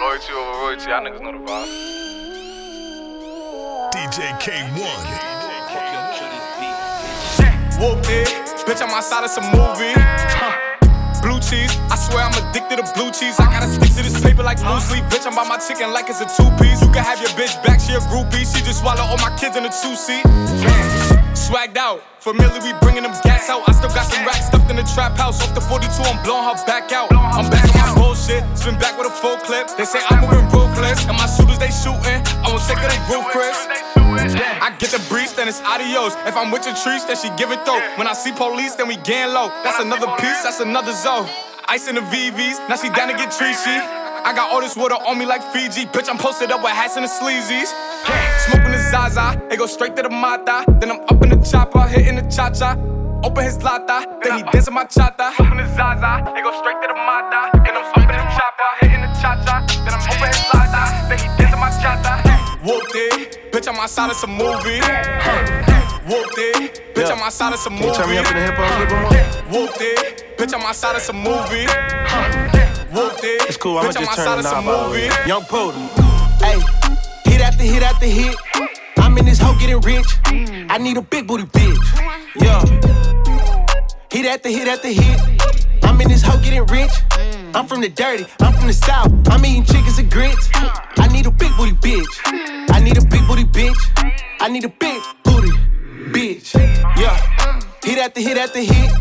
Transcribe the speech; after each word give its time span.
Loyalty 0.00 0.32
over 0.32 0.58
royalty, 0.64 0.88
y'all 0.88 1.04
niggas 1.04 1.20
know 1.20 1.32
the 1.32 1.44
vibe. 1.44 1.68
DJ 3.92 4.32
K1. 4.40 4.80
Whooped 7.76 8.08
it, 8.08 8.28
bitch, 8.64 8.80
I'm 8.80 8.88
outside 8.96 9.24
of 9.24 9.30
some 9.30 9.44
movie. 9.52 9.92
Blue 11.20 11.38
cheese, 11.40 11.76
I 11.92 11.96
swear 12.00 12.24
I'm 12.24 12.32
addicted 12.32 12.76
to 12.76 12.90
blue 12.94 13.10
cheese. 13.10 13.38
I 13.38 13.52
gotta 13.52 13.68
stick 13.68 13.92
to 13.92 14.02
this 14.02 14.18
paper 14.22 14.42
like 14.42 14.56
blue 14.56 14.80
sleep. 14.80 15.04
Bitch, 15.12 15.26
I'm 15.26 15.34
by 15.34 15.44
my 15.44 15.58
chicken 15.58 15.92
like 15.92 16.08
it's 16.08 16.22
a 16.22 16.24
two 16.24 16.48
piece. 16.56 16.80
You 16.80 16.88
can 16.88 17.04
have 17.04 17.20
your 17.20 17.28
bitch 17.36 17.62
back, 17.62 17.78
she 17.78 17.92
a 17.92 18.00
groupie. 18.08 18.48
She 18.48 18.64
just 18.64 18.80
swallow 18.80 19.02
all 19.02 19.18
my 19.18 19.36
kids 19.36 19.54
in 19.58 19.66
a 19.66 19.68
two 19.68 19.94
seat. 19.94 20.24
Swagged 21.50 21.76
out, 21.78 21.98
familiar, 22.22 22.62
we 22.62 22.70
bringing 22.78 23.02
them 23.02 23.10
gas 23.26 23.50
out. 23.50 23.66
I 23.66 23.74
still 23.74 23.90
got 23.90 24.06
some 24.06 24.22
racks 24.22 24.46
stuffed 24.46 24.70
in 24.70 24.76
the 24.76 24.86
trap 24.94 25.18
house. 25.18 25.42
Off 25.42 25.52
the 25.52 25.60
42, 25.60 25.90
I'm 26.06 26.22
blowing 26.22 26.46
her 26.46 26.54
back 26.62 26.94
out. 26.94 27.10
I'm 27.10 27.50
back 27.50 27.66
on 27.74 27.74
my 27.74 27.90
bullshit, 27.98 28.46
spin 28.54 28.78
back 28.78 28.94
with 28.94 29.10
a 29.10 29.14
full 29.18 29.34
clip. 29.42 29.66
They 29.74 29.82
say 29.82 29.98
I'm 29.98 30.22
moving 30.22 30.46
ruthless, 30.54 31.02
and 31.10 31.18
my 31.18 31.26
shooters 31.26 31.58
they 31.58 31.74
shooting. 31.74 32.22
I 32.46 32.54
won't 32.54 32.62
take 32.70 32.78
of 32.78 32.86
they 32.86 33.02
roof, 33.10 33.26
Chris. 33.34 33.66
I 33.66 34.70
get 34.78 34.94
the 34.94 35.02
breeze, 35.10 35.34
then 35.34 35.50
it's 35.50 35.58
adios. 35.66 36.14
If 36.22 36.38
I'm 36.38 36.54
with 36.54 36.70
your 36.70 36.78
trees, 36.86 37.02
then 37.10 37.18
she 37.18 37.34
give 37.34 37.50
it 37.50 37.66
though. 37.66 37.82
When 37.98 38.06
I 38.06 38.14
see 38.14 38.30
police, 38.30 38.78
then 38.78 38.86
we 38.86 38.94
gang 39.02 39.34
low. 39.34 39.50
That's 39.66 39.82
another 39.82 40.06
piece, 40.22 40.46
that's 40.46 40.62
another 40.62 40.94
zone. 40.94 41.26
Ice 41.66 41.90
in 41.90 41.98
the 41.98 42.06
VVs, 42.14 42.62
now 42.70 42.78
she 42.78 42.94
down 42.94 43.10
to 43.10 43.18
get 43.18 43.34
treachy. 43.34 43.74
I 44.22 44.30
got 44.38 44.52
all 44.54 44.60
this 44.60 44.76
water 44.76 44.94
on 45.02 45.18
me 45.18 45.26
like 45.26 45.42
Fiji. 45.50 45.90
Bitch, 45.90 46.06
I'm 46.06 46.18
posted 46.18 46.52
up 46.52 46.62
with 46.62 46.70
hats 46.78 46.94
and 46.94 47.02
the 47.02 47.10
sleazies. 47.10 47.74
Smoking 48.46 48.69
Zaza, 48.90 49.40
it 49.50 49.58
go 49.58 49.66
straight 49.66 49.94
to 49.96 50.02
the 50.02 50.10
Mata. 50.10 50.64
Then 50.80 50.90
I'm 50.90 51.00
up 51.02 51.22
in 51.22 51.30
the 51.30 51.36
chopper, 51.48 51.86
hitting 51.86 52.16
the 52.16 52.22
cha 52.30 52.50
cha. 52.50 52.76
Open 53.22 53.44
his 53.44 53.62
lata, 53.62 54.18
then 54.24 54.38
he 54.38 54.42
dancing 54.50 54.74
my 54.74 54.84
chata. 54.84 55.32
Open 55.38 55.58
the 55.58 55.66
Zaza, 55.76 56.24
it 56.34 56.42
go 56.42 56.50
straight 56.58 56.80
to 56.82 56.88
the 56.88 56.94
Mata. 56.94 57.52
Then 57.64 57.76
I'm 57.76 57.84
up 57.84 57.96
in 57.98 58.16
the 58.16 58.26
chopper, 58.34 58.70
hitting 58.80 59.02
the 59.02 59.10
cha 59.20 59.36
cha. 59.44 59.62
Then 59.84 59.94
I'm 59.94 60.02
open 60.10 60.28
his 60.28 60.42
lata, 60.52 60.82
then 61.08 61.18
he 61.18 61.26
dancing 61.38 61.60
my 61.60 61.70
chata. 61.78 62.12
Whooped 62.64 62.94
it, 62.94 63.52
bitch, 63.52 63.68
I'm 63.68 63.78
outside 63.78 64.10
of 64.10 64.16
some 64.16 64.32
movie. 64.32 64.80
Whooped 66.10 66.38
it, 66.38 66.94
bitch, 66.94 67.10
I'm 67.10 67.22
outside 67.22 67.52
of 67.52 67.58
some 67.60 67.74
movie. 67.74 67.92
Turn 67.94 68.10
me 68.10 68.18
up 68.18 68.26
in 68.26 68.36
the 68.36 68.42
hip 68.42 68.54
hop 68.56 68.70
a 68.70 68.78
little 68.80 68.90
bit 68.90 69.00
more. 69.04 69.60
Whooped 69.60 69.80
it, 69.80 70.38
bitch, 70.38 70.54
I'm 70.54 70.62
outside 70.66 70.96
of 70.96 71.02
some 71.02 71.22
movie. 71.22 71.66
Whooped 72.90 73.22
it, 73.22 73.48
It's 73.48 73.56
cool, 73.56 73.78
I'ma 73.78 73.88
I'm 73.88 73.92
just 73.92 74.16
turn 74.16 74.28
outside 74.28 74.42
the 74.42 74.48
of 74.48 74.50
some 74.50 74.64
movie. 74.64 75.08
Young 75.28 75.44
Poodle. 75.44 75.78
Hey, 76.40 76.58
hit 77.30 77.40
after 77.40 77.62
hit 77.64 77.82
after 77.82 78.06
hit. 78.06 78.34
I'm 79.10 79.18
in 79.18 79.24
this 79.24 79.40
hoe 79.40 79.58
getting 79.58 79.80
rich. 79.80 80.06
I 80.70 80.78
need 80.78 80.96
a 80.96 81.02
big 81.02 81.26
booty 81.26 81.42
bitch. 81.42 81.76
Yeah. 82.36 82.62
Hit 84.08 84.24
after 84.24 84.48
hit 84.48 84.68
after 84.68 84.86
hit. 84.86 85.20
I'm 85.82 86.00
in 86.00 86.06
this 86.06 86.22
hoe 86.22 86.40
getting 86.40 86.64
rich. 86.66 86.92
I'm 87.52 87.66
from 87.66 87.80
the 87.80 87.88
dirty, 87.88 88.24
I'm 88.38 88.52
from 88.52 88.68
the 88.68 88.72
south. 88.72 89.10
I'm 89.28 89.44
eating 89.44 89.64
chickens 89.64 89.98
and 89.98 90.08
grits. 90.08 90.48
I 90.54 91.08
need 91.10 91.26
a 91.26 91.32
big 91.32 91.50
booty 91.56 91.72
bitch. 91.72 92.70
I 92.70 92.78
need 92.78 92.98
a 92.98 93.04
big 93.04 93.26
booty 93.26 93.42
bitch. 93.42 93.80
I 94.38 94.48
need 94.48 94.64
a 94.64 94.68
big 94.68 95.02
booty 95.24 95.50
bitch. 96.12 96.54
Yeah. 96.96 97.66
Hit 97.82 97.98
after 97.98 98.20
hit 98.20 98.38
after 98.38 98.60
hit. 98.60 98.92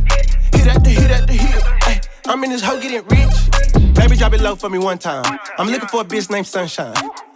Hit 0.56 0.68
after 0.68 0.90
hit 0.90 1.12
after 1.12 1.34
hit. 1.34 2.10
I'm 2.26 2.44
in 2.44 2.50
this 2.50 2.64
hoe 2.64 2.82
getting 2.82 3.08
rich. 3.10 3.94
Baby, 3.94 4.16
drop 4.16 4.34
it 4.34 4.42
low 4.42 4.56
for 4.56 4.72
me 4.72 4.80
one 4.80 4.98
time. 4.98 5.40
I'm 5.60 5.68
looking 5.68 5.88
for 5.88 6.02
a 6.02 6.04
bitch 6.04 6.32
named 6.32 6.48
Sunshine. 6.48 6.96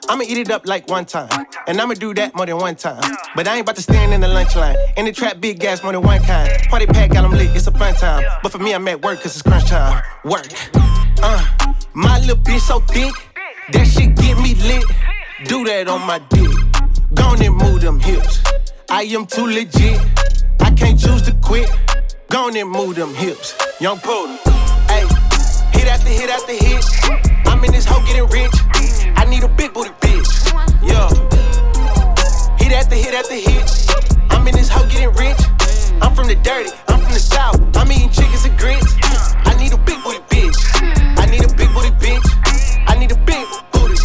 I'ma 0.10 0.24
eat 0.24 0.38
it 0.38 0.52
up 0.52 0.66
like 0.66 0.90
one 0.90 1.06
time. 1.06 1.30
And 1.68 1.80
I'ma 1.80 1.94
do 1.94 2.14
that 2.16 2.36
more 2.36 2.46
than 2.46 2.58
one 2.58 2.76
time. 2.76 3.02
But 3.36 3.48
I 3.48 3.56
ain't 3.56 3.62
about 3.62 3.76
to 3.78 3.82
stand 3.82 4.14
in 4.14 4.22
the 4.22 4.28
lunch 4.28 4.56
line. 4.56 4.76
In 4.98 5.06
the 5.06 5.12
trap, 5.12 5.40
big 5.40 5.60
gas 5.60 5.84
more 5.84 5.92
than 5.92 6.02
one 6.02 6.22
kind. 6.24 6.52
Party 6.70 6.86
pack 6.86 7.12
got 7.12 7.24
'em 7.24 7.32
lit, 7.32 7.56
it's 7.56 7.68
a 7.68 7.72
fun 7.72 7.96
time. 7.96 8.24
But 8.42 8.52
for 8.52 8.60
me, 8.60 8.74
I'm 8.74 8.88
at 8.88 9.02
work 9.02 9.22
cause 9.22 9.34
it's 9.34 9.42
crunch 9.42 9.70
time. 9.70 10.04
Work. 10.24 10.48
Uh, 11.22 11.46
my 11.94 12.20
little 12.20 12.38
bitch 12.38 12.62
so 12.62 12.80
thick. 12.82 13.14
That 13.72 13.86
shit 13.88 14.16
get 14.16 14.38
me 14.40 14.56
lit. 14.56 14.84
Do 15.46 15.64
that 15.66 15.88
on 15.88 16.02
my 16.06 16.20
dick. 16.30 16.52
Gone 17.14 17.42
and 17.42 17.56
move 17.56 17.82
them 17.82 18.00
hips. 18.00 18.42
I 18.90 19.04
am 19.04 19.26
too 19.26 19.48
legit. 19.48 20.00
I 20.60 20.72
can't 20.72 21.00
choose 21.00 21.22
to 21.24 21.34
quit. 21.42 21.70
Gone 22.30 22.58
and 22.58 22.70
move 22.70 22.96
them 22.96 23.14
hips. 23.14 23.56
Young 23.80 24.00
Poodle. 24.00 24.38
Hey, 24.88 25.06
hit 25.72 25.88
after 25.88 26.10
hit 26.10 26.30
after 26.30 26.54
hit. 26.54 26.84
I'm 27.48 27.64
in 27.64 27.72
this 27.72 27.86
hoe 27.86 28.04
getting 28.06 28.28
rich. 28.28 28.52
I 29.24 29.26
need 29.26 29.42
a 29.42 29.48
big 29.48 29.74
booty 29.74 29.92
bitch. 30.02 30.52
Yeah. 30.84 31.08
Hit 32.60 32.74
after 32.74 32.96
hit 32.96 33.14
after 33.14 33.36
hit. 33.36 33.64
I'm 34.30 34.46
in 34.46 34.54
this 34.54 34.68
hoe 34.68 34.86
getting 34.90 35.16
rich. 35.16 35.40
I'm 36.02 36.14
from 36.14 36.28
the 36.28 36.36
dirty. 36.44 36.72
I'm 36.90 37.00
from 37.00 37.14
the 37.14 37.20
south. 37.20 37.56
I'm 37.78 37.90
eating 37.90 38.10
chickens 38.10 38.44
and 38.44 38.60
grits. 38.60 38.98
I 39.48 39.56
need 39.58 39.72
a 39.72 39.78
big 39.78 40.04
booty 40.04 40.20
bitch. 40.28 40.60
I 41.18 41.26
need 41.28 41.46
a 41.46 41.56
big 41.56 41.72
booty 41.74 41.92
bitch. 42.04 42.28
I 42.86 43.00
need 43.00 43.14
a 43.14 43.18
big 43.24 43.48
booty 43.72 43.96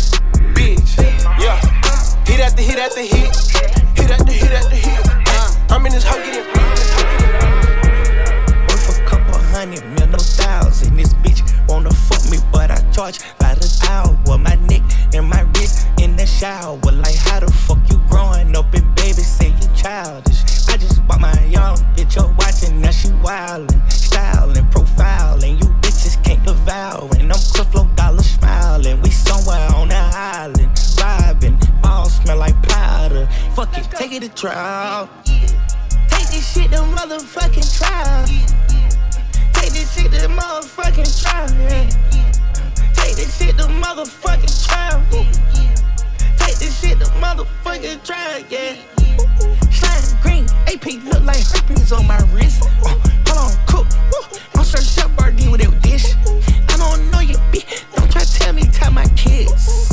bitch. 0.55 0.97
Yeah. 1.43 1.59
Hit 2.25 2.39
after 2.39 2.63
hit 2.63 2.79
after 2.79 3.01
hit. 3.01 3.18
Trial. 34.39 35.11
Take 35.25 36.29
this 36.31 36.55
shit 36.55 36.71
to 36.71 36.77
motherfucking 36.77 37.77
trial. 37.77 38.25
Take 39.53 39.73
this 39.73 39.93
shit 39.93 40.13
to 40.13 40.29
motherfucking 40.29 41.21
trial. 41.21 41.49
Take 42.95 43.17
this 43.17 43.37
shit 43.37 43.57
to 43.57 43.65
motherfucking 43.65 44.65
trial. 44.65 45.03
Take 46.37 46.57
this 46.59 46.81
shit 46.81 47.01
to 47.01 47.07
motherfucking 47.19 48.05
trial. 48.07 48.45
Yeah. 48.49 48.77
Slime 49.73 50.23
green, 50.23 50.47
AP 50.69 50.87
look 51.13 51.25
like 51.25 51.45
herpes 51.45 51.91
on 51.91 52.07
my 52.07 52.21
wrist. 52.33 52.63
Uh, 52.85 52.95
hold 53.27 53.51
on, 53.51 53.67
cook. 53.67 53.87
I'm 54.55 54.65
sure 54.65 54.81
Chef 54.81 55.11
Boyardee 55.17 55.51
with 55.51 55.63
that 55.63 55.83
dish. 55.83 56.15
I 56.69 56.77
don't 56.77 57.11
know 57.11 57.19
you, 57.19 57.35
bitch. 57.51 57.85
Don't 57.97 58.09
try 58.13 58.23
to 58.23 58.39
tell 58.39 58.53
me 58.53 58.63
tie 58.73 58.91
my 58.91 59.07
kids. 59.17 59.89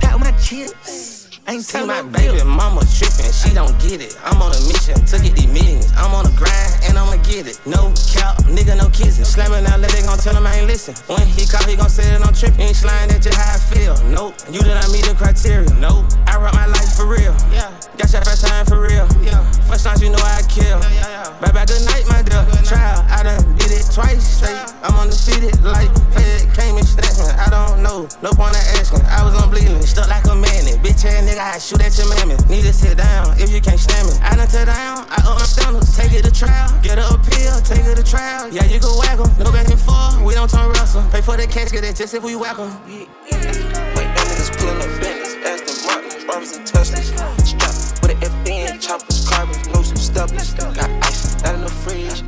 Tie 0.00 0.16
my 0.16 0.32
chips. 0.32 1.25
Ain't 1.48 1.62
See 1.62 1.78
my 1.86 2.02
no 2.02 2.08
baby 2.10 2.42
bill. 2.42 2.44
mama 2.44 2.82
trippin', 2.90 3.30
she 3.30 3.54
don't 3.54 3.70
get 3.78 4.02
it. 4.02 4.18
I'm 4.26 4.42
on 4.42 4.50
a 4.50 4.60
mission 4.66 4.98
to 4.98 5.14
get 5.22 5.34
these 5.38 5.46
millions. 5.46 5.92
I'm 5.94 6.10
on 6.10 6.26
a 6.26 6.34
grind 6.34 6.74
and 6.82 6.98
I'ma 6.98 7.22
get 7.22 7.46
it. 7.46 7.60
No 7.64 7.94
cap, 8.10 8.42
nigga, 8.50 8.74
no 8.76 8.90
kissing. 8.90 9.24
Slamming 9.24 9.62
out, 9.70 9.78
let 9.78 9.92
they 9.94 10.02
gon' 10.02 10.18
tell 10.18 10.34
him 10.34 10.44
I 10.46 10.58
ain't 10.58 10.66
listen. 10.66 10.94
When 11.06 11.22
he 11.22 11.46
call, 11.46 11.62
he 11.70 11.76
gon' 11.76 11.88
say 11.88 12.02
that 12.10 12.18
I'm 12.26 12.34
trippin'. 12.34 12.66
Ain't 12.66 12.74
sliding, 12.74 13.14
that's 13.14 13.22
just 13.30 13.38
how 13.38 13.54
I 13.54 13.58
feel. 13.62 13.94
Nope, 14.10 14.34
you 14.50 14.58
did 14.58 14.74
not 14.74 14.90
meet 14.90 15.06
the 15.06 15.14
criteria. 15.14 15.70
Nope, 15.78 16.10
I 16.26 16.34
rock 16.34 16.54
my 16.54 16.66
life 16.66 16.98
for 16.98 17.06
real. 17.06 17.30
Yeah, 17.54 17.70
got 17.94 18.10
your 18.10 18.26
first 18.26 18.42
time 18.44 18.66
for 18.66 18.82
real. 18.82 19.06
Yeah, 19.22 19.38
first 19.70 19.86
time 19.86 20.02
you 20.02 20.10
know 20.10 20.18
I 20.26 20.42
kill. 20.50 20.66
Yeah, 20.66 20.98
yeah, 20.98 21.30
yeah. 21.30 21.38
Bye 21.38 21.54
bye, 21.54 21.62
good 21.62 21.86
night, 21.86 22.10
my 22.10 22.26
dear. 22.26 22.42
Trial, 22.66 23.06
I 23.06 23.22
done 23.22 23.38
did 23.54 23.70
it 23.70 23.86
twice 23.94 24.42
straight. 24.42 24.58
I'm 24.82 24.98
undefeated 24.98 25.62
like 25.62 25.94
Fed 26.10 26.42
came 26.58 26.74
and 26.74 26.82
snatched 26.86 27.22
me. 27.22 27.30
I 27.38 27.46
don't 27.54 27.86
know, 27.86 28.10
no 28.18 28.34
point 28.34 28.58
in 28.58 28.66
asking. 28.82 29.06
I 29.06 29.22
was 29.22 29.38
on 29.38 29.46
bleeding, 29.54 29.78
stuck 29.86 30.10
like 30.10 30.26
a 30.26 30.34
magnet. 30.34 30.82
Bitch 30.82 31.06
ass 31.06 31.35
nigga, 31.36 31.54
I 31.54 31.58
shoot 31.58 31.82
at 31.82 31.96
your 31.98 32.08
mammy. 32.08 32.36
Need 32.48 32.62
to 32.62 32.72
sit 32.72 32.96
down 32.96 33.38
if 33.38 33.50
you 33.52 33.60
can't 33.60 33.78
stand 33.78 34.08
me. 34.08 34.14
I 34.22 34.36
done 34.36 34.48
tear 34.48 34.64
down, 34.66 35.06
I 35.08 35.16
up 35.26 35.38
my 35.38 35.44
standards. 35.44 35.96
Take 35.96 36.12
it 36.12 36.24
to 36.24 36.32
trial, 36.32 36.72
get 36.82 36.98
her 36.98 37.14
appeal, 37.14 37.60
take 37.62 37.84
it 37.84 37.96
to 37.96 38.04
trial. 38.04 38.48
Yeah, 38.50 38.64
you 38.64 38.80
can 38.80 38.90
whack 38.98 39.18
'em, 39.18 39.30
no 39.38 39.52
back 39.52 39.68
and 39.68 39.80
forth. 39.80 40.20
We 40.22 40.34
don't 40.34 40.50
turn 40.50 40.70
wrestle. 40.70 41.02
Pay 41.10 41.20
for 41.20 41.36
the 41.36 41.46
cash, 41.46 41.70
get 41.70 41.84
it 41.84 41.96
just 41.96 42.14
if 42.14 42.22
we 42.22 42.36
whack 42.36 42.58
'em. 42.58 42.70
Wait, 42.86 43.08
them 43.28 44.26
niggas 44.28 44.50
pulling 44.56 44.80
up 44.80 44.88
Bentleys, 45.00 45.36
Aston 45.44 45.76
Martins, 45.86 46.24
Barbers 46.24 46.52
and 46.56 46.66
Teslas. 46.66 47.06
Strapped 47.44 48.02
with 48.02 48.10
an 48.12 48.18
FN, 48.20 48.80
choppers, 48.80 49.28
carbons, 49.28 49.66
no 49.68 49.82
some 49.82 49.96
stubblers. 49.96 50.56
Got 50.56 50.90
ice 51.04 51.44
out 51.44 51.54
in 51.54 51.60
the 51.62 51.70
fridge. 51.70 52.22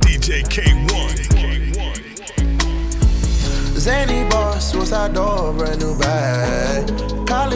DJ 0.00 0.42
K1. 0.42 1.16
Zany 3.78 4.28
boss, 4.28 4.72
suicide 4.72 5.14
door, 5.14 5.52
brand 5.52 5.80
new 5.80 5.96
bag. 5.96 7.07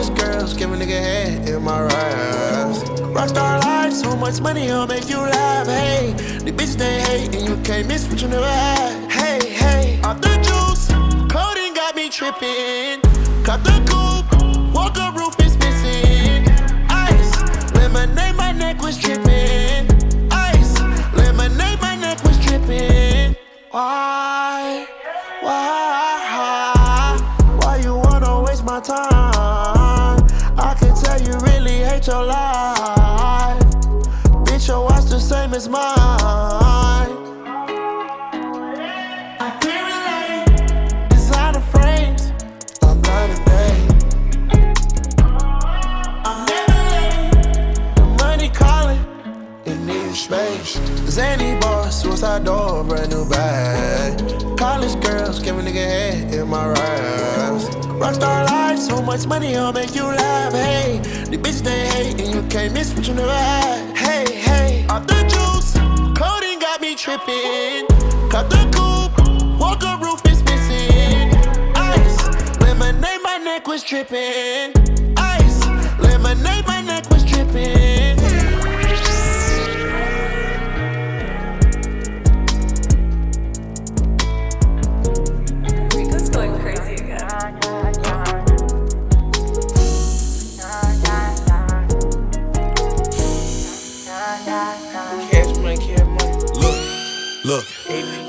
College 0.03 0.19
girls, 0.19 0.53
give 0.53 0.71
a 0.71 0.75
nigga 0.75 0.99
head 0.99 1.47
in 1.47 1.63
my 1.63 1.81
raps. 1.81 2.79
Rockstar 3.15 3.63
life, 3.63 3.93
so 3.93 4.15
much 4.17 4.41
money, 4.41 4.69
I'll 4.69 4.85
make 4.85 5.07
you 5.07 5.17
laugh. 5.17 5.65
Hey, 5.67 6.11
the 6.39 6.51
bitch 6.51 6.75
they 6.75 6.99
hate, 7.01 7.33
and 7.33 7.47
you 7.47 7.55
can't 7.63 7.87
miss 7.87 8.09
what 8.09 8.21
you 8.21 8.27
never 8.27 8.45
had. 8.45 9.09
Hey, 9.09 9.49
hey, 9.49 10.01
off 10.03 10.19
the 10.19 10.35
juice, 10.47 10.87
clothing 11.31 11.73
got 11.73 11.95
me 11.95 12.09
tripping. 12.09 12.99
Cut 13.45 13.63
the 13.63 13.79
coupe, 13.87 14.73
walker 14.73 15.09
roof 15.17 15.39
is 15.39 15.57
missing. 15.57 16.49
Ice, 16.89 17.71
lemonade, 17.73 18.35
my 18.35 18.51
neck 18.51 18.81
was 18.81 18.97
dripping. 18.97 19.87
Ice, 20.31 20.81
lemonade, 21.13 21.79
my 21.81 21.95
neck 21.95 22.21
was 22.25 22.37
dripping. 22.45 23.37
Why? 23.71 24.85
Why? 25.39 27.17
Why 27.61 27.77
you 27.77 27.95
wanna 27.95 28.41
waste 28.41 28.65
my 28.65 28.81
time? 28.81 29.22
Suicide 52.33 52.45
door, 52.45 52.83
brand 52.83 53.11
new 53.11 53.27
bag. 53.29 54.57
College 54.57 55.01
girls, 55.03 55.39
give 55.39 55.57
a 55.57 55.61
nigga 55.61 55.85
head 55.85 56.33
in 56.33 56.47
my 56.47 56.67
raps. 56.67 57.65
Rockstar 58.01 58.45
life, 58.47 58.79
so 58.79 59.01
much 59.01 59.25
money, 59.27 59.55
I'll 59.55 59.73
make 59.73 59.95
you 59.95 60.03
laugh. 60.03 60.53
Hey, 60.53 60.99
the 61.29 61.37
bitch 61.37 61.61
they 61.61 61.87
hate, 61.87 62.19
and 62.21 62.33
you 62.33 62.41
can't 62.49 62.73
miss 62.73 62.93
what 62.93 63.07
you 63.07 63.13
never 63.13 63.31
had. 63.31 63.97
Hey, 63.97 64.25
hey, 64.33 64.85
off 64.89 65.05
the 65.07 65.21
juice, 65.33 65.73
coding 66.17 66.59
got 66.59 66.81
me 66.81 66.95
tripping. 66.95 67.87
Cut 68.29 68.49
the 68.49 68.63
coupe, 68.73 69.59
walker 69.59 69.97
roof 70.01 70.21
is 70.25 70.43
missing. 70.43 71.31
Ice, 71.75 72.59
lemonade, 72.61 73.21
my 73.23 73.37
neck 73.37 73.67
was 73.67 73.83
dripping. 73.83 74.73
Ice, 75.17 75.65
lemonade, 75.99 76.65
my 76.65 76.81
neck 76.81 77.09
was 77.09 77.23
dripping. 77.23 78.22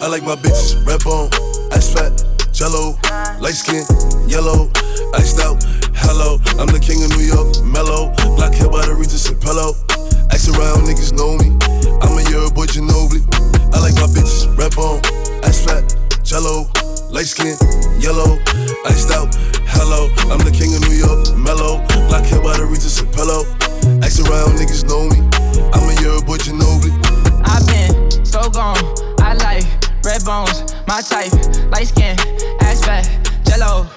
I 0.05 0.07
like 0.07 0.23
my 0.23 0.37
bitches 0.37 0.77
red 0.85 1.01
bone, 1.01 1.33
ass 1.73 1.89
fat, 1.89 2.13
jello, 2.53 2.93
light 3.41 3.57
skin, 3.57 3.89
yellow, 4.29 4.69
iced 5.17 5.41
out. 5.41 5.65
Hello, 5.97 6.37
I'm 6.61 6.69
the 6.69 6.77
king 6.77 7.01
of 7.01 7.09
New 7.17 7.25
York, 7.25 7.65
mellow, 7.65 8.13
black 8.37 8.53
hair 8.53 8.69
by 8.69 8.85
the 8.85 8.93
Regis 8.93 9.33
and 9.33 9.41
pillow. 9.41 9.73
Ask 10.29 10.53
around, 10.53 10.85
niggas 10.85 11.17
know 11.17 11.41
me. 11.41 11.57
I'm 12.05 12.21
a 12.21 12.25
year 12.29 12.45
boy 12.53 12.69
Ginobili. 12.69 13.25
I 13.73 13.81
like 13.81 13.97
my 13.97 14.05
bitches 14.13 14.45
red 14.53 14.77
bone, 14.77 15.01
ass 15.41 15.65
fat, 15.65 15.97
jello, 16.21 16.69
light 17.09 17.25
skin, 17.25 17.57
yellow, 17.97 18.37
iced 18.85 19.09
out. 19.09 19.33
Hello, 19.73 20.13
I'm 20.29 20.45
the 20.45 20.53
king 20.53 20.77
of 20.77 20.85
New 20.85 21.01
York, 21.01 21.33
mellow, 21.33 21.81
black 22.13 22.29
hair 22.29 22.45
by 22.45 22.53
the 22.61 22.69
Regis 22.69 23.01
and 23.01 23.09
pillow. 23.17 23.49
Ask 24.05 24.21
around, 24.21 24.61
niggas 24.61 24.85
know 24.85 25.09
me. 25.09 25.25
I'm 25.73 25.89
a 25.89 25.97
year 26.05 26.21
boy 26.29 26.37
Ginobili. 26.45 26.93
I've 27.49 27.65
been 27.65 28.21
so 28.21 28.53
gone. 28.53 28.77
I 29.25 29.33
like 29.41 29.65
red 30.05 30.25
bones, 30.25 30.75
my 30.87 31.01
type, 31.01 31.33
light 31.73 31.89
skin, 31.89 32.17
ass 32.61 32.85
fat, 32.85 33.09
jello. 33.47 33.89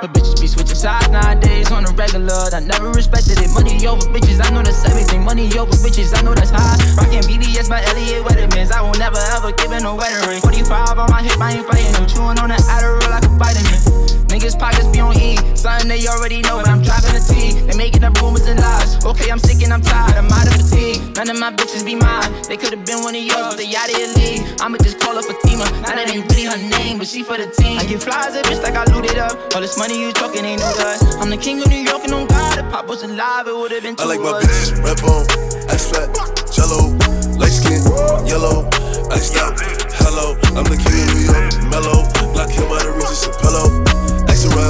But 0.00 0.12
bitches 0.12 0.40
be 0.40 0.46
switching 0.46 0.76
sides 0.76 1.08
nowadays 1.08 1.70
on 1.70 1.84
the 1.84 1.92
regular. 1.92 2.48
I 2.52 2.60
never 2.60 2.90
respected 2.90 3.40
it. 3.40 3.50
Money 3.52 3.86
over 3.86 4.04
bitches, 4.08 4.44
I 4.44 4.50
know 4.50 4.62
that's 4.62 4.84
everything. 4.84 5.24
Money 5.24 5.48
over 5.56 5.72
bitches, 5.84 6.16
I 6.16 6.22
know 6.22 6.34
that's 6.34 6.50
high. 6.50 6.76
Rockin' 6.96 7.24
BBS 7.24 7.68
by 7.68 7.82
Elliot 7.84 8.24
Weathermans. 8.24 8.72
I 8.72 8.80
will 8.80 8.98
never 8.98 9.18
ever 9.36 9.52
give 9.52 9.72
in 9.72 9.84
a 9.84 9.94
wedding 9.94 10.28
ring. 10.28 10.40
45 10.40 10.98
on 10.98 11.10
my 11.10 11.22
hip, 11.22 11.40
I 11.40 11.52
ain't 11.52 11.66
fighting 11.66 11.92
them. 11.92 12.06
Chewing 12.06 12.38
on 12.38 12.48
that 12.48 12.60
Adderall 12.68 13.10
like 13.10 13.24
a 13.24 13.32
vitamin. 13.36 14.23
Niggas 14.34 14.58
pockets 14.58 14.90
be 14.90 14.98
on 14.98 15.14
E. 15.14 15.38
Something 15.54 15.86
they 15.86 16.02
already 16.10 16.42
know, 16.42 16.58
but 16.58 16.66
I'm 16.66 16.82
dropping 16.82 17.14
the 17.14 17.22
T. 17.22 17.54
They 17.70 17.78
making 17.78 18.02
up 18.02 18.18
rumors 18.18 18.42
and 18.50 18.58
lies. 18.58 18.98
Okay, 19.06 19.30
I'm 19.30 19.38
sick 19.38 19.62
and 19.62 19.72
I'm 19.72 19.80
tired. 19.80 20.18
I'm 20.18 20.26
out 20.26 20.50
of 20.50 20.58
fatigue. 20.58 20.98
None 21.14 21.30
of 21.30 21.38
my 21.38 21.54
bitches 21.54 21.86
be 21.86 21.94
mine. 21.94 22.34
They 22.50 22.56
could've 22.56 22.82
been 22.82 23.06
one 23.06 23.14
of 23.14 23.22
yours, 23.22 23.54
but 23.54 23.62
they 23.62 23.70
out 23.78 23.86
of 23.86 23.94
your 23.94 24.10
league. 24.18 24.42
I'ma 24.58 24.82
just 24.82 24.98
call 24.98 25.14
her 25.14 25.22
Fatima. 25.22 25.70
Now 25.86 25.94
that 25.94 26.10
ain't 26.10 26.26
really 26.34 26.50
her 26.50 26.58
name, 26.58 26.98
but 26.98 27.06
she 27.06 27.22
for 27.22 27.38
the 27.38 27.46
team. 27.46 27.78
I 27.78 27.86
get 27.86 28.02
flies, 28.02 28.34
that 28.34 28.42
bitch 28.50 28.58
like 28.58 28.74
I 28.74 28.82
looted 28.90 29.22
up. 29.22 29.38
All 29.54 29.62
this 29.62 29.78
money 29.78 30.02
you 30.02 30.10
talking 30.10 30.44
ain't 30.44 30.58
no 30.58 30.66
dust. 30.82 31.14
I'm 31.22 31.30
the 31.30 31.38
king 31.38 31.62
of 31.62 31.70
New 31.70 31.86
York 31.86 32.02
and 32.02 32.12
on 32.12 32.26
God. 32.26 32.58
If 32.58 32.66
Pop 32.74 32.90
was 32.90 33.06
alive, 33.06 33.46
it 33.46 33.54
would've 33.54 33.86
been 33.86 33.94
two 33.94 34.02
I 34.02 34.18
like 34.18 34.18
my 34.18 34.34
of 34.34 34.42
bitches 34.42 34.82
red 34.82 34.98
bone, 34.98 35.30
ass 35.70 35.94
fat, 35.94 36.10
jello, 36.50 36.90
light 37.38 37.54
skin, 37.54 37.86
yellow, 38.26 38.66
iced 39.14 39.38
out. 39.38 39.54
Hello, 40.02 40.34
I'm 40.58 40.66
the 40.66 40.74
king 40.74 41.06
of 41.06 41.14
New 41.14 41.22
York, 41.22 41.70
mellow, 41.70 42.02
black 42.34 42.50
hair 42.50 42.66
by 42.66 42.82
the 42.82 42.90
Regis 42.98 43.30
and 43.30 43.38
pillow. 43.38 43.83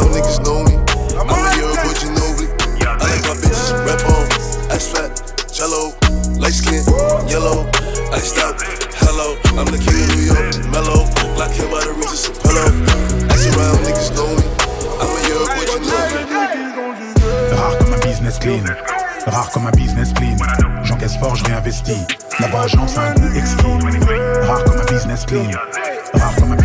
Niggas 0.02 0.42
know 0.42 0.62
me. 0.64 0.74
I'm 1.14 1.30
a 1.30 1.36
year 1.54 1.70
boy 1.82 1.94
Ginobili. 1.94 2.48
I 2.82 2.98
like 2.98 3.22
my 3.30 3.34
bitches 3.38 3.70
red 3.86 4.00
bone, 4.02 4.26
ass 4.70 4.86
fat, 4.90 5.10
jello, 5.52 5.94
light 6.38 6.52
skin, 6.52 6.82
yellow. 7.28 7.70
Hello, 9.06 9.36
I'm 9.58 9.66
the 9.66 9.78
king 9.78 9.94
of 9.94 10.08
New 10.14 10.26
York, 10.26 10.58
mellow, 10.70 11.06
black 11.34 11.52
hair 11.54 11.68
by 11.70 11.80
the 11.82 11.94
and 11.94 12.02
pillow. 12.42 12.70
Ask 13.30 13.46
around, 13.54 13.78
niggas 13.86 14.10
know 14.14 14.30
me. 14.34 14.46
I'm 14.98 15.10
a 15.10 15.18
year 15.26 15.46
boy 15.46 15.64
Ginobili. 15.70 16.34
Rare 17.54 17.78
comme 17.78 17.92
un 17.94 18.00
business 18.00 18.38
clean, 18.38 18.64
rare 19.26 19.50
comme 19.52 19.66
un 19.66 19.72
business 19.72 20.12
clean. 20.12 20.36
J'encaisse 20.84 21.16
fort, 21.18 21.36
je 21.36 21.44
réinvestis. 21.44 22.06
La 22.40 22.48
vengeance 22.48 22.96
a 22.98 23.10
un 23.10 23.14
goût 23.14 23.32
exquis. 23.36 23.78
Rare 24.46 24.64
comme 24.64 24.80
un 24.80 24.84
business 24.92 25.24
clean, 25.24 25.50
rare 26.14 26.34
comme 26.36 26.52
un 26.52 26.56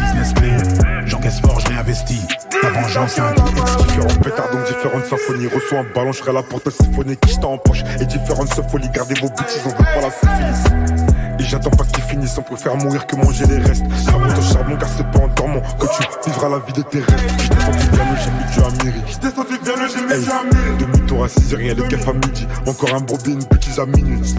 J'encaisse 1.30 1.42
fort, 1.42 1.60
je 1.60 1.68
réinvestis. 1.68 2.22
La 2.64 2.70
vengeance 2.70 3.20
un. 3.20 3.34
Différents 3.34 4.20
pétards, 4.22 4.52
donc 4.52 4.66
différentes 4.66 5.06
symphonies. 5.06 5.48
Reçois 5.48 5.80
un 5.80 5.86
ballon, 5.94 6.12
je 6.12 6.20
serai 6.20 6.34
là 6.34 6.42
pour 6.42 6.62
te 6.62 6.70
siphonner. 6.70 7.16
Qui 7.18 7.38
en 7.44 7.58
poche 7.58 7.84
et 8.00 8.06
différentes 8.06 8.50
folies. 8.70 8.90
Gardez 8.90 9.14
vos 9.16 9.30
bêtises, 9.30 9.62
on 9.66 9.70
veut 9.70 9.76
pas 9.76 10.02
la 10.02 10.12
syphilis. 10.12 11.40
Et 11.40 11.44
j'attends 11.44 11.70
pas 11.70 11.84
qu'ils 11.86 12.04
finissent, 12.04 12.38
on 12.38 12.42
préfère 12.42 12.76
mourir 12.78 13.06
que 13.06 13.16
manger 13.16 13.46
les 13.46 13.60
restes. 13.60 13.84
Ça 14.04 14.12
monte 14.14 14.38
au 14.38 14.42
charbon 14.42 14.76
car 14.78 14.90
c'est 14.90 15.10
pas 15.12 15.20
en 15.20 15.28
dormant 15.30 15.62
que 15.80 15.86
tu 15.86 16.30
vivras 16.30 16.50
la 16.50 16.60
vie 16.60 16.74
de 16.74 16.82
tes 16.82 17.00
rêves. 17.00 17.34
Je 17.38 17.50
descendu 17.50 17.88
bien 17.92 18.04
le 18.12 18.18
j'ai 18.18 18.32
mis 18.32 18.54
du 18.54 18.84
Amiri. 18.84 19.02
Je 19.08 19.18
descendu 19.20 19.60
bien 19.64 19.76
le 19.76 19.88
j'ai 19.88 20.02
mis 20.02 20.24
du 20.24 20.32
Amiri. 20.32 20.78
Demi-tour 20.80 21.24
à 21.24 21.28
6h, 21.28 21.56
rien 21.56 21.74
les 21.76 21.84
keufs 21.84 22.08
à 22.08 22.14
midi. 22.14 22.48
Encore 22.66 22.94
un 22.94 23.02
brodé, 23.02 23.32
une 23.32 23.44
bêtise 23.44 23.80
à 23.80 23.86
minuit. 23.86 24.36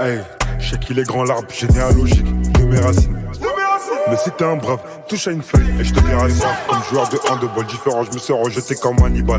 Hey, 0.00 0.20
je 0.58 0.70
sais 0.70 0.78
qu'il 0.78 0.98
est 0.98 1.04
grand 1.04 1.24
l'arbre 1.24 1.50
généalogique 1.50 2.52
de 2.52 2.64
mes 2.64 2.78
racines. 2.78 3.16
Mais 4.10 4.16
si 4.16 4.30
t'es 4.32 4.44
un 4.44 4.56
brave, 4.56 4.80
touche 5.08 5.28
à 5.28 5.30
une 5.30 5.42
feuille 5.42 5.80
et 5.80 5.84
je 5.84 5.94
te 5.94 6.00
verrai 6.00 6.30
grave 6.32 6.56
Comme 6.68 6.82
joueur 6.90 7.08
de 7.08 7.16
handball 7.30 7.64
différent, 7.66 8.02
je 8.02 8.12
me 8.12 8.18
suis 8.18 8.34
rejeté 8.34 8.74
comme 8.74 8.96
Hannibal. 9.02 9.38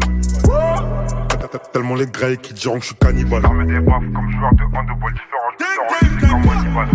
Tellement 1.71 1.95
les 1.95 2.07
grailles 2.07 2.37
qui 2.37 2.53
diront 2.53 2.75
que 2.75 2.81
je 2.81 2.87
suis 2.87 2.95
cannibale. 2.95 3.41
J'armais 3.43 3.65
des 3.65 3.79
braves 3.79 4.03
comme 4.13 4.31
joueur 4.31 4.51
de 4.53 4.63
handball 4.63 5.13
différent, 5.13 5.49
je 5.59 5.63
me 5.63 5.69
suis 5.69 6.09
rejeté 6.09 6.27
comme 6.27 6.51
Hannibal. 6.51 6.87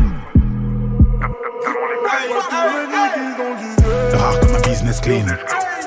Rare 4.14 4.40
comme 4.40 4.54
un 4.54 4.60
business 4.68 5.00
clean, 5.00 5.26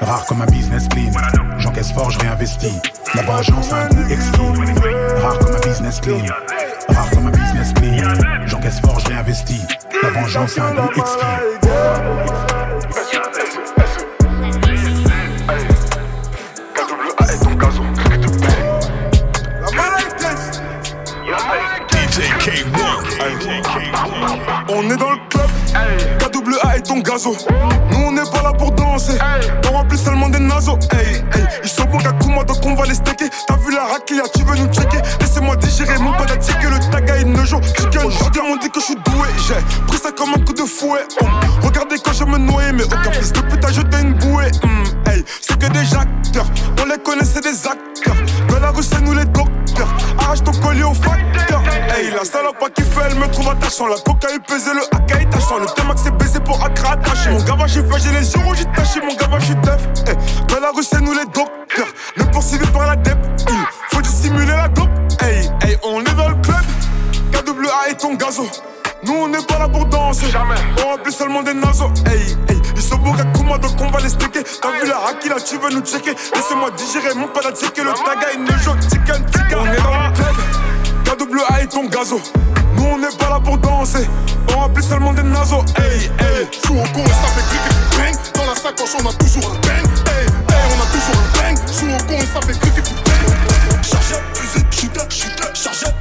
rare 0.01 0.25
comme 0.25 0.41
un 0.41 0.45
business 0.45 0.87
clean. 0.87 1.11
J'encaisse 1.57 1.91
fort, 1.91 2.09
je 2.09 2.19
réinvestis. 2.19 2.81
La 3.15 3.21
vengeance 3.23 3.73
a 3.73 3.83
un 3.83 3.87
goût 3.89 4.09
exquis. 4.09 4.41
Rare 5.21 5.39
comme 5.39 5.55
un 5.55 5.59
business 5.59 5.99
clean, 5.99 6.25
rare 6.89 7.09
comme 7.11 7.27
un 7.27 7.31
business 7.31 7.73
clean. 7.73 8.32
J'encaisse 8.63 8.79
fort, 8.79 8.97
je 9.01 9.07
réinvestis. 9.07 9.61
La 10.01 10.09
vengeance 10.11 10.57
un 10.57 10.73
goût 10.73 10.89
exquis. 10.95 11.25
DJ 21.89 22.19
K1. 22.39 22.63
On 24.69 24.89
est 24.89 24.97
dans 24.97 25.11
le 25.11 25.17
club, 25.29 25.49
double 26.43 26.57
A 26.63 26.79
ton 26.79 26.99
gazo. 26.99 27.35
Nous 27.91 27.97
on 27.97 28.11
n'est 28.11 28.29
pas 28.29 28.41
là 28.43 28.53
pour 28.53 28.71
danser. 28.71 29.17
On 29.69 29.73
remplit 29.73 29.97
seulement 29.97 30.29
des 30.29 30.39
naseaux. 30.39 30.77
Hey, 30.91 31.15
hey. 31.15 31.47
Ils 31.63 31.69
sont 31.69 31.85
bons 31.85 31.99
à 31.99 32.13
moi 32.27 32.43
donc 32.43 32.57
on 32.65 32.75
va 32.75 32.85
les 32.85 32.95
stacker. 32.95 33.29
T'as 33.47 33.57
vu 33.57 33.73
la 33.73 33.85
raclia, 33.85 34.23
tu 34.35 34.43
veux 34.43 34.57
nous 34.57 34.71
checker? 34.73 34.99
Laissez-moi 35.19 35.55
digérer 35.57 35.97
mon 35.99 36.11
pas 36.13 36.25
que 36.25 36.67
le 36.67 36.79
taga 36.91 37.17
et 37.17 37.25
ne 37.25 37.43
joue. 37.45 37.59
Aujourd'hui 38.05 38.41
on 38.45 38.57
dit 38.57 38.69
que 38.69 38.79
je 38.79 38.85
suis 38.85 38.95
doué. 38.95 39.27
J'ai 39.47 39.55
pris 39.87 39.97
ça 39.97 40.11
comme 40.11 40.29
un 40.29 40.43
coup 40.43 40.53
de 40.53 40.63
fouet. 40.63 41.05
Hum. 41.21 41.29
Regardez 41.61 41.95
quand 42.03 42.13
je 42.13 42.25
me 42.25 42.37
noyais, 42.37 42.73
mais 42.73 42.83
aucun 42.83 43.11
fils 43.11 43.31
de 43.31 43.41
pute 43.41 43.63
a 43.63 43.71
jeté 43.71 43.97
une 44.01 44.13
bouée. 44.13 44.51
Mmh. 44.63 44.83
C'est 45.41 45.59
que 45.59 45.67
des 45.67 45.95
acteurs, 45.95 46.45
on 46.81 46.85
les 46.85 46.97
connaissait 46.97 47.41
des 47.41 47.67
acteurs. 47.67 48.15
Dans 48.49 48.59
la 48.59 48.71
rue, 48.71 48.83
c'est 48.83 49.01
nous 49.01 49.13
les 49.13 49.25
docteurs. 49.25 49.87
Arrache 50.19 50.43
ton 50.43 50.51
collier 50.53 50.83
au 50.83 50.93
facteur 50.93 51.52
coca 54.03 54.27
est 54.33 54.39
pesée, 54.39 54.71
le 54.73 54.81
AK 54.95 55.21
est 55.21 55.29
tachant. 55.29 55.59
Le 55.59 55.65
T-Max 55.65 56.01
c'est 56.03 56.17
baisé 56.17 56.39
pour 56.39 56.63
Accra 56.63 56.93
attaché. 56.93 57.29
Mon 57.29 57.43
gars, 57.43 57.67
j'ai 57.67 57.81
fait, 57.81 57.99
j'ai 57.99 58.11
les 58.11 58.33
yeux 58.33 58.39
rouges, 58.45 58.57
j'ai 58.57 58.65
taché. 58.65 58.99
Mon 59.01 59.13
gars, 59.15 59.39
je 59.39 59.45
suis 59.45 59.55
teuf. 59.61 59.81
Eh, 60.07 60.51
dans 60.51 60.59
la 60.59 60.71
rue, 60.71 60.83
c'est 60.83 61.01
nous 61.01 61.13
les 61.13 61.25
docteurs. 61.25 61.93
Le 62.15 62.23
poursuivi 62.25 62.65
par 62.67 62.87
la 62.87 62.95
dep. 62.95 63.17
Il 63.49 63.55
faut 63.91 64.01
dissimuler 64.01 64.47
la 64.47 64.67
dope. 64.69 64.89
Hey, 65.21 65.49
hey, 65.63 65.77
on 65.83 66.01
est 66.01 66.15
dans 66.15 66.29
le 66.29 66.35
club. 66.35 66.65
KWA 67.31 67.89
et 67.89 67.95
ton 67.95 68.15
gazo. 68.15 68.47
Nous 69.05 69.13
on 69.13 69.27
n'est 69.27 69.43
pas 69.43 69.59
là 69.59 69.67
pour 69.67 69.85
danser. 69.85 70.29
Jamais. 70.31 70.55
On 70.83 70.91
remplit 70.91 71.11
seulement 71.11 71.43
des 71.43 71.53
naseaux. 71.53 71.91
Hey, 72.07 72.37
hey. 72.49 72.61
Ils 72.75 72.81
sont 72.81 72.97
beaux 72.97 73.13
Kuma 73.35 73.57
donc 73.57 73.73
on 73.79 73.91
va 73.91 73.99
l'expliquer. 73.99 74.43
T'as 74.61 74.71
vu 74.71 74.87
la 74.87 75.09
haki 75.09 75.29
là, 75.29 75.35
tu 75.39 75.57
veux 75.57 75.69
nous 75.69 75.81
checker. 75.81 76.15
Laissez-moi 76.33 76.71
digérer 76.71 77.13
mon 77.15 77.27
pala 77.27 77.51
checker. 77.51 77.83
Le 77.83 77.91
taga, 77.91 78.27
il 78.33 78.43
ne 78.43 78.51
joue 78.59 78.73
chicken, 78.81 79.25
chicken. 79.27 79.57
On 79.59 79.65
est 79.65 79.83
dans 79.83 80.07
le 80.07 80.13
club. 80.13 80.52
KWA 81.15 81.61
et 81.61 81.67
ton 81.67 81.85
gazo. 81.85 82.19
Nous 82.75 82.83
on 82.83 82.97
n'est 82.97 83.15
pas 83.17 83.29
là 83.29 83.39
pour 83.39 83.57
danser. 83.57 84.07
On 84.49 84.59
remplit 84.59 84.83
seulement 84.83 85.13
des 85.13 85.23
naseaux. 85.23 85.63
Hey, 85.77 86.09
hey. 86.19 86.47
Joue 86.65 86.73
au 86.73 86.83
con 86.93 87.03
et 87.03 87.09
ça 87.09 87.27
fait 87.27 87.45
cricket 87.49 87.75
bang. 87.97 88.15
Dans 88.33 88.45
la 88.45 88.55
sacoche, 88.55 88.95
on 88.99 89.07
a 89.07 89.13
toujours 89.13 89.51
un 89.51 89.55
bang. 89.67 89.85
Hey, 90.07 90.25
hey, 90.25 90.63
on 90.71 90.81
a 90.81 90.85
toujours 90.87 91.21
un 91.21 91.37
bang. 91.37 91.57
Joue 91.67 91.87
au 91.87 92.03
con 92.07 92.19
et 92.19 92.25
ça 92.25 92.41
fait 92.41 92.59
cricket 92.59 92.83
bang. 93.05 93.83
Chargeur, 93.83 94.21
vite, 94.55 94.73
shooter, 94.73 95.09
shooter. 95.09 95.49
Chargeur, 95.53 95.93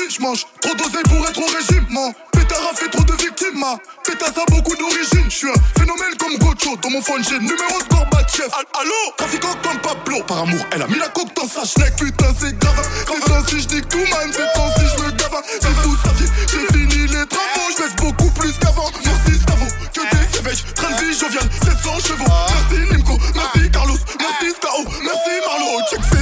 devant 0.00 0.08
l'OPJ, 0.08 0.16
j'mange 0.18 0.46
trop 0.60 0.74
dosé 0.74 1.02
pour 1.04 1.26
être 1.26 1.38
au 1.38 1.46
régime, 1.46 1.86
man. 1.90 2.12
Pétard 2.32 2.70
a 2.70 2.76
fait 2.76 2.88
trop 2.88 3.04
de 3.04 3.12
victimes, 3.12 3.58
ma. 3.58 3.76
Pétasse 4.04 4.36
a 4.36 4.50
beaucoup 4.50 4.76
d'origine, 4.76 5.30
j'suis 5.30 5.48
un 5.48 5.80
phénomène 5.80 6.16
comme 6.18 6.36
Gocho. 6.38 6.76
Dans 6.82 6.90
mon 6.90 7.02
phone, 7.02 7.22
j'ai 7.24 7.34
le 7.34 7.40
numéro 7.40 7.78
de 7.82 7.94
Gorbatchev. 7.94 8.48
Allô? 8.78 9.12
Trafiquant 9.16 9.54
comme 9.62 9.78
Pablo. 9.80 10.22
Par 10.24 10.38
amour, 10.38 10.60
elle 10.72 10.82
a 10.82 10.86
mis 10.86 10.98
la 10.98 11.08
coque 11.08 11.34
dans 11.34 11.48
sa 11.48 11.64
schneck, 11.64 11.96
putain, 11.96 12.32
c'est 12.38 12.58
grave. 12.58 12.88
C'est 13.06 13.24
temps 13.24 13.46
si 13.48 13.60
j'dis 13.60 13.82
tout, 13.82 13.98
man, 13.98 14.30
c'est 14.32 14.52
temps 14.54 14.70
si 14.76 14.86
j'me 14.86 15.10
gave. 15.16 15.42
C'est 15.60 15.68
vous 15.68 15.96
saviez, 16.04 16.26
j'ai 16.50 16.78
fini 16.78 17.06
les 17.08 17.26
travaux, 17.26 17.70
j'laisse 17.76 17.96
beaucoup 17.96 18.30
plus 18.30 18.52
qu'avant. 18.58 18.90
Merci, 19.04 19.40
Stavo, 19.40 19.66
que 19.92 20.00
des 20.00 20.38
éveils, 20.38 20.62
train 20.74 20.90
de 20.90 21.04
vie 21.04 21.18
jovial, 21.18 21.48
700 21.64 21.98
chevaux. 22.00 22.24
Merci, 22.48 22.92
Nimco, 22.92 23.18
merci, 23.34 23.70
Carlos, 23.70 23.98
merci, 24.18 24.54
Skao, 24.56 24.84
merci, 25.02 25.32
Marlo. 25.46 25.80
Check, 25.90 26.19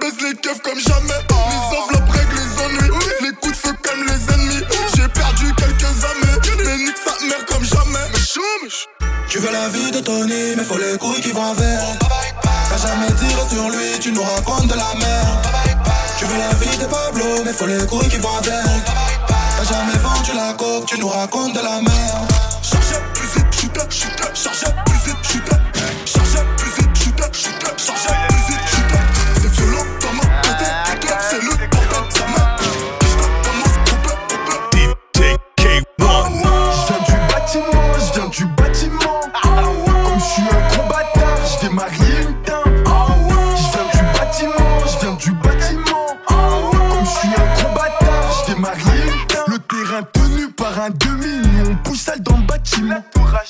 baisse 0.00 0.20
les 0.22 0.34
keufs 0.36 0.60
comme 0.62 0.78
jamais. 0.78 1.20
Les 1.30 1.78
enveloppes 1.78 2.10
règlent 2.10 2.36
les 2.36 2.64
ennuis. 2.64 2.90
Les 3.22 3.32
coups 3.32 3.52
de 3.52 3.56
feu 3.56 3.74
comme 3.82 4.02
les 4.04 4.34
ennemis. 4.34 4.64
J'ai 4.96 5.08
perdu 5.08 5.54
quelques 5.54 6.04
amis. 6.04 6.38
Mais 6.64 6.76
nique 6.78 6.96
sa 7.04 7.26
mère 7.26 7.44
comme 7.46 7.64
jamais. 7.64 7.76
Tu 9.28 9.38
veux 9.38 9.52
la 9.52 9.68
vie 9.68 9.90
de 9.90 10.00
Tony, 10.00 10.54
mais 10.56 10.64
faut 10.64 10.78
les 10.78 10.96
couilles 10.98 11.20
qui 11.20 11.32
vont 11.32 11.50
avec. 11.50 11.98
T'as 12.42 12.78
jamais 12.78 13.12
tiré 13.12 13.42
sur 13.50 13.68
lui, 13.68 13.98
tu 14.00 14.12
nous 14.12 14.22
racontes 14.22 14.66
de 14.66 14.74
la 14.74 14.94
merde. 14.98 15.46
Tu 16.18 16.24
veux 16.24 16.38
la 16.38 16.54
vie 16.54 16.76
de 16.78 16.86
Pablo, 16.86 17.24
mais 17.44 17.52
faut 17.52 17.66
les 17.66 17.86
couilles 17.86 18.08
qui 18.08 18.18
vont 18.18 18.36
avec. 18.38 18.84
T'as 19.28 19.64
jamais 19.64 19.98
vendu 19.98 20.32
la 20.34 20.52
coque, 20.54 20.86
tu 20.86 20.98
nous 20.98 21.08
racontes 21.08 21.54
de 21.54 21.60
la 21.60 21.80
merde. 21.82 22.35
Un 50.78 50.90
demi, 50.90 51.40
nous 51.54 51.70
on 51.70 51.76
pousse 51.76 52.02
sale 52.02 52.20
dans 52.20 52.36
le 52.36 52.44
bâtiment. 52.44 53.02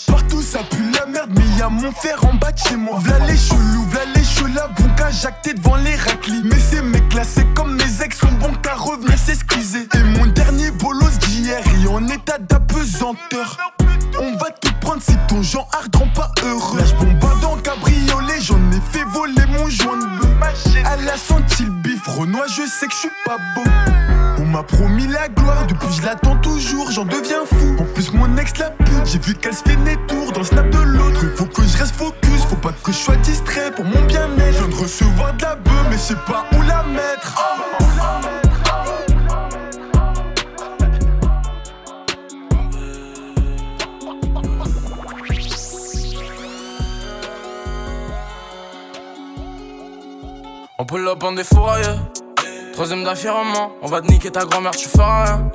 Partout 0.07 0.43
ça 0.43 0.61
pue 0.71 0.91
la 0.93 1.07
merde, 1.07 1.31
mais 1.35 1.59
y'a 1.59 1.69
mon 1.69 1.93
fer 1.93 2.19
en 2.25 2.35
bas. 2.35 2.47
V'là 3.01 3.19
les 3.27 3.37
chelous, 3.37 3.85
v'là 3.91 4.05
les 4.15 4.25
chelous, 4.25 4.61
bon 4.79 4.89
qu'à 4.97 5.11
jacter 5.11 5.55
devant 5.55 5.77
les 5.77 5.95
raclis. 5.97 6.43
Mais 6.45 6.59
ces 6.59 6.83
mecs 6.83 7.13
là, 7.15 7.23
c'est 7.25 7.47
comme 7.55 7.75
mes 7.77 8.03
ex 8.03 8.19
sont 8.19 8.33
bons 8.41 8.55
qu'à 8.63 8.75
revenir 8.75 9.19
s'excuser. 9.19 9.89
Et 9.95 10.03
mon 10.19 10.27
dernier 10.27 10.71
bolos 10.71 11.19
d'hier 11.21 11.59
est 11.59 11.89
en 11.89 12.07
état 12.09 12.39
d'apesanteur. 12.39 13.59
On 14.19 14.37
va 14.37 14.51
te 14.51 14.69
prendre 14.81 15.03
si 15.03 15.17
ton 15.29 15.43
genre 15.43 15.69
rend 15.95 16.09
pas 16.15 16.31
heureux. 16.45 16.79
Là, 16.79 16.85
j'bombarde 16.87 17.45
en 17.45 17.57
cabriolet, 17.57 18.41
j'en 18.41 18.61
ai 18.71 18.81
fait 18.93 19.05
voler 19.05 19.47
mon 19.59 19.69
joint 19.69 19.99
de 19.99 20.07
bœuf. 20.17 20.65
Elle 20.75 21.09
a 21.09 21.17
senti 21.17 21.65
le 21.65 21.71
bif, 21.83 22.07
Renoir, 22.07 22.49
je 22.49 22.63
sais 22.63 22.87
que 22.87 22.93
je 22.93 22.99
suis 22.99 23.11
pas 23.25 23.37
beau. 23.55 23.69
On 24.39 24.45
m'a 24.47 24.63
promis 24.63 25.07
la 25.07 25.29
gloire, 25.29 25.67
depuis 25.67 25.89
je 25.93 26.03
l'attends 26.03 26.36
j'en 26.97 27.05
deviens 27.05 27.45
fou. 27.45 27.77
En 27.79 27.85
plus, 27.93 28.11
mon 28.15 28.39
ex 28.39 28.57
la 28.59 28.71
pute, 28.71 29.05
j'ai 29.05 29.19
vu 29.19 29.35
qu'elle 29.35 29.53
se 29.53 29.63
fait 29.63 29.77
tours 30.07 30.33
dans 30.33 30.41
le 30.41 30.47
snap 30.47 30.71
de 30.71 30.79
l'autre. 30.79 31.21
Faut 31.37 31.45
que 31.45 31.63
je 31.63 31.77
reste 31.77 31.95
focus, 31.95 32.43
faut 32.49 32.57
pas 32.57 32.73
que 32.73 32.91
je 32.91 32.97
sois 32.97 33.17
distrait 33.17 33.71
pour 33.71 33.85
mon 33.85 34.01
bien-être. 34.07 34.55
Je 34.55 34.59
viens 34.65 34.69
de 34.69 34.75
recevoir 34.75 35.35
de 35.35 35.43
la 35.43 35.57
bœuf, 35.57 35.87
mais 35.91 35.97
je 35.97 36.03
sais 36.03 36.15
pas 36.27 36.47
où 36.53 36.63
la 36.63 36.83
mettre. 36.85 37.35
On 50.79 50.87
pull 50.87 51.07
up 51.07 51.23
en 51.23 51.33
défourailleux. 51.33 51.97
Troisième 52.73 53.05
d'affirmement, 53.05 53.73
on 53.83 53.87
va 53.87 54.01
te 54.01 54.07
niquer 54.07 54.31
ta 54.31 54.47
grand-mère, 54.47 54.73
tu 54.73 54.89
feras 54.89 55.25
rien. 55.25 55.51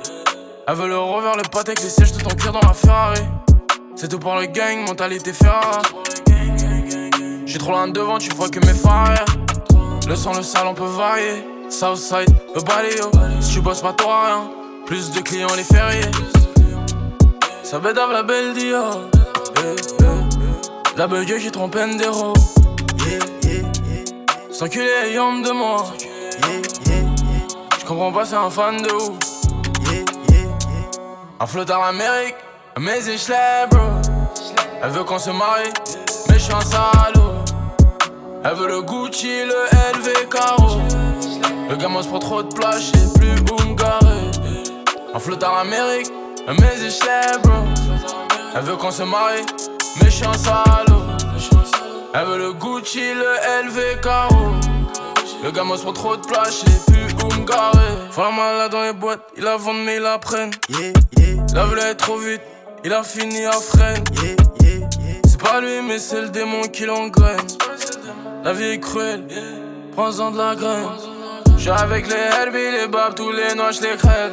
Elle 0.68 0.76
veut 0.76 0.86
le 0.86 0.96
rover, 0.96 1.32
le 1.36 1.42
pote 1.42 1.68
avec 1.68 1.82
les 1.82 1.88
sièges 1.88 2.12
de 2.12 2.22
ton 2.22 2.30
cœur 2.36 2.52
dans 2.52 2.60
la 2.60 2.72
Ferrari. 2.72 3.20
C'est 3.96 4.06
tout 4.08 4.20
pour 4.20 4.36
le 4.36 4.46
gang, 4.46 4.86
mentalité 4.86 5.32
Ferrari. 5.32 5.82
J'ai 7.44 7.58
trop 7.58 7.72
loin 7.72 7.88
devant, 7.88 8.18
tu 8.18 8.30
vois 8.30 8.48
que 8.48 8.60
mes 8.60 8.72
phares. 8.72 9.24
Le 10.06 10.14
sang, 10.14 10.34
le 10.34 10.42
sale, 10.42 10.68
on 10.68 10.74
peut 10.74 10.84
varier. 10.84 11.44
Southside, 11.68 12.30
le 12.54 12.62
baléo. 12.62 13.10
Si 13.40 13.54
tu 13.54 13.60
bosses 13.60 13.80
pas, 13.80 13.92
t'auras 13.92 14.26
rien. 14.26 14.50
Plus 14.86 15.10
de 15.10 15.20
clients 15.20 15.54
les 15.56 15.64
fériés. 15.64 16.10
Ça 17.64 17.80
bédave 17.80 18.12
la 18.12 18.22
belle 18.22 18.54
Dior. 18.54 19.00
Eh, 19.56 19.76
eh. 20.00 20.96
La 20.96 21.08
beugue 21.08 21.38
qui 21.38 21.50
trompe 21.50 21.74
Endero. 21.74 22.34
Sans 24.52 24.68
culé, 24.68 24.90
ayant 25.06 25.40
de 25.40 25.50
moi. 25.50 25.86
Je 27.80 27.84
comprends 27.84 28.12
pas, 28.12 28.24
c'est 28.24 28.36
un 28.36 28.50
fan 28.50 28.80
de 28.80 28.92
ouf. 28.92 29.31
Un 31.42 31.46
flotteur 31.46 31.82
Amérique, 31.82 32.36
mais 32.78 33.00
je 33.00 33.28
l'ai, 33.32 33.66
bro. 33.68 33.80
Elle 34.80 34.90
veut 34.90 35.02
qu'on 35.02 35.18
se 35.18 35.30
marie, 35.30 35.72
mais 36.28 36.34
je 36.34 36.38
suis 36.38 36.52
un 36.52 36.60
salaud. 36.60 37.32
Elle 38.44 38.54
veut 38.54 38.68
le 38.68 38.82
Gucci, 38.82 39.44
le 39.44 39.98
LV 39.98 40.28
Caro. 40.30 40.78
Le 41.68 41.74
gamin 41.74 42.00
se 42.00 42.06
prend 42.06 42.20
trop 42.20 42.44
de 42.44 42.54
place, 42.54 42.92
je 42.94 42.96
sais 42.96 43.18
plus 43.18 43.34
où 43.50 43.68
me 43.68 43.74
garer. 43.74 44.30
Un 45.12 45.18
flotteur 45.18 45.56
Amérique, 45.56 46.12
mais 46.46 46.76
je 46.76 46.84
l'ai, 46.84 47.38
bro. 47.42 47.64
Elle 48.54 48.62
veut 48.62 48.76
qu'on 48.76 48.92
se 48.92 49.02
marie, 49.02 49.44
mais 50.00 50.10
je 50.10 50.14
suis 50.14 50.24
un 50.24 50.34
salaud. 50.34 51.02
Elle 52.14 52.24
veut 52.24 52.38
le 52.38 52.52
Gucci, 52.52 53.14
le 53.14 53.66
LV 53.66 54.00
Caro. 54.00 54.52
Le 55.42 55.50
gamin 55.50 55.76
se 55.76 55.82
prend 55.82 55.92
trop 55.92 56.16
de 56.16 56.24
place, 56.24 56.62
je 56.64 56.70
sais 56.70 56.92
plus 56.92 57.02
me 57.40 57.44
garer. 57.44 58.10
Faut 58.12 58.22
la 58.22 58.30
malade 58.30 58.70
dans 58.70 58.82
les 58.82 58.92
boîtes, 58.92 59.22
il 59.36 59.44
a 59.44 59.56
vendu 59.56 59.80
mais 59.84 59.96
il 59.96 60.02
la 60.02 60.18
prenne. 60.18 60.52
Il 60.68 60.92
a 61.56 61.64
voulu 61.64 61.80
aller 61.80 61.94
trop 61.94 62.16
vite, 62.16 62.40
il 62.84 62.92
a 62.92 63.02
fini 63.02 63.44
à 63.44 63.52
freine. 63.52 64.04
C'est 65.24 65.40
pas 65.40 65.60
lui, 65.60 65.82
mais 65.86 65.98
c'est 65.98 66.20
le 66.20 66.28
démon 66.28 66.62
qui 66.62 66.86
l'engraine. 66.86 67.40
La 68.44 68.52
vie 68.52 68.64
est 68.64 68.80
cruelle, 68.80 69.26
prends-en 69.94 70.30
de 70.30 70.38
la 70.38 70.54
graine. 70.54 70.88
J'suis 71.58 71.70
avec 71.70 72.06
les 72.08 72.14
Herbie, 72.14 72.72
les 72.80 72.88
babs, 72.88 73.14
tous 73.14 73.30
les 73.30 73.54
noix, 73.54 73.70
j'les 73.70 73.96
crève. 73.96 74.32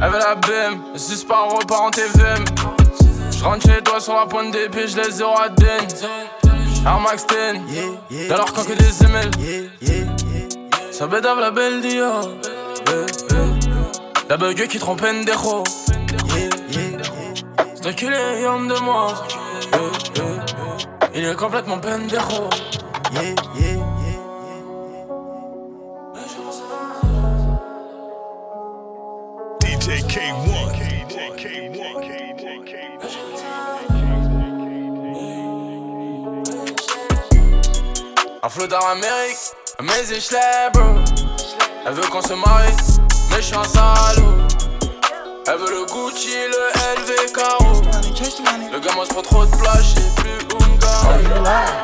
Veut 0.00 0.18
la 0.18 0.34
BM, 0.34 0.80
le 0.92 0.98
suspens 0.98 1.46
repart 1.48 1.82
en 1.82 1.90
TVM. 1.90 2.44
J'rentre 3.38 3.66
chez 3.66 3.82
toi 3.82 4.00
sur 4.00 4.14
la 4.14 4.26
pointe 4.26 4.50
des 4.50 4.68
pieds, 4.68 4.88
j'les 4.88 5.10
zéro 5.10 5.32
à 5.38 5.48
den. 5.48 5.86
Air 6.86 7.00
Max 7.00 7.26
10, 8.10 8.28
dans 8.28 8.36
leur 8.36 8.52
camp 8.52 8.64
que 8.64 8.72
des 8.72 9.04
ML. 9.04 9.30
Ça 10.90 11.06
bédave 11.06 11.40
la 11.40 11.50
belle 11.50 11.80
Dior. 11.80 12.30
La 14.28 14.36
bug 14.36 14.66
qui 14.68 14.78
trompe 14.78 15.02
Endero. 15.02 15.64
Cet 17.82 17.94
enculé 17.94 18.14
est 18.14 18.44
homme 18.44 18.68
de 18.68 18.78
moi. 18.80 19.14
Il 21.14 21.24
est 21.24 21.34
complètement 21.34 21.78
pendejo. 21.78 22.18
Yeah, 23.10 23.22
yeah. 23.56 23.76
Un 38.42 38.48
flot 38.50 38.66
d'Amérique, 38.66 39.38
mais 39.80 40.04
je 40.06 40.36
Elle 41.86 41.94
veut 41.94 42.06
qu'on 42.10 42.20
se 42.20 42.34
marie, 42.34 42.72
mais 43.30 43.36
je 43.36 43.40
suis 43.40 43.56
un 43.56 43.64
salaud. 43.64 44.49
Elle 45.52 45.58
veut 45.58 45.70
le 45.70 45.84
Gucci, 45.86 46.28
le 46.28 46.64
LV 47.00 47.32
Caro. 47.32 47.82
Le 48.72 48.78
gamin 48.78 49.04
se 49.04 49.12
prend 49.12 49.22
trop 49.22 49.44
de 49.44 49.50
place, 49.56 49.82
je 49.82 50.00
sais 50.00 50.10
plus 50.16 50.38
où 50.54 50.58
me 50.62 50.78
garer. 50.78 51.24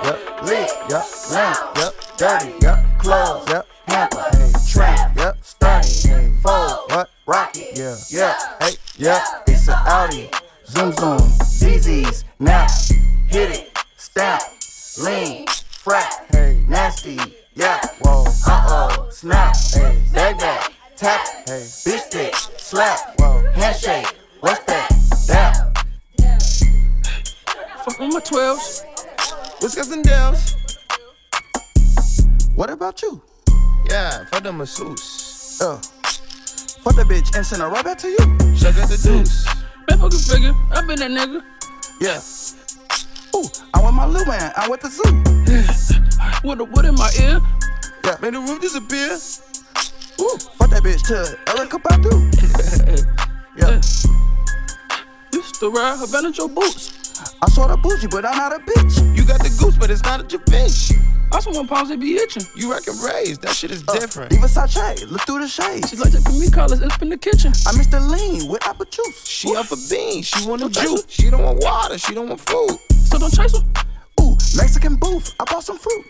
Yep, 0.05 0.19
lit, 0.45 0.71
yep, 0.89 1.05
lamp, 1.33 1.57
yep, 1.77 1.93
dirty, 2.17 2.53
yep, 2.63 2.79
clothes, 3.01 3.45
yep, 3.49 3.67
hamper, 3.89 4.23
hey, 4.39 4.53
trap, 4.71 5.17
yep, 5.17 5.37
stunty, 5.43 6.09
hey, 6.09 6.31
fold, 6.45 6.91
what, 6.91 7.11
rocket, 7.27 7.73
yeah, 7.75 7.97
yeah, 8.11 8.35
hey, 8.61 8.77
yeah, 8.99 9.21
it's 9.49 9.67
a 9.67 9.75
Audi, 9.87 10.31
zoom 10.69 10.93
zoom, 10.93 11.19
ZZ's, 11.43 12.25
now, 12.39 12.67
hit 13.27 13.51
it, 13.51 13.79
stamp, 13.97 14.43
lean, 15.03 15.45
frat, 15.49 16.25
hey, 16.31 16.63
nasty, 16.69 17.19
yeah, 17.57 17.81
whoa, 18.01 18.27
uh-oh, 18.47 19.09
snap, 19.11 19.57
hey, 19.75 20.01
bag 20.15 20.39
that, 20.39 20.71
tap, 20.97 21.27
hey, 21.49 21.63
bitch 21.63 21.99
stick, 21.99 22.35
slap, 22.67 22.99
whoa, 23.21 23.45
handshake, 23.53 24.13
what's 24.41 24.59
that, 24.65 24.91
dap, 25.29 25.79
Fuck 27.85 28.01
with 28.01 28.13
my 28.13 28.19
12s. 28.19 29.63
Whiskers 29.63 29.93
and 29.93 30.03
Dells. 30.03 30.57
What 32.57 32.69
about 32.71 33.01
you? 33.03 33.23
Yeah, 33.89 34.25
fuck 34.25 34.43
the 34.43 34.53
masseuse. 34.53 35.61
Uh, 35.63 35.77
fuck 35.77 36.97
the 36.97 37.05
bitch 37.05 37.37
and 37.37 37.47
send 37.47 37.63
her 37.63 37.69
right 37.69 37.85
back 37.85 37.99
to 37.99 38.09
you. 38.09 38.19
Sugar 38.57 38.85
the 38.87 38.99
deuce. 39.01 39.47
Man, 39.89 40.01
fucking 40.01 40.19
figure. 40.19 40.53
I 40.73 40.85
been 40.85 40.99
that 40.99 41.13
nigga. 41.13 41.45
Yeah. 42.01 42.21
Ooh, 43.39 43.47
I 43.75 43.81
want 43.81 43.95
my 43.95 44.07
little 44.07 44.27
man. 44.27 44.53
I 44.57 44.69
went 44.69 44.83
to 44.83 44.91
zoo. 44.91 45.03
With 46.43 46.59
a 46.59 46.65
wood 46.65 46.85
in 46.85 46.97
my 46.97 47.11
ear. 47.21 47.41
Yeah. 48.05 48.17
Made 48.21 48.35
the 48.35 48.41
roof 48.41 48.61
disappear. 48.61 49.17
Ooh, 50.21 50.39
fuck 50.39 50.71
that 50.71 50.83
bitch 50.83 51.07
to 51.09 51.37
Erykah 51.47 51.83
Badu. 51.83 53.07
yeah. 53.57 53.81
Used 55.33 55.55
to 55.61 55.71
ride 55.71 55.99
Havana 55.99 56.33
Joe 56.33 56.49
boots. 56.49 57.23
I 57.43 57.49
saw 57.51 57.67
the 57.67 57.77
bougie, 57.77 58.09
but 58.09 58.25
I'm 58.25 58.37
not 58.37 58.53
a 58.55 58.59
bitch. 58.59 59.17
You 59.17 59.25
got 59.25 59.41
the 59.43 59.55
goose, 59.61 59.77
but 59.77 59.91
it's 59.91 60.03
not 60.03 60.21
a 60.21 60.27
your 60.31 60.43
fish. 60.49 60.93
I 61.33 61.41
want 61.51 61.69
pounds 61.69 61.89
they 61.89 61.97
be 61.97 62.17
itching. 62.17 62.45
You 62.55 62.73
reckon 62.73 62.95
raised? 63.01 63.43
That 63.43 63.55
shit 63.55 63.71
is 63.71 63.85
Uh, 63.89 63.99
different. 63.99 64.31
Diva 64.31 64.49
Sache, 64.49 65.03
look 65.11 65.21
through 65.23 65.41
the 65.41 65.49
shades. 65.49 65.91
She 65.91 65.97
like 65.97 66.13
give 66.13 66.39
me 66.39 66.49
collars 66.51 66.81
up 66.81 67.03
in 67.03 67.09
the 67.09 67.19
kitchen. 67.19 67.53
I 67.67 67.77
miss 67.77 67.89
the 67.89 68.01
lean 68.01 68.49
with 68.49 68.67
apple 68.67 68.87
juice. 68.87 69.27
She 69.27 69.55
up 69.55 69.67
for 69.67 69.77
beans. 69.91 70.27
She 70.27 70.47
want 70.47 70.63
a 70.63 70.69
juice. 70.71 71.05
She 71.09 71.29
don't 71.31 71.43
want 71.43 71.63
water. 71.63 71.99
She 71.99 72.15
don't 72.15 72.29
want 72.29 72.41
food. 72.41 72.79
So 73.05 73.19
don't 73.19 73.33
chase 73.35 73.57
her. 73.57 73.65
Ooh, 74.55 74.59
Mexican 74.59 74.97
booth. 74.97 75.35
I 75.41 75.45
bought 75.45 75.65
some 75.65 75.79
fruit. 75.79 76.05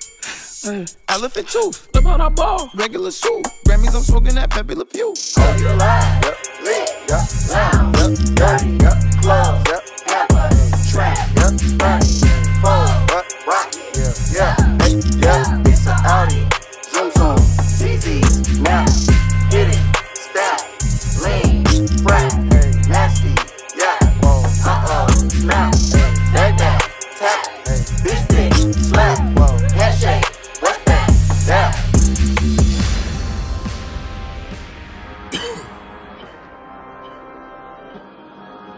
Hey, 0.62 0.86
Elephant 1.08 1.48
tooth. 1.48 1.88
look 1.94 2.04
how 2.04 2.16
I 2.26 2.28
ball. 2.28 2.70
Regular 2.74 3.10
soup. 3.10 3.46
Grammys, 3.66 3.94
I'm 3.94 4.02
smoking 4.02 4.34
that 4.34 4.50
Pepe 4.50 4.74
Le 4.74 4.84
Pew. 4.84 5.14
Yep, 5.36 6.38
lit, 6.62 6.90
yep, 7.08 7.22
lamb, 7.50 7.92
yep, 7.94 8.18
dirty, 8.34 8.70
yep, 8.82 8.94
clothes, 9.22 9.64
yep, 9.68 9.82
hamper, 10.06 10.48
hey, 10.54 10.90
trap, 10.90 11.18
yep, 11.36 11.52
stunty, 11.54 12.28
fold, 12.60 13.10
what, 13.10 13.34
rocket, 13.46 13.96
yeah, 13.96 14.56
yeah, 14.56 14.78
hey, 14.82 15.00
yeah, 15.20 15.62
it's 15.66 15.86
a 15.86 15.96
Audi, 16.04 16.46
zoom 16.90 17.10
zoom, 17.12 17.38
ZZ's, 17.38 18.60
now, 18.60 18.84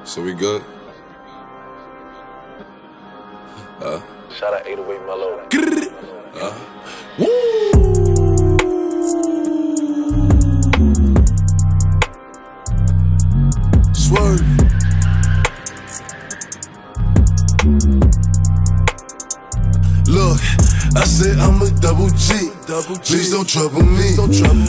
So 0.08 0.22
we 0.22 0.32
good? 0.32 0.64
Uh, 3.78 4.00
Shout 4.32 4.54
out 4.54 4.66
808 4.66 5.04
Melo. 5.04 5.46
uh, 6.40 6.58
woo! 7.18 8.07
Please 23.18 23.32
don't 23.32 23.48
trouble 23.48 23.82
me. 23.82 24.14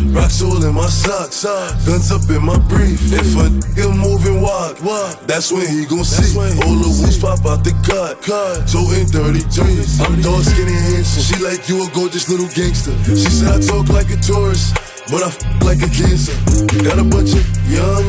Rocks 0.09 0.41
all 0.41 0.65
in 0.65 0.73
my 0.73 0.87
socks. 0.87 1.45
Uh, 1.45 1.69
guns 1.85 2.11
up 2.11 2.27
in 2.33 2.43
my 2.43 2.57
brief. 2.65 2.97
If 3.13 3.37
a 3.37 3.45
nigga 3.45 3.93
moving 3.93 4.41
walk, 4.41 4.79
that's 5.27 5.51
when 5.51 5.67
he 5.69 5.85
gon' 5.85 6.03
see. 6.03 6.33
All 6.65 6.73
the 6.81 6.89
wounds 6.89 7.19
pop 7.19 7.45
out 7.45 7.63
the 7.63 7.77
cut. 7.85 8.25
Toting 8.65 9.05
33. 9.05 9.85
I'm 10.01 10.19
dark 10.25 10.41
skinny 10.41 10.73
handsome. 10.73 11.21
She 11.29 11.37
like 11.45 11.69
you 11.69 11.85
a 11.85 11.93
gorgeous 11.93 12.27
little 12.27 12.49
gangster. 12.49 12.97
She 13.05 13.29
said 13.29 13.53
I 13.53 13.59
talk 13.61 13.87
like 13.89 14.09
a 14.09 14.17
tourist, 14.17 14.73
but 15.13 15.21
I 15.21 15.29
f 15.29 15.37
like 15.61 15.85
a 15.85 15.91
cancer. 15.93 16.33
Got 16.81 16.97
a 16.97 17.05
bunch 17.05 17.37
of 17.37 17.45
young 17.69 18.01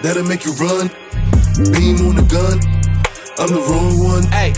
that'll 0.00 0.24
make 0.24 0.48
you 0.48 0.56
run. 0.56 0.88
Beam 1.68 2.00
on 2.08 2.16
the 2.16 2.24
gun. 2.32 2.81
I'm 3.38 3.48
the 3.48 3.60
wrong 3.60 3.98
one. 3.98 4.22
Hey, 4.24 4.52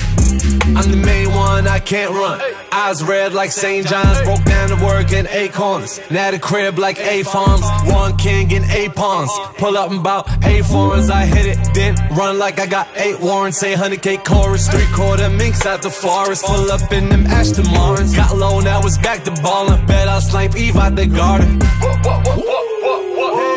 I'm 0.76 0.90
the 0.90 0.96
main 0.96 1.30
one, 1.30 1.68
I 1.68 1.78
can't 1.78 2.12
run. 2.12 2.40
Eyes 2.72 3.04
red 3.04 3.32
like 3.32 3.52
St. 3.52 3.86
John's, 3.86 4.20
broke 4.22 4.44
down 4.44 4.70
to 4.70 4.84
work 4.84 5.12
in 5.12 5.28
eight 5.28 5.52
corners. 5.52 6.00
Now 6.10 6.30
the 6.32 6.38
crib 6.38 6.78
like 6.78 6.98
eight 6.98 7.26
farms, 7.26 7.64
one 7.84 8.16
king 8.16 8.52
and 8.52 8.64
eight 8.70 8.94
pawns. 8.94 9.30
Pull 9.58 9.78
up 9.78 9.92
in 9.92 10.02
bout 10.02 10.28
eight 10.44 10.64
foreigns, 10.64 11.08
I 11.08 11.24
hit 11.24 11.46
it, 11.46 11.74
then 11.74 11.94
run 12.16 12.38
like 12.38 12.58
I 12.58 12.66
got 12.66 12.88
eight 12.96 13.20
warrants. 13.20 13.58
Say 13.58 13.74
100k 13.74 14.24
chorus, 14.24 14.68
three 14.68 14.86
quarter 14.92 15.30
minks 15.30 15.64
out 15.66 15.82
the 15.82 15.90
forest. 15.90 16.44
Pull 16.44 16.70
up 16.72 16.92
in 16.92 17.08
them 17.08 17.26
Aston 17.26 17.70
Martins. 17.70 18.16
Got 18.16 18.36
low, 18.36 18.60
now 18.60 18.80
it's 18.80 18.98
back 18.98 19.22
to 19.24 19.30
ballin'. 19.42 19.86
Bet 19.86 20.08
I'll 20.08 20.20
snipe 20.20 20.56
Eve 20.56 20.76
out 20.76 20.96
the 20.96 21.06
garden. 21.06 21.60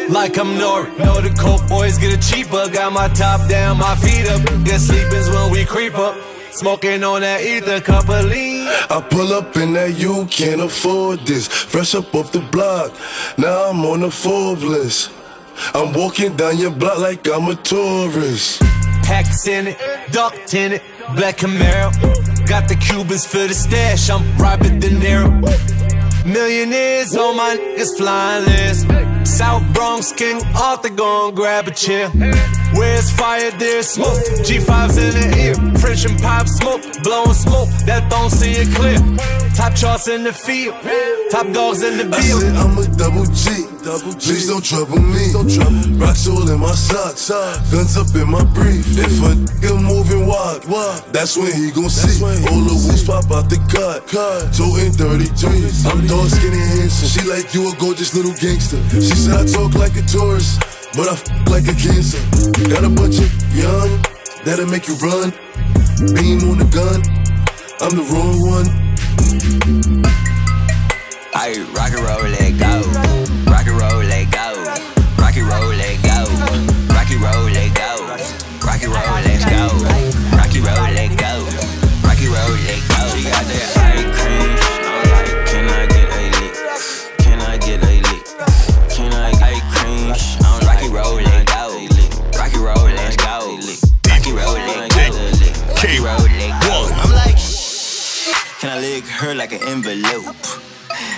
Like 0.09 0.37
I'm 0.37 0.55
Nori. 0.57 0.97
Know 0.99 1.21
the 1.21 1.29
coke 1.37 1.67
boys 1.67 1.97
get 1.97 2.13
a 2.13 2.31
cheaper. 2.31 2.69
Got 2.69 2.93
my 2.93 3.07
top 3.09 3.47
down, 3.49 3.77
my 3.77 3.95
feet 3.95 4.27
up. 4.27 4.41
Get 4.63 4.79
sleepins 4.79 5.33
when 5.33 5.51
we 5.51 5.65
creep 5.65 5.95
up. 5.95 6.15
Smoking 6.51 7.03
on 7.03 7.21
that 7.21 7.41
ether, 7.41 7.79
cup 7.81 8.09
of 8.09 8.25
lean. 8.25 8.67
I 8.89 9.05
pull 9.07 9.33
up 9.33 9.55
in 9.57 9.73
that 9.73 9.97
you 9.97 10.25
can't 10.25 10.61
afford 10.61 11.19
this. 11.19 11.47
Fresh 11.47 11.93
up 11.93 12.15
off 12.15 12.31
the 12.31 12.39
block, 12.39 12.93
now 13.37 13.69
I'm 13.69 13.85
on 13.85 13.99
the 13.99 14.09
Forbes 14.09 14.63
list. 14.63 15.11
I'm 15.75 15.93
walking 15.93 16.35
down 16.35 16.57
your 16.57 16.71
block 16.71 16.97
like 16.97 17.27
I'm 17.27 17.47
a 17.49 17.55
tourist. 17.55 18.61
Packs 19.03 19.47
in 19.47 19.67
it, 19.67 19.77
ducked 20.11 20.53
in 20.55 20.71
it, 20.73 20.83
black 21.15 21.37
Camaro. 21.37 21.91
Got 22.47 22.67
the 22.67 22.75
Cubans 22.75 23.25
for 23.25 23.45
the 23.45 23.53
stash, 23.53 24.09
I'm 24.09 24.23
Robert 24.37 24.79
De 24.79 24.89
Niro. 24.89 25.29
Millionaires 26.25 27.15
on 27.15 27.37
my 27.37 27.55
niggas 27.55 27.97
flying 27.97 28.45
list. 28.45 29.16
South 29.27 29.61
Bronx 29.73 30.11
King 30.13 30.41
Arthur 30.55 30.89
gon' 30.89 31.35
grab 31.35 31.67
a 31.67 31.71
chair. 31.71 32.09
Where's 32.73 33.11
fire, 33.11 33.51
there's 33.51 33.87
smoke. 33.89 34.17
G5's 34.47 34.97
in 34.97 35.13
the 35.13 35.37
ear. 35.37 35.55
French 35.79 36.05
and 36.05 36.19
pop 36.21 36.47
smoke, 36.47 36.81
blowing 37.03 37.33
smoke 37.33 37.69
that 37.85 38.09
don't 38.09 38.31
see 38.31 38.53
it 38.53 38.73
clear. 38.75 38.97
Top 39.55 39.75
charts 39.75 40.07
in 40.07 40.23
the 40.23 40.33
field, 40.33 40.75
top 41.31 41.51
dogs 41.51 41.83
in 41.83 41.97
the 41.97 42.15
I 42.15 42.21
field. 42.21 42.41
said 42.41 42.55
I'm 42.55 42.77
a 42.77 42.85
double 42.95 43.25
G. 43.25 43.65
Please 43.87 44.51
don't 44.51 44.63
trouble 44.63 44.99
me. 44.99 45.31
Rocks 45.95 46.27
all 46.27 46.43
in 46.51 46.59
my 46.59 46.75
socks. 46.75 47.31
Guns 47.71 47.95
up 47.95 48.11
in 48.19 48.29
my 48.29 48.43
brief. 48.51 48.83
If 48.99 49.23
a 49.23 49.31
nigga 49.31 49.79
moving 49.81 50.27
walk, 50.27 50.67
that's 51.15 51.37
when 51.37 51.53
he 51.55 51.71
gon' 51.71 51.89
see. 51.89 52.19
All 52.21 52.61
the 52.67 52.75
wounds 52.75 53.07
pop 53.07 53.31
out 53.31 53.47
the 53.49 53.55
cut. 53.71 54.03
Toting 54.51 54.91
33. 54.91 55.89
I'm 55.89 56.05
dark 56.05 56.27
skinny 56.29 56.59
handsome. 56.59 57.07
She 57.07 57.23
like 57.31 57.53
you 57.55 57.71
a 57.71 57.75
gorgeous 57.79 58.13
little 58.13 58.35
gangster. 58.35 58.77
She 58.99 59.15
said 59.17 59.35
I 59.35 59.45
talk 59.45 59.73
like 59.73 59.95
a 59.97 60.03
tourist, 60.03 60.61
but 60.95 61.07
I 61.09 61.13
f 61.13 61.23
like 61.49 61.67
a 61.67 61.73
cancer. 61.73 62.21
Got 62.69 62.83
a 62.85 62.89
bunch 62.89 63.17
of 63.19 63.29
young 63.53 63.89
that'll 64.45 64.67
make 64.67 64.87
you 64.87 64.95
run. 65.01 65.33
Beam 66.13 66.39
on 66.49 66.57
the 66.61 66.69
gun. 66.69 67.01
I'm 67.81 67.93
the 67.97 68.05
wrong 68.11 68.37
one. 68.55 68.67
I 71.33 71.57
rock 71.73 71.91
and 71.97 72.03
roll, 72.07 72.29
let 72.37 72.53
go. 72.57 72.73
Rock 73.51 73.67
and 73.67 73.77
roll, 73.81 74.03
let 74.05 74.31
go. 74.31 74.47
Rock 75.17 75.35
and 75.35 75.47
roll, 75.47 75.73
let 75.81 75.97
go. 76.03 76.19
Rock 76.93 77.09
and 77.11 77.21
roll, 77.21 77.49
let 77.49 77.73
go. 77.75 77.96
Lick 98.81 99.05
her 99.05 99.33
like 99.33 99.53
an 99.53 99.63
envelope? 99.67 100.35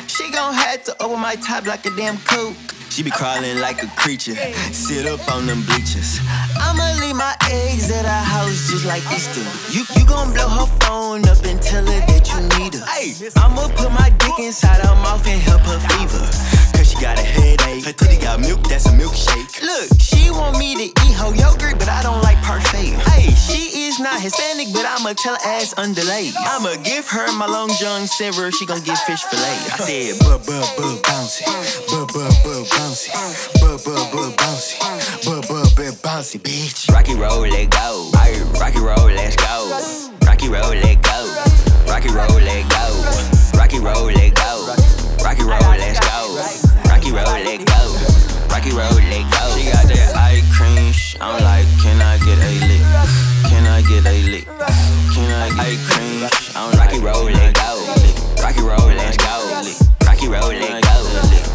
She 0.08 0.32
gon' 0.32 0.54
have 0.54 0.82
to 0.86 0.95
open 1.04 1.19
my 1.19 1.36
top 1.36 1.65
like 1.65 1.86
a 1.86 1.89
damn 1.89 2.17
coke. 2.19 2.56
She 2.89 3.04
be 3.04 3.12
crawling 3.12 3.60
like 3.60 3.84
a 3.84 3.88
creature, 3.98 4.36
sit 4.72 5.06
up 5.06 5.19
on 5.30 5.45
them 5.45 5.63
bleachers. 5.63 6.19
I'ma 6.56 6.95
leave 7.02 7.17
my 7.17 7.36
eggs 7.52 7.91
at 7.91 8.06
her 8.06 8.24
house 8.24 8.69
just 8.72 8.86
like 8.86 9.04
Easter. 9.12 9.43
You 9.76 9.84
you 9.95 10.08
gon' 10.08 10.32
blow 10.34 10.48
her 10.48 10.67
phone 10.80 11.28
up 11.28 11.43
and 11.43 11.62
tell 11.62 11.86
her 11.86 12.00
that 12.08 12.32
you 12.32 12.39
need 12.58 12.76
her. 12.76 12.86
I'ma 13.36 13.67
put 13.76 13.91
my 13.91 14.10
dick 14.10 14.39
inside 14.39 14.80
her 14.80 14.95
mouth 14.95 15.28
and 15.28 15.41
help 15.41 15.62
her 15.63 15.80
fever. 15.91 16.78
She 16.89 16.97
got 16.97 17.19
a 17.19 17.21
headache. 17.21 17.86
Her 17.86 17.93
titty 17.93 18.17
got 18.17 18.39
milk, 18.39 18.65
that's 18.67 18.88
a 18.88 18.93
milkshake. 18.97 19.62
Look, 19.62 20.02
she 20.02 20.32
want 20.32 20.58
me 20.58 20.73
to 20.73 20.86
eat 20.89 21.15
her 21.21 21.30
yogurt, 21.36 21.78
but 21.78 21.88
I 21.88 22.02
don't 22.02 22.21
like 22.23 22.41
parfait. 22.41 22.97
Hey, 23.13 23.30
she 23.30 23.86
is 23.86 23.99
not 23.99 24.19
Hispanic, 24.19 24.73
but 24.73 24.86
I'ma 24.89 25.13
tell 25.13 25.36
her 25.36 25.45
ass 25.45 25.78
underlay. 25.78 26.32
I'ma 26.34 26.82
give 26.82 27.08
her 27.10 27.32
my 27.38 27.45
long 27.45 27.69
john 27.78 28.08
silver, 28.08 28.52
she 28.52 28.65
gon' 28.65 28.82
get 28.82 28.97
fish 29.06 29.21
fillet. 29.21 29.60
I 29.69 29.78
said, 29.86 30.17
buh, 30.17 30.41
buh, 30.41 30.65
buh, 30.82 30.97
bouncy. 31.06 31.45
Buh, 31.93 32.10
buh, 32.10 32.34
buh, 32.41 32.65
bouncy. 32.73 33.13
Buh, 33.62 33.78
buh, 33.86 34.10
buh, 34.10 34.34
bouncy. 34.34 34.82
Buh, 35.25 35.41
buh, 35.45 35.69
buh, 35.78 35.93
bouncy, 36.02 36.41
bitch. 36.41 36.89
Rocky 36.89 37.13
roll, 37.13 37.45
let 37.45 37.69
go. 37.69 38.10
Rocky 38.58 38.80
roll, 38.80 39.13
let's 39.13 39.36
go. 39.36 39.69
Rocky 40.25 40.49
roll, 40.49 40.73
let 40.73 41.04
go. 41.04 41.19
Rocky 41.86 42.10
roll, 42.10 42.39
let 42.41 42.65
go. 42.67 42.84
Rocky 43.54 43.78
roll, 43.78 44.10
let 44.10 44.34
go. 44.34 44.75
Rocky 45.23 45.43
roll, 45.43 45.78
let's 45.78 45.99
go. 45.99 46.68
Rocky 46.99 47.12
roll, 47.13 47.23
let 47.23 47.65
go. 47.65 47.95
Rocky 48.49 48.71
roll, 48.71 48.91
let 48.91 49.31
go. 49.31 49.57
She 49.57 49.71
got 49.71 49.88
that 49.88 50.17
eye 50.17 50.41
cream. 50.51 50.91
I'm 51.21 51.41
like, 51.45 51.65
can 51.81 52.01
I 52.01 52.17
get 52.17 52.38
a 52.38 52.51
lick? 52.67 52.81
Can 53.47 53.65
I 53.65 53.81
get 53.88 54.05
a 54.05 54.21
lick? 54.29 54.45
Can 55.15 55.31
I 55.31 55.47
get 55.47 55.59
eye 55.59 55.77
cream? 55.88 56.29
I'm 56.57 56.77
Rocky 56.77 56.99
roll, 56.99 57.23
let 57.23 57.55
go. 57.55 58.43
Rocky 58.43 58.59
roll, 58.59 58.89
let's 58.89 59.15
go. 59.15 59.98
Rocky 60.19 60.36
road, 60.36 60.60
let 60.60 60.84
go. 60.84 60.99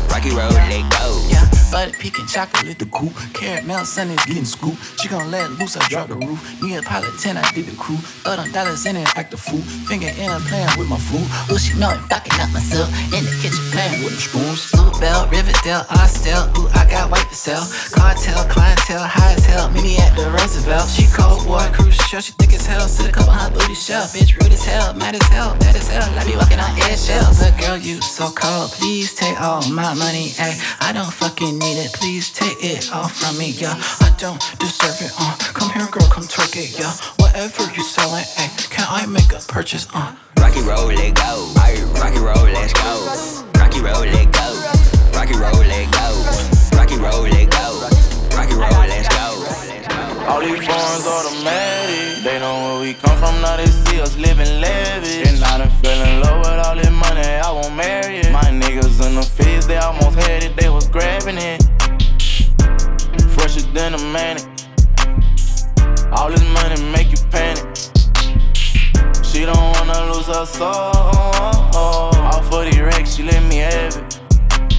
Rocky 0.08 0.30
road, 0.30 0.56
let 0.56 0.88
go. 0.88 1.20
Yeah, 1.28 1.44
butter 1.70 1.92
pecan 2.00 2.26
chocolate 2.26 2.78
the 2.78 2.86
cool. 2.86 3.12
Caramel 3.34 3.84
sun 3.84 4.08
is 4.08 4.24
getting 4.24 4.46
scoop. 4.46 4.72
She 4.96 5.06
gon' 5.06 5.30
let 5.30 5.50
loose, 5.60 5.76
I 5.76 5.86
drop 5.88 6.08
the 6.08 6.16
roof. 6.16 6.40
Neapolitan, 6.62 7.36
I 7.36 7.44
did 7.52 7.66
the 7.66 7.76
crew. 7.76 8.00
Throw 8.24 8.36
them 8.36 8.50
dollars 8.52 8.86
in 8.86 8.96
and 8.96 9.06
act 9.20 9.32
the 9.32 9.36
fool. 9.36 9.60
Finger 9.84 10.08
in 10.08 10.32
her 10.32 10.40
playing 10.48 10.72
with 10.78 10.88
my 10.88 10.96
food. 10.96 11.28
Oh, 11.52 11.60
she 11.60 11.76
know 11.78 11.92
I'm 11.92 12.00
fucking 12.08 12.40
up 12.40 12.48
myself. 12.56 12.88
In 13.12 13.28
the 13.28 13.36
kitchen 13.44 13.60
playing 13.68 14.00
with 14.00 14.16
the 14.16 14.22
spoons. 14.24 14.72
Blue 14.72 14.88
Bell, 14.96 15.28
Riverdale, 15.28 15.84
Austell. 16.00 16.48
Ooh, 16.56 16.72
I 16.72 16.88
got 16.88 17.12
white 17.12 17.28
for 17.28 17.36
sale. 17.36 17.68
Cartel, 17.92 18.48
clientele, 18.48 19.04
high 19.04 19.36
as 19.36 19.44
hell. 19.44 19.68
Me 19.76 20.00
at 20.00 20.16
the 20.16 20.24
Roosevelt. 20.32 20.88
She 20.88 21.04
cold 21.12 21.44
war, 21.44 21.60
cruise 21.76 22.00
shell. 22.08 22.24
She 22.24 22.32
thick 22.40 22.54
as 22.56 22.64
hell. 22.64 22.88
Sit 22.88 23.10
a 23.10 23.12
couple 23.12 23.36
hundred 23.36 23.60
booty 23.60 23.76
shell. 23.76 24.08
Bitch, 24.08 24.32
rude 24.40 24.56
as 24.56 24.64
hell. 24.64 24.94
Mad 24.94 25.20
as 25.20 25.28
hell. 25.28 25.52
Bad 25.60 25.76
as 25.76 25.84
hell. 25.92 26.08
I 26.16 26.24
be 26.24 26.32
walking 26.32 26.56
on 26.64 26.72
eggshells. 26.88 27.44
But 27.44 27.60
girl, 27.60 27.76
you 27.76 28.00
so 28.00 28.32
cold. 28.32 28.53
Please 28.54 29.14
take 29.14 29.40
all 29.40 29.68
my 29.70 29.94
money. 29.94 30.30
Ay, 30.38 30.54
I 30.80 30.92
don't 30.92 31.12
fucking 31.12 31.58
need 31.58 31.78
it. 31.84 31.92
Please 31.92 32.30
take 32.30 32.56
it 32.62 32.92
all 32.92 33.08
from 33.08 33.36
me, 33.36 33.50
yeah. 33.50 33.74
I 34.00 34.14
don't 34.16 34.38
deserve 34.58 35.00
it, 35.02 35.12
uh. 35.18 35.36
Come 35.52 35.70
here, 35.70 35.88
girl, 35.90 36.06
come 36.08 36.24
twerk 36.24 36.54
it, 36.56 36.78
yeah. 36.78 36.92
Whatever 37.16 37.64
you 37.74 37.82
selling, 37.82 38.24
ay, 38.38 38.48
can 38.70 38.86
I 38.88 39.06
make 39.06 39.32
a 39.32 39.40
purchase, 39.48 39.88
uh? 39.94 40.14
Rocky 40.38 40.62
roll, 40.62 40.86
let 40.86 41.14
go. 41.14 41.52
Rocky 41.98 42.20
roll, 42.20 42.46
let's 42.54 42.72
go. 42.72 43.50
Rocky 43.58 43.80
roll, 43.80 44.06
let 44.06 44.30
go. 44.32 44.46
Rocky 45.12 45.34
roll, 45.34 45.64
let 45.66 45.90
go. 45.90 46.06
Rocky 46.78 46.96
roll, 46.96 47.22
let 47.22 47.50
go. 47.50 47.66
Rocky 48.36 48.54
roll, 48.54 48.86
let's 48.86 49.08
go. 49.08 49.23
All 50.26 50.40
these 50.40 50.64
foreigns 50.66 51.06
automatic. 51.06 52.24
They 52.24 52.38
know 52.38 52.54
where 52.64 52.80
we 52.80 52.94
come 52.94 53.16
from, 53.18 53.40
now 53.42 53.56
they 53.56 53.66
see 53.66 54.00
us 54.00 54.16
living 54.16 54.60
lavish. 54.60 55.28
And 55.28 55.44
I 55.44 55.58
done 55.58 55.70
fell 55.82 56.00
in 56.08 56.20
love 56.22 56.38
with 56.40 56.66
all 56.66 56.76
this 56.76 56.90
money, 56.90 57.20
I 57.20 57.50
won't 57.50 57.74
marry 57.74 58.18
it. 58.18 58.32
My 58.32 58.44
niggas 58.44 59.06
in 59.06 59.14
the 59.14 59.22
fields, 59.22 59.66
they 59.66 59.76
almost 59.76 60.16
had 60.18 60.42
it, 60.42 60.56
they 60.56 60.68
was 60.68 60.88
grabbing 60.88 61.38
it. 61.38 61.62
Fresher 63.34 63.62
than 63.72 63.94
a 63.94 63.98
manic. 63.98 64.44
All 66.12 66.30
this 66.30 66.44
money 66.54 66.80
make 66.92 67.10
you 67.10 67.18
panic. 67.30 67.64
She 69.24 69.44
don't 69.44 69.58
wanna 69.74 70.12
lose 70.12 70.26
her 70.26 70.46
soul. 70.46 70.70
All 71.74 72.42
for 72.44 72.64
the 72.64 72.82
wreck, 72.82 73.06
she 73.06 73.22
let 73.22 73.42
me 73.44 73.56
have 73.58 73.96
it. 73.96 74.20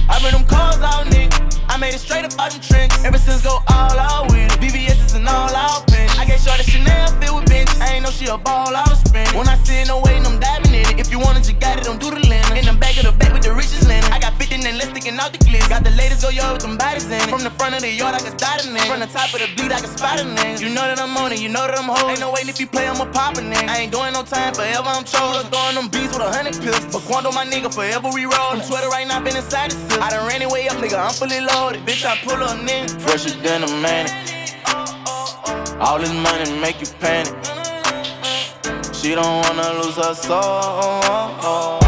I 0.08 0.18
bring 0.20 0.32
them 0.32 0.44
cars 0.44 0.80
out, 0.80 1.06
nigga. 1.06 1.60
I 1.68 1.76
made 1.76 1.94
it 1.94 2.00
straight 2.00 2.24
up 2.24 2.32
out 2.40 2.50
the 2.52 2.58
trench. 2.58 2.92
Ever 3.04 3.18
since 3.18 3.42
go 3.42 3.62
all 3.68 3.98
out 3.98 4.30
with 4.30 4.35
go 16.32 16.52
with 16.52 16.62
them 16.62 16.76
bodies 16.76 17.06
in 17.06 17.12
it. 17.12 17.28
From 17.28 17.42
the 17.42 17.50
front 17.50 17.74
of 17.74 17.82
the 17.82 17.90
yard, 17.90 18.14
I 18.14 18.18
can 18.18 18.36
start 18.38 18.64
it 18.64 18.66
in. 18.66 18.76
From 18.90 19.00
the 19.00 19.06
top 19.06 19.32
of 19.34 19.40
the 19.40 19.48
beat, 19.54 19.72
I 19.72 19.80
can 19.80 19.90
spot 19.90 20.18
it 20.18 20.26
in. 20.26 20.60
You 20.60 20.74
know 20.74 20.82
that 20.82 20.98
I'm 20.98 21.16
on 21.16 21.32
it, 21.32 21.40
you 21.40 21.48
know 21.48 21.66
that 21.66 21.78
I'm 21.78 21.84
holding. 21.84 22.10
Ain't 22.10 22.20
no 22.20 22.32
waiting 22.32 22.48
if 22.48 22.58
you 22.60 22.66
play, 22.66 22.86
I'ma 22.86 23.04
pop. 23.12 23.36
I 23.36 23.76
ain't 23.78 23.92
doing 23.92 24.12
no 24.12 24.22
time 24.22 24.54
forever, 24.54 24.88
I'm 24.88 25.04
chosen. 25.04 25.46
Throwing 25.50 25.74
them 25.76 25.88
beats 25.88 26.12
with 26.14 26.22
a 26.22 26.30
hundred 26.30 26.58
pills. 26.60 26.84
But 26.92 27.02
Quando, 27.06 27.30
my 27.32 27.44
nigga, 27.44 27.72
forever 27.72 28.08
we 28.12 28.24
rollin'. 28.24 28.64
Twitter 28.66 28.88
right 28.88 29.06
now, 29.06 29.20
been 29.22 29.36
inside 29.36 29.70
the 29.70 29.76
seal. 29.76 30.02
I 30.02 30.10
done 30.10 30.26
ran 30.26 30.42
it 30.42 30.50
way 30.50 30.68
up, 30.68 30.76
nigga, 30.78 30.98
I'm 30.98 31.12
fully 31.12 31.40
loaded. 31.40 31.84
Bitch, 31.86 32.04
I 32.04 32.16
pull 32.24 32.42
up, 32.42 32.58
nigga. 32.58 32.90
Fresher 33.02 33.36
than 33.42 33.64
a 33.64 33.70
manic. 33.82 34.12
All 35.78 35.98
this 35.98 36.12
money 36.12 36.50
make 36.60 36.80
you 36.80 36.88
panic. 37.00 37.34
She 38.94 39.14
don't 39.14 39.42
wanna 39.44 39.82
lose 39.82 39.96
her 39.96 40.14
soul. 40.14 41.85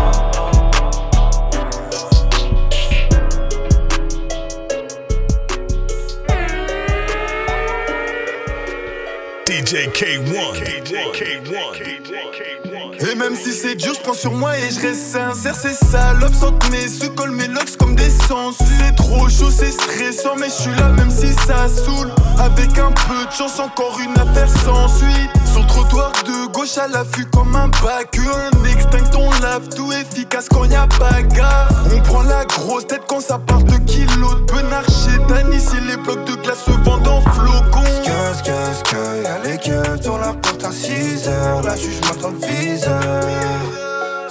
DJ 9.69 9.91
K1. 9.93 10.55
DJ 10.65 10.95
K1. 11.13 13.07
Et 13.07 13.15
même 13.17 13.37
si 13.37 13.53
c'est 13.53 13.75
dur, 13.75 13.93
je 13.93 14.01
prends 14.01 14.15
sur 14.15 14.33
moi 14.33 14.57
et 14.57 14.71
je 14.71 14.81
reste 14.81 15.13
sincère. 15.13 15.55
C'est 15.55 15.75
salope, 15.75 16.33
sentent 16.33 16.71
mes 16.71 16.89
sous, 16.89 17.11
colle 17.11 17.33
mes 17.33 17.49
locks 17.49 17.77
comme 17.77 17.95
des 17.95 18.09
sens. 18.09 18.57
C'est 18.57 18.97
trop 18.97 19.29
chaud, 19.29 19.51
c'est 19.51 19.71
stressant, 19.71 20.37
mais 20.41 20.47
je 20.47 20.63
suis 20.63 20.75
là 20.75 20.89
même 20.89 21.11
si 21.11 21.35
ça 21.47 21.69
saoule. 21.69 22.11
Avec 22.39 22.79
un 22.79 22.93
peu 22.93 23.27
de 23.27 23.33
chance, 23.37 23.61
encore 23.61 23.99
une 24.01 24.19
affaire 24.19 24.49
sans 24.65 24.89
suite. 24.89 25.31
Sur 25.53 25.67
trottoir 25.67 26.13
de 26.25 26.51
gauche 26.51 26.79
à 26.79 26.89
l'affût 26.89 27.27
comme 27.27 27.55
un 27.55 27.69
bac. 27.69 28.17
Un 28.17 28.65
extinct, 28.65 29.19
on 29.19 29.31
lave 29.43 29.69
tout 29.69 29.93
efficace 29.93 30.49
quand 30.49 30.65
y 30.65 30.75
a 30.75 30.87
bagarre. 30.99 31.69
On 31.95 32.01
prend 32.01 32.23
la 32.23 32.47
grosse 32.47 32.87
tête 32.87 33.03
quand 33.07 33.21
ça 33.21 33.39
part 33.39 33.65
de 33.65 33.77
kilos 33.85 34.35
de 34.35 34.51
benard 34.51 34.87
chez 34.87 35.19
Dan. 35.29 35.53
Ici, 35.53 35.77
les 35.87 35.99
blocs 35.99 36.25
de 36.25 36.37
glace 36.43 36.65
se 36.65 36.71
vendent 36.71 37.07
en 37.07 37.21
flocons. 37.21 37.85
Qu'est-ce 38.29 38.43
qu'est-ce 38.43 38.85
que 38.85 39.23
y'a 39.23 39.39
les 39.43 39.57
keufs 39.57 40.01
dans 40.01 40.19
la 40.19 40.35
porte 40.35 40.63
à 40.63 40.69
6h 40.69 41.65
La 41.65 41.75
juge 41.77 41.99
dans 42.21 42.29
le 42.29 42.37
viseur. 42.47 43.23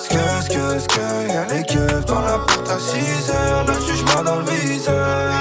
Qu'est-ce 0.08 0.50
qu'est-ce 0.50 0.88
que 0.88 1.34
y'a 1.34 1.46
les 1.46 1.64
keufs 1.64 2.06
dans 2.06 2.22
la 2.22 2.38
porte 2.38 2.70
à 2.70 2.78
6h 2.78 3.66
La 3.66 3.74
juge 3.74 4.06
dans 4.24 4.36
le 4.36 4.46
viseur. 4.52 5.34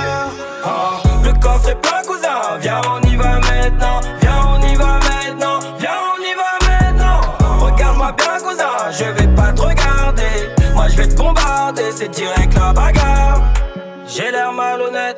Ah, 0.65 1.03
Le 1.23 1.33
coffre 1.39 1.69
est 1.69 1.83
plein 1.83 2.03
cousin, 2.07 2.57
viens 2.59 2.81
on 2.89 3.07
y 3.07 3.17
va 3.17 3.41
maintenant. 3.41 4.01
Viens 4.23 4.41
on 4.49 4.67
y 4.67 4.75
va 4.75 5.01
maintenant, 5.01 5.59
viens 5.79 5.91
on 6.15 6.23
y 6.23 6.35
va 6.35 6.67
maintenant. 6.67 7.21
Regarde-moi 7.61 8.13
bien 8.13 8.39
cousin, 8.39 8.91
je 8.91 9.05
vais 9.05 9.35
pas 9.35 9.53
te 9.53 9.61
regarder. 9.61 10.73
Moi 10.75 10.89
je 10.89 10.97
vais 10.97 11.09
te 11.09 11.15
bombarder, 11.15 11.93
c'est 11.95 12.09
direct 12.09 12.55
la 12.55 12.73
bagarre 12.73 13.56
j'ai 14.09 14.31
l'air 14.31 14.53
malhonnête, 14.53 15.17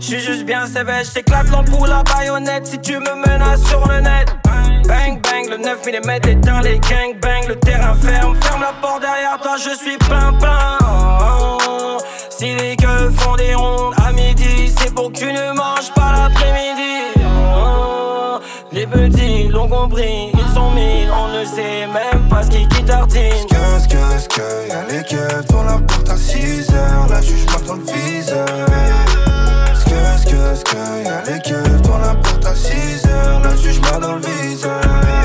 je 0.00 0.06
suis 0.06 0.20
juste 0.20 0.44
bien 0.44 0.66
sévère, 0.66 1.02
j'éclate 1.04 1.50
l'ampoule 1.50 1.90
à 1.90 2.02
baïonnette 2.02 2.66
si 2.66 2.78
tu 2.78 2.98
me 2.98 3.14
menaces 3.14 3.64
sur 3.64 3.86
le 3.88 4.00
net. 4.00 4.34
Bang 4.88 5.20
bang, 5.22 5.48
le 5.48 5.58
9 5.58 5.86
mm 5.86 6.10
est 6.10 6.34
dans 6.36 6.60
les 6.60 6.78
gangbang, 6.78 7.46
le 7.48 7.56
terrain 7.56 7.94
ferme, 7.94 8.34
ferme 8.40 8.62
la 8.62 8.72
porte 8.80 9.02
derrière 9.02 9.38
toi, 9.40 9.56
je 9.56 9.76
suis 9.76 9.98
plein 9.98 10.32
plein. 10.34 10.78
Si 12.30 12.54
les 12.54 12.76
gueules 12.76 13.12
font 13.12 13.36
des 13.36 13.54
rondes 13.54 13.94
à 14.04 14.12
midi, 14.12 14.72
c'est 14.78 14.94
pour 14.94 15.12
que 15.12 15.18
tu 15.18 15.26
ne 15.26 15.52
manges 15.52 15.92
pas 15.94 16.12
l'après-midi. 16.12 17.20
Les 18.72 18.86
petits 18.86 19.48
l'ont 19.48 19.68
compris, 19.68 20.30
ils 20.32 20.54
sont 20.54 20.70
mille, 20.70 21.10
on 21.12 21.28
ne 21.38 21.44
sait 21.44 21.86
même 21.86 22.28
pas 22.28 22.42
ce 22.42 22.50
qui 22.50 22.66
qui 22.68 22.84
tartine. 22.84 23.49
Qu'est-ce 23.90 24.28
que 24.28 24.68
y'a 24.68 24.84
les 24.88 25.02
keufs 25.02 25.46
dans 25.46 25.64
la 25.64 25.78
porte 25.78 26.08
à 26.08 26.14
6h 26.14 27.10
La 27.10 27.20
juge 27.20 27.44
dans 27.66 27.74
le 27.74 27.82
viseur. 27.82 28.46
Qu'est-ce 29.84 30.64
que 30.64 31.04
y'a 31.04 31.22
les 31.26 31.40
keufs 31.40 31.82
dans 31.82 31.98
la 31.98 32.14
porte 32.14 32.46
à 32.46 32.54
6h 32.54 33.42
La 33.42 33.56
juge 33.56 33.80
dans 33.80 34.14
le 34.14 34.20
viseur 34.20 35.19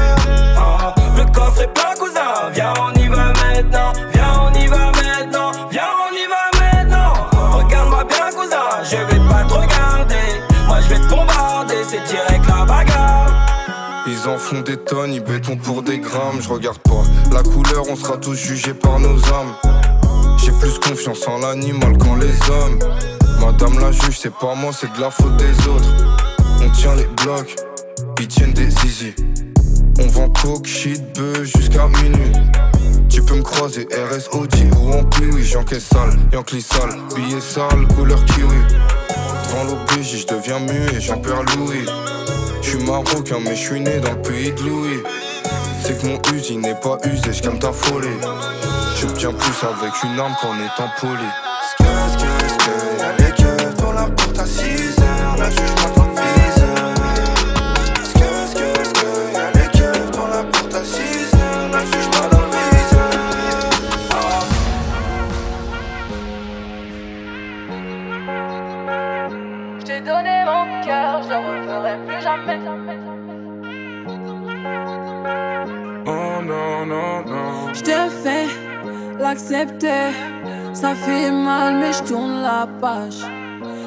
Ils 14.08 14.30
ont 14.30 14.38
font 14.38 14.62
des 14.62 14.78
tonnes, 14.78 15.14
ils 15.14 15.24
béton 15.24 15.58
pour 15.58 15.82
des 15.82 15.98
grammes. 15.98 16.40
Je 16.40 16.50
regarde 16.50 16.78
pas 16.80 17.04
la 17.32 17.42
couleur, 17.42 17.86
on 17.90 17.96
sera 17.96 18.18
tous 18.18 18.36
jugés 18.36 18.76
par 18.76 19.00
nos 19.00 19.18
âmes. 19.34 19.56
J'ai 20.38 20.52
plus 20.52 20.78
confiance 20.78 21.28
en 21.28 21.40
l'animal 21.40 21.98
qu'en 21.98 22.16
les 22.16 22.36
hommes. 22.52 22.80
Madame 23.42 23.80
la 23.80 23.92
juge, 23.92 24.20
c'est 24.20 24.34
pas 24.34 24.54
moi, 24.54 24.72
c'est 24.72 24.94
de 24.94 25.02
la 25.02 25.10
faute 25.10 25.36
des 25.38 25.68
autres. 25.68 25.92
On 26.64 26.70
tient 26.70 26.94
les 26.96 27.08
blocs, 27.24 27.56
ils 28.20 28.28
tiennent 28.28 28.54
des 28.54 28.70
zizi. 28.70 29.16
On 30.00 30.08
vend 30.08 30.30
coke, 30.30 30.68
shit, 30.68 31.02
bœuf 31.18 31.46
jusqu'à 31.46 31.88
minuit. 31.88 32.32
Tu 33.10 33.24
peux 33.24 33.36
me 33.36 33.44
croiser 33.44 33.88
RS 33.92 34.36
Audi 34.38 34.66
ou 34.80 34.94
en 34.94 35.10
oui 35.34 35.44
j'encaisse 35.44 35.86
sale, 35.86 36.20
Yankee 36.32 36.62
sale, 36.62 36.96
billet 37.16 37.42
sale, 37.42 37.88
couleur 37.96 38.24
kiwi. 38.26 38.58
Devant 39.48 39.64
l'OBJ, 39.64 40.22
je 40.22 40.28
deviens 40.28 40.60
muet, 40.60 41.00
j'en 41.00 41.18
perds 41.20 41.44
Louis. 41.56 41.86
Je 42.62 42.70
suis 42.70 42.84
marocain, 42.84 43.38
mais 43.44 43.56
je 43.56 43.62
suis 43.62 43.80
né 43.80 44.00
dans 44.00 44.14
le 44.14 44.22
pays 44.22 44.52
de 44.52 44.62
Louis. 44.62 45.04
C'est 45.82 46.02
que 46.02 46.08
mon 46.08 46.20
usine 46.34 46.62
n'est 46.62 46.76
pas 46.76 46.98
usé, 47.06 47.32
j'calme 47.32 47.60
ta 47.60 47.72
folie. 47.72 48.08
J'obtiens 49.00 49.34
plus 49.34 49.68
avec 49.68 49.94
une 50.04 50.20
arme 50.20 50.36
qu'en 50.42 50.56
étant 50.56 50.90
poli. 51.00 51.30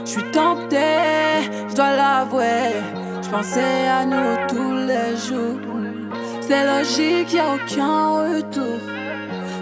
Je 0.05 0.11
suis 0.11 0.31
tentée, 0.31 1.51
je 1.69 1.75
dois 1.75 1.97
l'avouer. 1.97 2.73
Je 3.23 3.29
pensais 3.29 3.87
à 3.89 4.05
nous 4.05 4.47
tous 4.49 4.75
les 4.91 5.17
jours. 5.17 5.61
C'est 6.41 6.65
logique, 6.65 7.33
y 7.33 7.39
a 7.39 7.55
aucun 7.55 8.35
retour. 8.35 8.81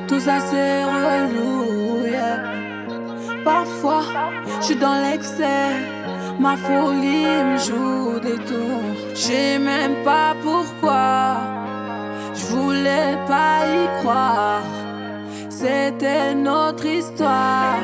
Tout 0.06 0.20
ça 0.20 0.38
c'est 0.40 0.84
relou, 0.84 2.06
yeah. 2.06 2.42
Parfois, 3.44 4.04
je 4.60 4.66
suis 4.66 4.76
dans 4.76 4.98
l'excès. 5.02 5.72
Ma 6.38 6.56
folie 6.56 7.26
me 7.50 7.58
joue 7.58 8.20
des 8.20 8.38
tours. 8.44 8.94
Je 9.14 9.16
sais 9.16 9.58
même 9.58 9.96
pas 10.04 10.34
pourquoi. 10.42 11.38
Je 12.34 12.44
voulais 12.54 13.18
pas 13.26 13.58
y 13.80 14.00
croire. 14.00 14.62
C'était 15.48 16.34
notre 16.34 16.84
histoire. 16.84 17.82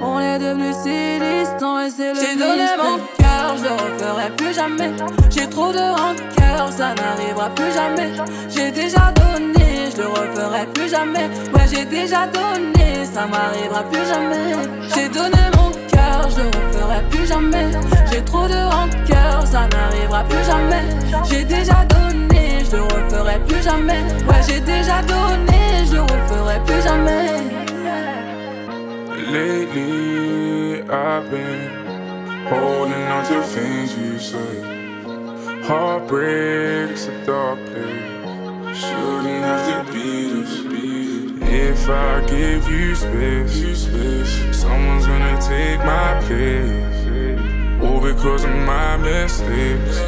On 0.00 0.20
est 0.20 0.38
devenus 0.38 0.76
si 0.76 1.18
distants 1.18 1.80
et 1.80 1.90
c'est 1.90 2.14
le 2.14 2.20
J'ai 2.20 2.36
donné 2.36 2.66
mon 2.78 2.98
cœur, 3.18 3.56
je 3.56 3.64
le 3.64 3.70
referai 3.70 4.30
plus 4.36 4.54
jamais. 4.54 4.90
J'ai 5.30 5.48
trop 5.48 5.72
de 5.72 5.78
rancœur, 5.78 6.72
ça 6.72 6.94
n'arrivera 6.94 7.50
plus 7.50 7.72
jamais. 7.72 8.12
J'ai 8.48 8.70
déjà 8.70 9.12
donné, 9.12 9.90
je 9.90 10.02
le 10.02 10.08
referai 10.08 10.66
plus 10.72 10.88
jamais. 10.88 11.28
Ouais, 11.52 11.66
j'ai 11.70 11.84
déjà 11.84 12.26
donné, 12.26 13.04
ça 13.04 13.26
m'arrivera 13.26 13.82
plus 13.90 14.06
jamais. 14.06 14.54
J'ai 14.94 15.08
donné 15.08 15.42
mon 15.56 15.70
cœur, 15.88 16.28
je 16.30 16.42
le 16.42 16.46
referai 16.46 17.02
plus 17.10 17.26
jamais. 17.26 17.66
J'ai 18.12 18.24
trop 18.24 18.46
de 18.46 18.70
rancœur, 18.70 19.46
ça 19.46 19.66
n'arrivera 19.66 20.22
plus 20.24 20.44
jamais. 20.44 20.84
J'ai 21.28 21.44
déjà 21.44 21.84
donné, 21.86 22.64
je 22.70 22.76
le 22.76 22.82
referai 22.82 23.40
plus 23.48 23.62
jamais. 23.62 24.02
Ouais, 24.28 24.40
j'ai 24.46 24.60
déjà 24.60 25.02
donné, 25.02 25.86
je 25.90 25.94
le 25.94 26.02
referai 26.02 26.60
plus 26.64 26.82
jamais. 26.82 27.67
Lately, 29.30 30.80
I've 30.88 31.30
been 31.30 32.46
holding 32.46 32.94
on 32.94 33.26
to 33.26 33.42
things 33.42 33.94
you 33.98 34.18
said. 34.18 34.64
Heartbreak's 35.64 37.08
a 37.08 37.26
dark 37.26 37.58
place. 37.66 38.78
Shouldn't 38.80 39.44
have 39.44 39.86
to 39.86 39.92
be 39.92 40.30
this. 40.32 40.68
If 41.50 41.90
I 41.90 42.24
give 42.26 42.68
you 42.70 42.94
space, 42.94 44.56
someone's 44.56 45.06
gonna 45.06 45.38
take 45.42 45.78
my 45.84 46.20
place. 46.26 47.82
All 47.82 48.00
because 48.00 48.44
of 48.44 48.50
my 48.50 48.96
mistakes. 48.96 49.98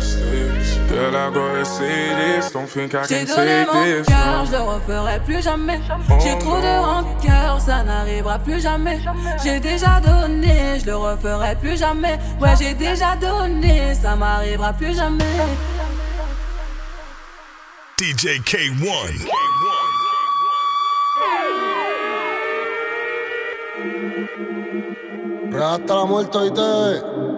Girl, 0.90 1.14
I 1.14 1.30
gotta 1.32 1.64
say 1.64 2.14
this. 2.16 2.50
Don't 2.50 2.66
think 2.68 2.94
I 2.96 3.06
J'ai 3.08 3.24
can 3.24 3.36
donné 3.36 3.64
mon 3.64 4.02
cœur, 4.02 4.44
je 4.46 4.50
le 4.50 4.60
referai 4.60 5.20
plus 5.24 5.40
jamais. 5.40 5.80
J'ai 6.20 6.36
trop 6.38 6.58
de 6.58 6.78
rancœur, 6.84 7.60
ça 7.60 7.84
n'arrivera 7.84 8.40
plus 8.40 8.60
jamais. 8.60 8.98
J'ai 9.40 9.60
déjà 9.60 10.00
donné, 10.00 10.80
je 10.80 10.86
le 10.86 10.96
referai 10.96 11.54
plus 11.54 11.78
jamais. 11.78 12.18
Ouais, 12.40 12.56
j'ai 12.58 12.74
déjà 12.74 13.14
donné, 13.14 13.94
ça 13.94 14.16
m'arrivera 14.16 14.72
plus 14.72 14.96
jamais. 14.96 15.24
DJ 17.96 18.40
K1. 18.44 19.28
Hasta 25.54 25.94
la 25.94 26.06
muerte. 26.06 27.29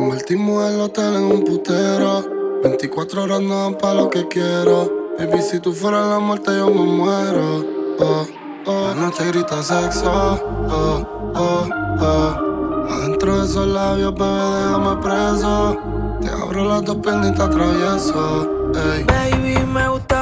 Convertimos 0.00 0.64
el 0.64 0.80
hotel 0.80 1.14
en 1.16 1.24
un 1.24 1.44
putero. 1.44 2.24
24 2.62 3.22
horas 3.22 3.42
no 3.42 3.64
dan 3.64 3.74
pa' 3.76 3.92
lo 3.92 4.08
que 4.08 4.26
quiero. 4.28 4.90
Baby, 5.18 5.42
si 5.42 5.60
tú 5.60 5.74
fueras 5.74 6.06
la 6.08 6.18
muerte, 6.18 6.56
yo 6.56 6.70
me 6.70 6.82
muero. 6.84 7.62
Oh, 7.98 8.26
oh. 8.64 8.86
La 8.88 8.94
noche 8.94 9.26
grita 9.26 9.62
sexo. 9.62 10.10
Oh, 10.70 11.06
oh, 11.34 11.68
oh. 12.00 12.86
Adentro 12.90 13.40
de 13.40 13.44
esos 13.44 13.66
labios, 13.66 14.14
bebé, 14.14 14.64
déjame 14.64 15.02
preso. 15.02 15.76
Te 16.22 16.28
abro 16.30 16.64
las 16.64 16.82
dos 16.82 16.96
piernas 16.96 17.32
y 17.32 17.34
te 17.34 17.42
atravieso. 17.42 18.50
Ey. 18.74 19.04
Baby, 19.04 19.66
me 19.66 19.86
gustaría 19.86 20.19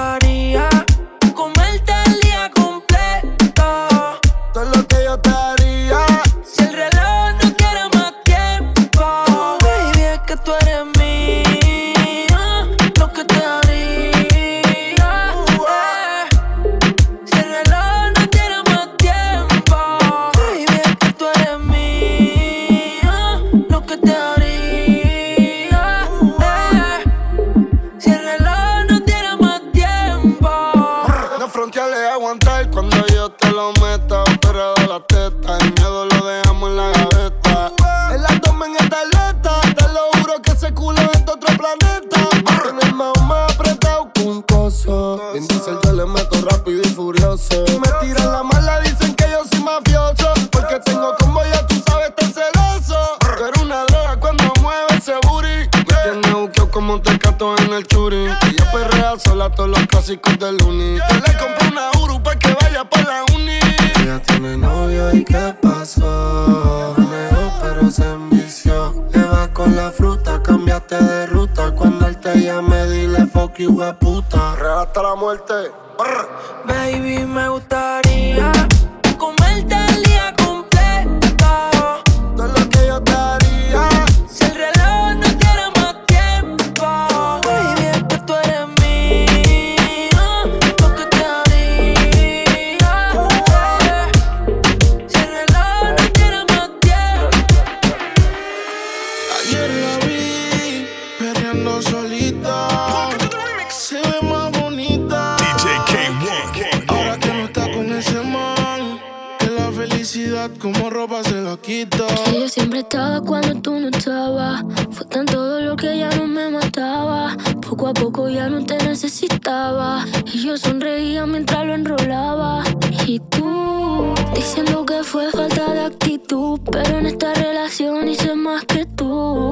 Que 111.69 111.87
yo 112.33 112.49
siempre 112.49 112.79
estaba 112.79 113.21
cuando 113.21 113.61
tú 113.61 113.79
no 113.79 113.89
estabas. 113.89 114.65
Fue 114.91 115.05
tanto 115.05 115.39
dolor 115.39 115.77
que 115.77 115.99
ya 115.99 116.09
no 116.17 116.27
me 116.27 116.49
mataba. 116.49 117.37
Poco 117.61 117.89
a 117.89 117.93
poco 117.93 118.27
ya 118.31 118.49
no 118.49 118.65
te 118.65 118.79
necesitaba. 118.79 120.07
Y 120.33 120.47
yo 120.47 120.57
sonreía 120.57 121.27
mientras 121.27 121.67
lo 121.67 121.75
enrolaba. 121.75 122.65
Y 123.07 123.21
tú, 123.21 124.15
diciendo 124.35 124.87
que 124.87 125.03
fue 125.03 125.31
falta 125.31 125.75
de 125.75 125.81
actitud. 125.81 126.59
Pero 126.73 127.01
en 127.01 127.05
esta 127.05 127.35
relación 127.35 128.09
hice 128.09 128.35
más 128.35 128.65
que 128.65 128.87
tú. 128.87 129.51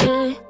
yeah. 0.00 0.43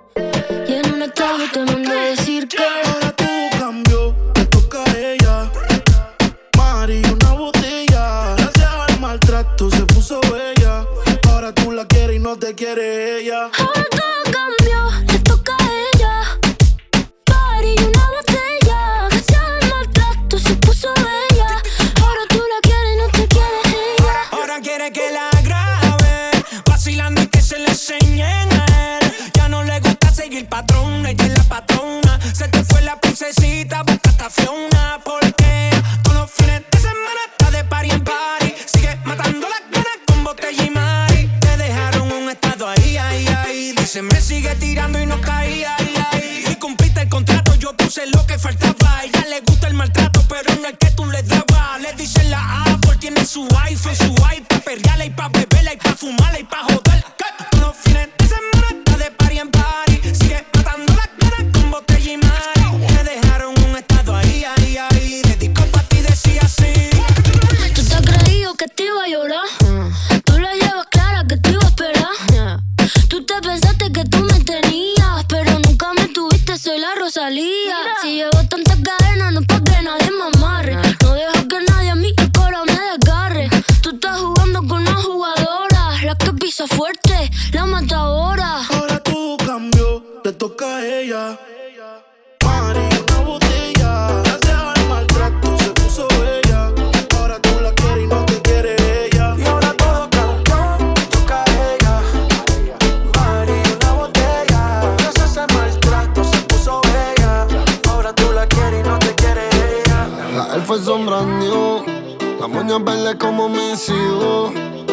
Verde 112.83 113.17
como 113.19 113.49
hijos. 113.49 114.53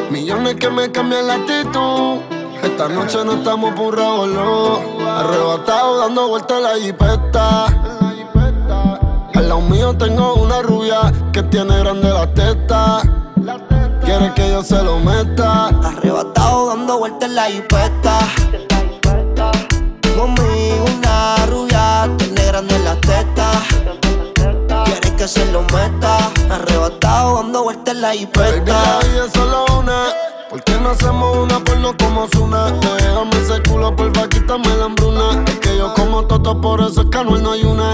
Millones 0.10 0.56
que 0.56 0.70
me 0.70 0.92
cambian 0.92 1.28
la 1.28 1.36
actitud. 1.36 2.20
Esta 2.62 2.90
noche 2.90 3.24
no 3.26 3.34
estamos 3.34 3.74
por 3.74 3.88
un 3.88 3.94
revolú. 3.94 4.80
Arrebatado 5.08 6.00
dando 6.00 6.28
vueltas 6.28 6.58
en 6.58 6.64
la 6.64 6.76
jipeta. 6.76 7.66
Al 9.34 9.50
lado 9.50 9.62
mío 9.62 9.96
tengo 9.98 10.36
una 10.36 10.62
rubia 10.62 11.12
que 11.32 11.42
tiene 11.44 11.80
grande 11.80 12.10
la 12.10 12.32
teta. 12.34 13.02
Quiere 14.04 14.34
que 14.36 14.50
yo 14.50 14.62
se 14.62 14.84
lo 14.84 15.00
meta. 15.00 15.68
Arrebatado 15.68 16.68
dando 16.68 17.00
vueltas 17.00 17.30
en 17.30 17.36
la 17.36 17.46
jipeta. 17.46 18.20
Conmigo 20.16 20.86
una 20.98 21.46
rubia, 21.48 22.10
tiene 22.18 22.46
grande 22.46 22.78
la 22.80 22.96
teta. 23.02 24.01
Que 25.22 25.28
se 25.28 25.46
lo 25.52 25.62
meta. 25.62 26.32
Arrebatado 26.50 27.36
dando 27.36 27.62
vueltas 27.62 27.94
en 27.94 28.02
la 28.02 28.08
Baby, 28.08 28.20
jipeta. 28.22 29.00
la 29.14 29.32
solo 29.32 29.66
una. 29.78 30.06
¿Por 30.50 30.64
qué 30.64 30.76
no 30.82 30.90
hacemos 30.90 31.38
una 31.38 31.60
porno 31.64 31.96
como 31.96 32.28
Zuna? 32.34 32.72
Déjame 32.72 33.38
ese 33.38 33.62
culo, 33.70 33.96
porfa, 33.96 34.28
quítame 34.28 34.76
la 34.78 34.86
hambruna. 34.86 35.44
Es 35.46 35.60
que 35.60 35.78
yo 35.78 35.94
como 35.94 36.26
toto, 36.26 36.60
por 36.60 36.82
eso 36.82 37.02
es 37.02 37.08
que 37.12 37.24
no 37.24 37.52
hay 37.52 37.64
una. 37.64 37.94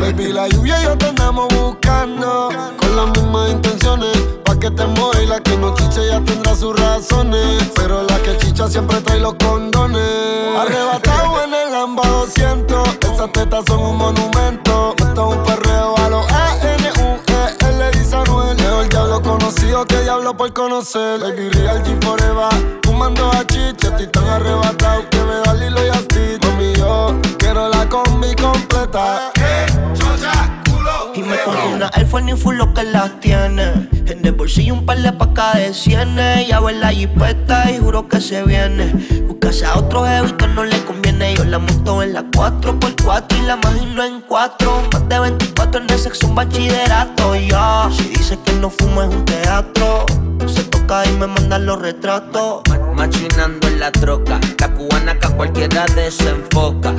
Baby, 0.00 0.32
la 0.32 0.46
lluvia 0.46 0.80
y 0.80 0.84
yo 0.84 0.96
te 0.96 1.06
andamos 1.06 1.48
buscando. 1.48 2.50
Con 2.78 2.94
las 2.94 3.06
mismas 3.08 3.50
intenciones. 3.50 4.16
Pa' 4.44 4.56
que 4.56 4.70
te 4.70 4.86
mueva 4.86 5.20
y 5.20 5.26
la 5.26 5.40
que 5.40 5.56
no 5.56 5.74
chiche 5.74 6.06
ya 6.06 6.20
tendrá 6.20 6.54
sus 6.54 6.78
razones. 6.78 7.72
Pero 7.74 8.04
la 8.04 8.22
que 8.22 8.36
chicha 8.36 8.68
siempre 8.68 9.00
trae 9.00 9.18
los 9.18 9.34
condones. 9.34 10.00
Arrebatado 10.56 11.42
en 11.42 11.54
el 11.54 11.72
Lamba 11.72 12.06
200. 12.06 12.88
Esas 13.00 13.32
tetas 13.32 13.64
son 13.66 13.80
un 13.80 13.96
monumento. 13.96 14.94
Esto 14.96 15.32
es 15.32 15.36
un 15.36 15.47
conocido 19.68 19.86
que 19.86 20.02
diablo 20.02 20.36
por 20.36 20.52
conocer. 20.52 21.20
Baby, 21.20 21.50
real 21.50 21.82
G 21.82 22.04
forever. 22.04 22.80
Fumando 22.84 23.30
a 23.30 23.46
chicha, 23.46 23.88
estoy 23.88 24.06
tan 24.06 24.26
arrebatado 24.26 25.08
que 25.10 25.18
me 25.18 25.34
da 25.44 25.54
Lilo 25.54 25.84
y 25.84 25.88
Asti. 25.90 26.38
Mami, 26.46 26.72
yo 26.74 27.14
quiero 27.38 27.68
la 27.68 27.88
combi 27.88 28.34
completa. 28.34 29.32
Y 31.18 31.22
me 31.22 31.36
compro 31.42 31.70
una 31.70 31.90
Air 31.96 32.06
Force 32.06 32.36
full 32.36 32.54
lo 32.54 32.72
que 32.72 32.84
las 32.84 33.18
tiene. 33.18 33.88
En 34.06 34.24
el 34.24 34.30
bolsillo 34.30 34.74
un 34.74 34.86
par 34.86 35.02
de 35.02 35.12
pacas 35.12 35.56
de 35.56 35.74
cienes. 35.74 36.46
Ya 36.46 36.60
ve 36.60 36.74
la 36.74 36.90
jipeta 36.90 37.68
y 37.72 37.78
juro 37.78 38.06
que 38.06 38.20
se 38.20 38.44
viene. 38.44 38.92
Buscase 39.26 39.66
a 39.66 39.78
otro 39.78 40.04
jevito 40.04 40.46
no 40.46 40.62
le 40.62 40.80
conviene. 40.84 41.34
Yo 41.34 41.42
la 41.42 41.58
monto 41.58 42.04
en 42.04 42.12
la 42.12 42.22
4x4 42.22 43.36
y 43.36 43.46
la 43.46 43.58
imagino 43.60 44.04
en 44.04 44.20
4. 44.20 44.82
Más 44.92 45.08
de 45.08 45.18
24 45.18 45.82
en 45.82 45.90
el 45.90 45.98
sexo 45.98 46.28
un 46.28 46.36
bachillerato. 46.36 47.34
Ya, 47.34 47.90
si 47.90 48.04
dice 48.10 48.38
que 48.44 48.52
no 48.52 48.70
fumo 48.70 49.02
es 49.02 49.08
un 49.08 49.24
teatro. 49.24 50.06
Se 50.46 50.62
toca 50.62 51.04
y 51.04 51.12
me 51.14 51.26
mandan 51.26 51.66
los 51.66 51.82
retratos. 51.82 52.62
Machinando 52.94 53.66
en 53.66 53.80
la 53.80 53.90
troca, 53.90 54.38
la 54.60 54.68
cubana 54.72 55.18
que 55.18 55.26
a 55.26 55.30
cualquiera 55.30 55.84
desenfoca. 55.96 56.94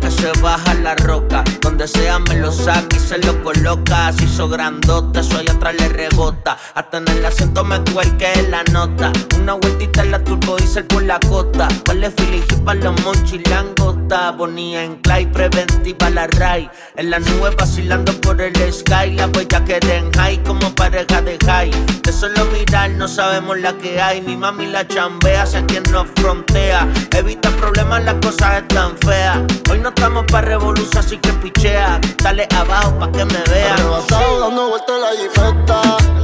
Que 0.00 0.10
se 0.10 0.32
baja 0.40 0.74
la 0.74 0.94
roca. 0.96 1.44
Donde 1.60 1.86
sea 1.88 2.18
me 2.18 2.36
lo 2.36 2.52
saca 2.52 2.96
y 2.96 2.98
se 2.98 3.18
lo 3.18 3.42
coloca. 3.42 4.12
Si 4.12 4.24
hizo 4.24 4.48
grandote, 4.48 5.20
eso 5.20 5.38
atrás 5.38 5.74
le 5.78 5.88
rebota. 5.88 6.56
Hasta 6.74 6.98
en 6.98 7.08
el 7.08 7.24
acento 7.24 7.64
me 7.64 7.80
cuelque 7.92 8.46
la 8.50 8.62
nota. 8.64 9.12
Una 9.40 9.54
vueltita 9.54 10.02
en 10.02 10.10
la 10.12 10.22
turbo 10.22 10.56
diesel 10.56 10.84
por 10.84 11.02
la 11.02 11.18
costa. 11.20 11.68
Vale 11.86 12.10
filijí 12.10 12.56
para 12.64 12.80
los 12.80 13.02
monchis 13.04 13.48
langota. 13.48 14.32
Bonía 14.32 14.84
en 14.84 14.96
clay, 14.96 15.26
preventiva 15.26 16.10
la 16.10 16.26
ray. 16.26 16.70
En 16.96 17.10
la 17.10 17.18
nube 17.18 17.50
vacilando 17.56 18.12
por 18.20 18.40
el 18.40 18.54
sky. 18.72 19.12
La 19.12 19.26
huella 19.26 19.64
que 19.64 19.78
en 19.90 20.12
high 20.12 20.42
como 20.44 20.74
pareja 20.74 21.22
de 21.22 21.38
high. 21.46 21.70
De 22.02 22.12
solo 22.12 22.44
mirar 22.46 22.90
no 22.90 23.08
sabemos 23.08 23.58
la 23.58 23.72
que 23.74 24.00
hay. 24.00 24.20
Mi 24.22 24.36
mami 24.36 24.66
la 24.66 24.86
chambea, 24.86 25.46
sé 25.46 25.64
quien 25.66 25.82
nos 25.90 26.06
frontea. 26.16 26.88
Evita 27.16 27.50
problemas, 27.50 28.04
las 28.04 28.14
cosas 28.14 28.62
están 28.62 28.96
feas. 28.98 29.38
Hoy 29.70 29.80
no 29.80 29.90
estamos 29.90 30.24
para 30.30 30.48
revolución, 30.48 30.98
así 30.98 31.18
que 31.18 31.32
pichea. 31.34 32.00
Dale 32.22 32.48
abajo 32.56 32.98
pa' 32.98 33.12
que 33.12 33.24
me 33.24 33.42
vean. 33.50 33.72
Arrebatado 33.72 34.40
dando 34.40 34.68
vueltas 34.68 34.94
en 34.94 35.00
la 35.02 35.10
jipeta. 35.20 35.82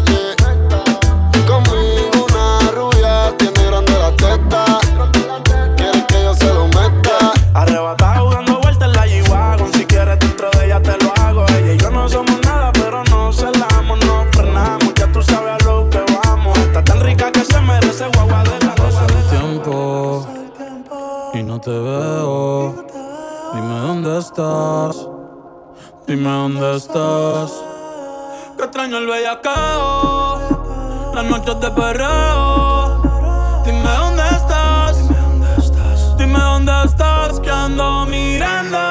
yeah. 0.09 0.35
Conmigo 1.47 2.27
una 2.27 2.71
rubia 2.71 3.37
tiene 3.37 3.67
grande 3.67 3.93
la 3.93 4.11
teta. 4.17 4.65
Quiere 5.77 6.07
que 6.07 6.23
yo 6.23 6.35
se 6.35 6.55
lo 6.55 6.67
meta. 6.69 7.33
Arrebatado 7.53 8.31
dando 8.31 8.61
vueltas 8.61 8.89
en 8.89 8.93
la 8.95 9.07
G-Wagon. 9.07 9.73
Si 9.75 9.85
quieres 9.85 10.19
dentro 10.19 10.51
de 10.51 10.65
ella 10.67 10.81
te 10.81 10.97
lo 11.05 11.13
hago. 11.21 11.45
Ella 11.49 11.75
y 11.75 11.77
yo 11.77 11.91
no 11.91 12.09
somos 12.09 12.41
nada, 12.43 12.73
pero 12.73 13.05
no 13.05 13.33
celamos, 13.33 13.99
no 14.07 14.27
frenamos. 14.33 14.95
Ya 14.95 15.13
tú 15.13 15.23
sabes 15.23 15.53
a 15.53 15.65
lo 15.65 15.91
que 15.91 16.03
vamos. 16.25 16.57
Está 16.59 16.83
tan 16.83 17.01
rica 17.01 17.31
que 17.31 17.45
se 17.45 17.61
merece 17.61 18.07
guagua 18.15 18.43
de 18.45 18.59
la 18.65 18.75
Pasa 18.75 19.07
el 19.07 19.39
tiempo 19.39 20.27
y 21.35 21.43
no 21.43 21.61
te 21.61 21.71
veo. 21.71 22.34
Estás. 24.25 25.07
Dime 26.07 26.31
dónde 26.31 26.77
estás. 26.77 27.53
Que 28.57 28.65
extraño 28.65 28.97
el 28.97 29.07
bellacao. 29.07 31.13
las 31.15 31.25
noches 31.27 31.61
de 31.61 31.71
perreo. 31.71 33.03
Dime 33.67 33.83
dónde 33.83 34.23
estás, 34.23 34.97
dime 36.17 36.39
dónde 36.39 36.73
estás, 36.87 37.39
que 37.41 37.51
ando 37.51 38.07
mirando 38.07 38.84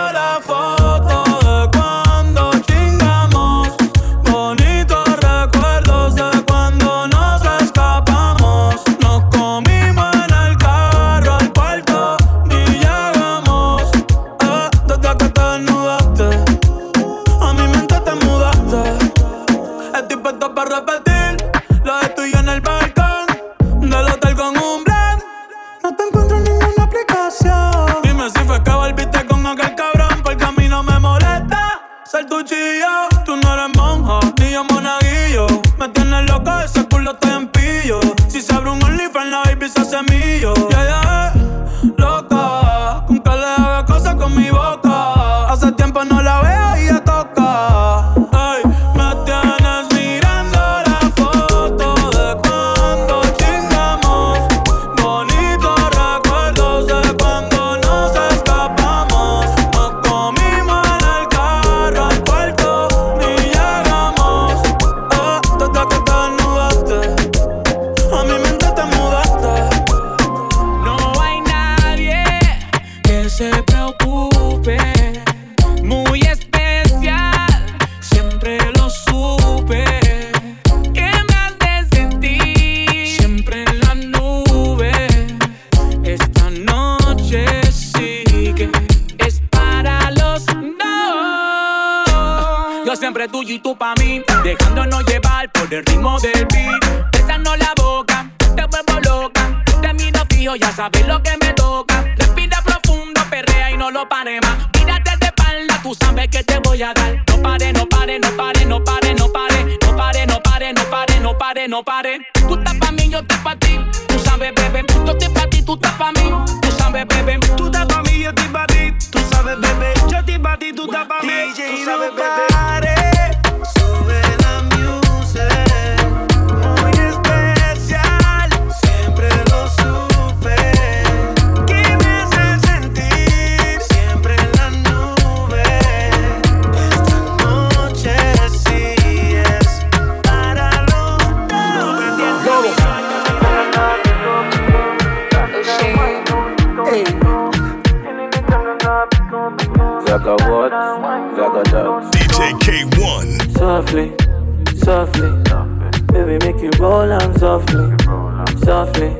softly. 157.73 158.61
Softly, 158.63 159.11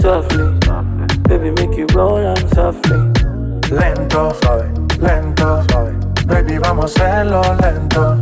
softly. 0.00 0.58
Baby, 1.28 1.50
make 1.50 1.76
you 1.76 1.86
roll 1.94 2.24
on 2.26 2.36
softly. 2.54 2.98
Lento, 3.70 4.32
suave, 4.40 4.70
lento, 4.98 5.64
suave. 5.68 5.94
Baby, 6.26 6.58
vamos 6.58 6.96
a 6.96 7.04
hacerlo 7.04 7.42
lento, 7.60 8.18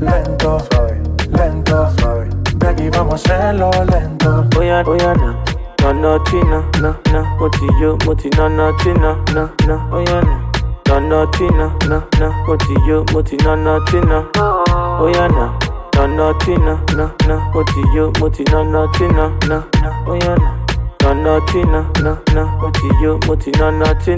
lento, 0.00 0.58
suave, 0.70 1.02
lento, 1.30 1.90
suave. 1.98 2.30
Baby, 2.58 2.88
vamos 2.90 3.28
a 3.28 3.34
hacerlo 3.34 3.70
lento. 3.84 4.48
Oh 4.56 4.62
yeah, 4.62 4.82
oh 4.86 4.94
yeah, 4.94 5.14
nah. 5.14 5.34
No, 5.80 5.92
no, 5.92 6.18
Tina, 6.24 6.64
no, 6.80 6.96
no. 7.12 7.24
Moti 7.38 7.66
yo, 7.80 7.98
moti, 8.06 8.30
no, 8.36 8.48
no, 8.48 8.74
Tina, 8.78 9.22
no, 9.34 9.50
no. 9.66 9.88
Oh 9.92 10.02
yeah, 10.06 10.20
nah. 10.20 10.50
No, 10.88 11.00
no, 11.00 11.30
Tina, 11.32 11.76
no, 11.88 12.02
no. 12.18 12.32
Moti 12.46 12.74
yo, 12.86 13.04
moti, 13.12 13.36
no, 13.44 13.54
no, 13.54 13.84
Tina. 13.84 14.26
Oh 14.36 15.10
yeah, 15.12 15.28
nah. 15.28 15.73
No, 15.94 16.06
no, 16.06 16.34
Tina, 16.38 16.82
no. 16.96 17.50
Moti 17.54 17.82
yo, 17.94 18.12
moti, 18.18 18.44
no, 18.50 18.64
no, 18.64 18.90
Tina, 18.92 19.28
no, 19.48 19.64
no. 19.82 20.04
Oh 20.06 20.14
yeah. 20.14 20.36
No, 21.02 21.14
no, 21.14 21.40
Tina, 21.46 21.90
no, 22.02 22.18
no. 22.34 22.44
No. 22.60 22.72
Si 24.04 24.14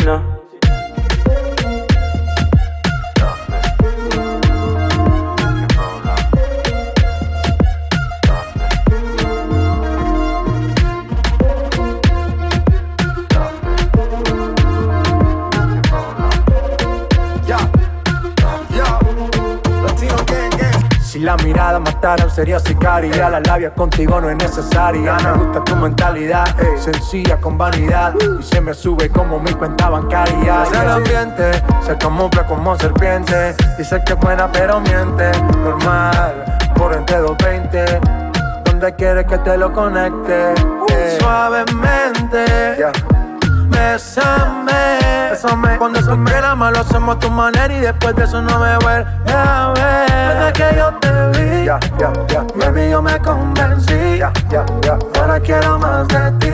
mirada 22.07 22.17
matara 22.17 22.31
sería 22.31 22.59
sicaria. 22.61 23.29
La 23.29 23.41
labia 23.41 23.71
contigo 23.75 24.21
no 24.21 24.31
es 24.31 24.37
necesaria. 24.37 25.17
Me 25.17 25.45
gusta 25.45 25.65
tu 25.65 25.77
mentalidad 25.77 26.47
Sencilla 26.79 27.37
con 27.39 27.59
vanidad. 27.59 28.15
Y 28.39 28.43
se 28.43 28.61
me 28.61 28.75
sube 28.75 29.09
como 29.09 29.41
mi 29.41 29.53
cuenta 29.53 29.91
bancaria. 29.91 30.63
Es 30.63 30.73
el 30.73 30.89
ambiente 30.89 31.51
Se 31.85 31.97
camufla 31.97 32.47
como 32.47 32.77
serpiente. 32.77 33.55
Dice 33.79 34.01
que 34.05 34.13
es 34.13 34.19
buena 34.21 34.51
pero 34.53 34.81
miente. 34.81 35.33
Normal 35.65 36.45
Por 36.77 36.95
entre 36.95 37.19
220 37.19 38.01
Donde 38.65 38.95
quieres 38.95 39.27
que 39.27 39.39
te 39.39 39.57
lo 39.57 39.73
conecte 39.73 40.53
Eh, 40.91 41.19
Suavemente 41.21 42.77
Bésame, 43.69 44.99
bésame. 45.31 45.79
Cuando 45.79 46.01
tú 46.01 46.25
quieras 46.25 46.57
más 46.57 46.73
lo 46.73 46.81
hacemos 46.81 47.17
a 47.17 47.19
tu 47.19 47.31
manera 47.31 47.73
Y 47.75 47.81
después 47.81 48.15
de 48.17 48.25
eso 48.25 48.41
no 48.43 48.59
me 48.59 48.77
vuelves 48.79 49.07
a 49.35 49.73
ver. 49.75 50.07
Desde 50.37 50.53
que 50.53 50.77
yo 50.77 50.93
te 50.95 51.09
vi 51.39 51.65
ya, 51.65 51.79
ya, 51.99 52.13
Baby, 52.57 52.91
yo 52.91 53.03
me 53.03 53.19
convencí. 53.21 54.21
Ahora 55.19 55.41
quiero 55.41 55.79
más 55.79 56.07
de 56.09 56.31
ti. 56.41 56.51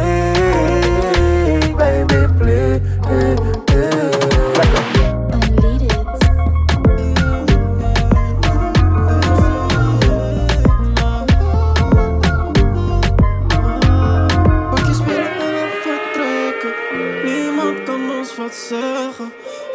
Baby, 1.74 2.28
please 2.38 3.71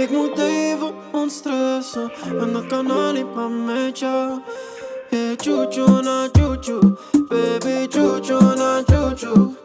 Ik 0.08 0.14
moet 0.14 0.39
even 0.39 0.93
ontstressen. 1.12 2.12
En 2.39 2.53
dat 2.53 2.66
kan 2.68 2.91
alleen 2.91 3.34
maar 3.36 3.49
met 3.49 3.99
jou. 3.99 4.39
Hey, 5.10 5.36
choo 5.38 6.01
na 6.01 6.28
choo 6.32 6.97
Baby, 7.28 7.88
choo 7.89 8.55
na 8.55 8.82
choo 8.86 9.55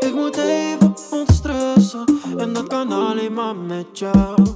Ik 0.00 0.14
moet 0.14 0.36
even 0.36 0.94
ontstressen. 1.10 2.04
En 2.38 2.52
dat 2.52 2.66
kan 2.66 2.92
alleen 2.92 3.32
maar 3.32 3.56
met 3.56 3.98
jou 3.98 4.54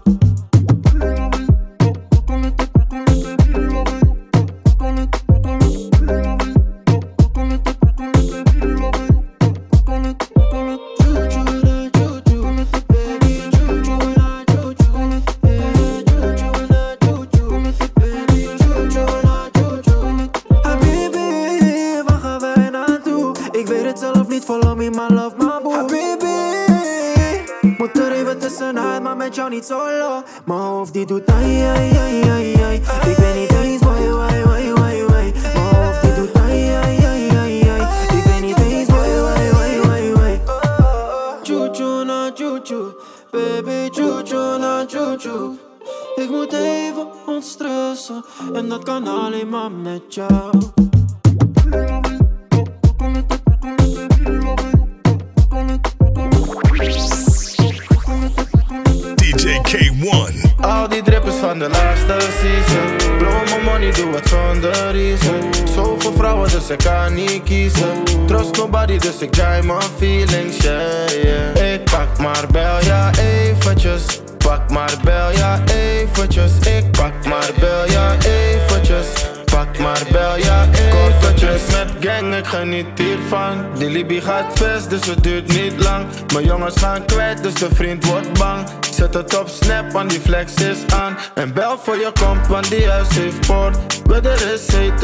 is 90.47 90.87
aan. 90.95 91.17
En 91.35 91.53
bel 91.53 91.79
voor 91.79 91.97
je 91.97 92.13
komt, 92.21 92.47
want 92.47 92.71
die 92.71 92.89
huis 92.91 93.09
heeft 93.09 93.47
poort. 93.47 93.77
Weather 94.05 94.53
is 94.53 94.73
heet, 94.73 95.01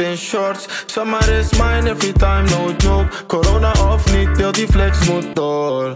in 0.00 0.16
shorts. 0.16 0.66
Summer 0.86 1.28
is 1.28 1.50
mine 1.50 1.90
every 1.90 2.12
time, 2.12 2.48
no 2.50 2.74
joke. 2.76 3.26
Corona 3.26 3.72
of 3.72 4.12
niet, 4.12 4.17
heel 4.38 4.52
die 4.52 4.66
flex 4.66 5.08
moet 5.08 5.36
door. 5.36 5.94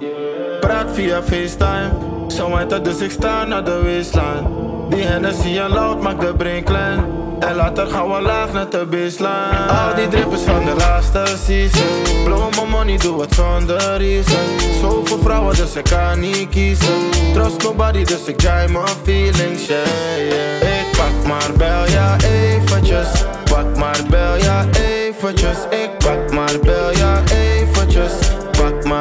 Praat 0.61 0.87
via 0.93 1.23
FaceTime. 1.23 1.91
Zo 2.29 2.57
heet 2.57 2.71
het, 2.71 2.85
dus 2.85 3.01
ik 3.01 3.11
sta 3.11 3.45
naar 3.45 3.65
de 3.65 3.81
waistline. 3.83 4.43
Die 4.89 5.05
Hennessy 5.05 5.59
en 5.59 5.71
loud 5.71 6.03
maakt 6.03 6.21
de 6.21 6.35
brain 6.37 6.65
klein. 6.65 7.05
En 7.39 7.55
later 7.55 7.87
gaan 7.87 8.11
we 8.11 8.21
laag 8.21 8.53
naar 8.53 8.71
de 8.71 8.87
baseline. 8.91 9.69
Al 9.69 9.95
die 9.95 10.09
drippers 10.09 10.43
van 10.43 10.65
de 10.65 10.75
laatste 10.75 11.25
season. 11.47 12.25
Blow 12.25 12.55
my 12.55 12.71
money, 12.71 12.97
doe 12.97 13.21
het 13.21 13.35
zonder 13.35 13.97
reason. 13.97 14.61
Zoveel 14.81 15.19
vrouwen, 15.23 15.57
dus 15.57 15.75
ik 15.75 15.85
kan 15.85 16.21
niet 16.21 16.49
kiezen. 16.49 17.11
Trust 17.33 17.63
nobody, 17.63 18.05
dus 18.05 18.25
ik 18.25 18.41
jij 18.41 18.69
mijn 18.69 18.87
feelings, 19.03 19.67
yeah. 19.67 20.63
Ik 20.63 20.87
pak 20.97 21.27
maar 21.27 21.51
bel, 21.57 21.87
ja 21.87 22.17
eventjes. 22.17 23.09
Pak 23.45 23.77
maar 23.77 24.01
bel, 24.11 24.37
ja 24.37 24.67
eventjes. 24.73 25.59
Ik 25.71 25.91
pak 25.99 26.33
maar 26.33 26.59
bel, 26.63 26.91
ja. 26.97 27.02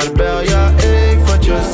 Pak 0.02 0.18
maar 0.18 0.26
bel, 0.26 0.50
ja 0.50 0.72
eventjes. 0.78 1.66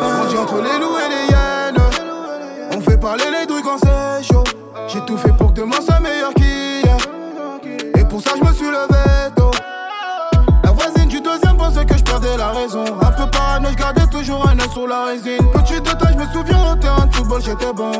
Grandi 0.00 0.36
entre 0.36 0.62
les 0.62 0.78
loups 0.78 0.98
et 0.98 1.08
les 1.08 1.24
hyènes. 1.30 1.82
On 2.76 2.80
fait 2.80 2.98
parler 2.98 3.24
les 3.40 3.46
douilles 3.46 3.62
quand 3.62 3.78
c'est 3.78 4.22
chaud. 4.24 4.44
J'ai 4.88 5.00
tout 5.06 5.16
fait 5.16 5.32
pour 5.36 5.54
que 5.54 5.60
demain 5.60 5.80
soit 5.80 6.00
meilleur 6.00 6.34
qu'hier. 6.34 6.98
Et 7.96 8.04
pour 8.04 8.20
ça, 8.20 8.32
je 8.38 8.44
me 8.46 8.52
suis 8.52 8.66
levé 8.66 9.30
tôt. 9.34 9.50
La 10.64 10.70
voisine 10.72 11.08
du 11.08 11.20
deuxième 11.20 11.56
pensait 11.56 11.86
que 11.86 11.96
je 11.96 12.04
perdais 12.04 12.36
la 12.36 12.48
raison. 12.48 12.84
Un 13.00 13.12
peu 13.12 13.30
parano, 13.30 13.68
je 13.70 13.76
gardais 13.76 14.06
toujours 14.08 14.46
un 14.46 14.58
œil 14.58 14.70
sur 14.70 14.86
la 14.86 15.06
résine. 15.06 15.50
Souviens 16.32 16.72
au 16.72 16.76
terrain 16.76 17.06
de 17.06 17.14
football, 17.14 17.42
j'étais 17.42 17.72
bon. 17.72 17.92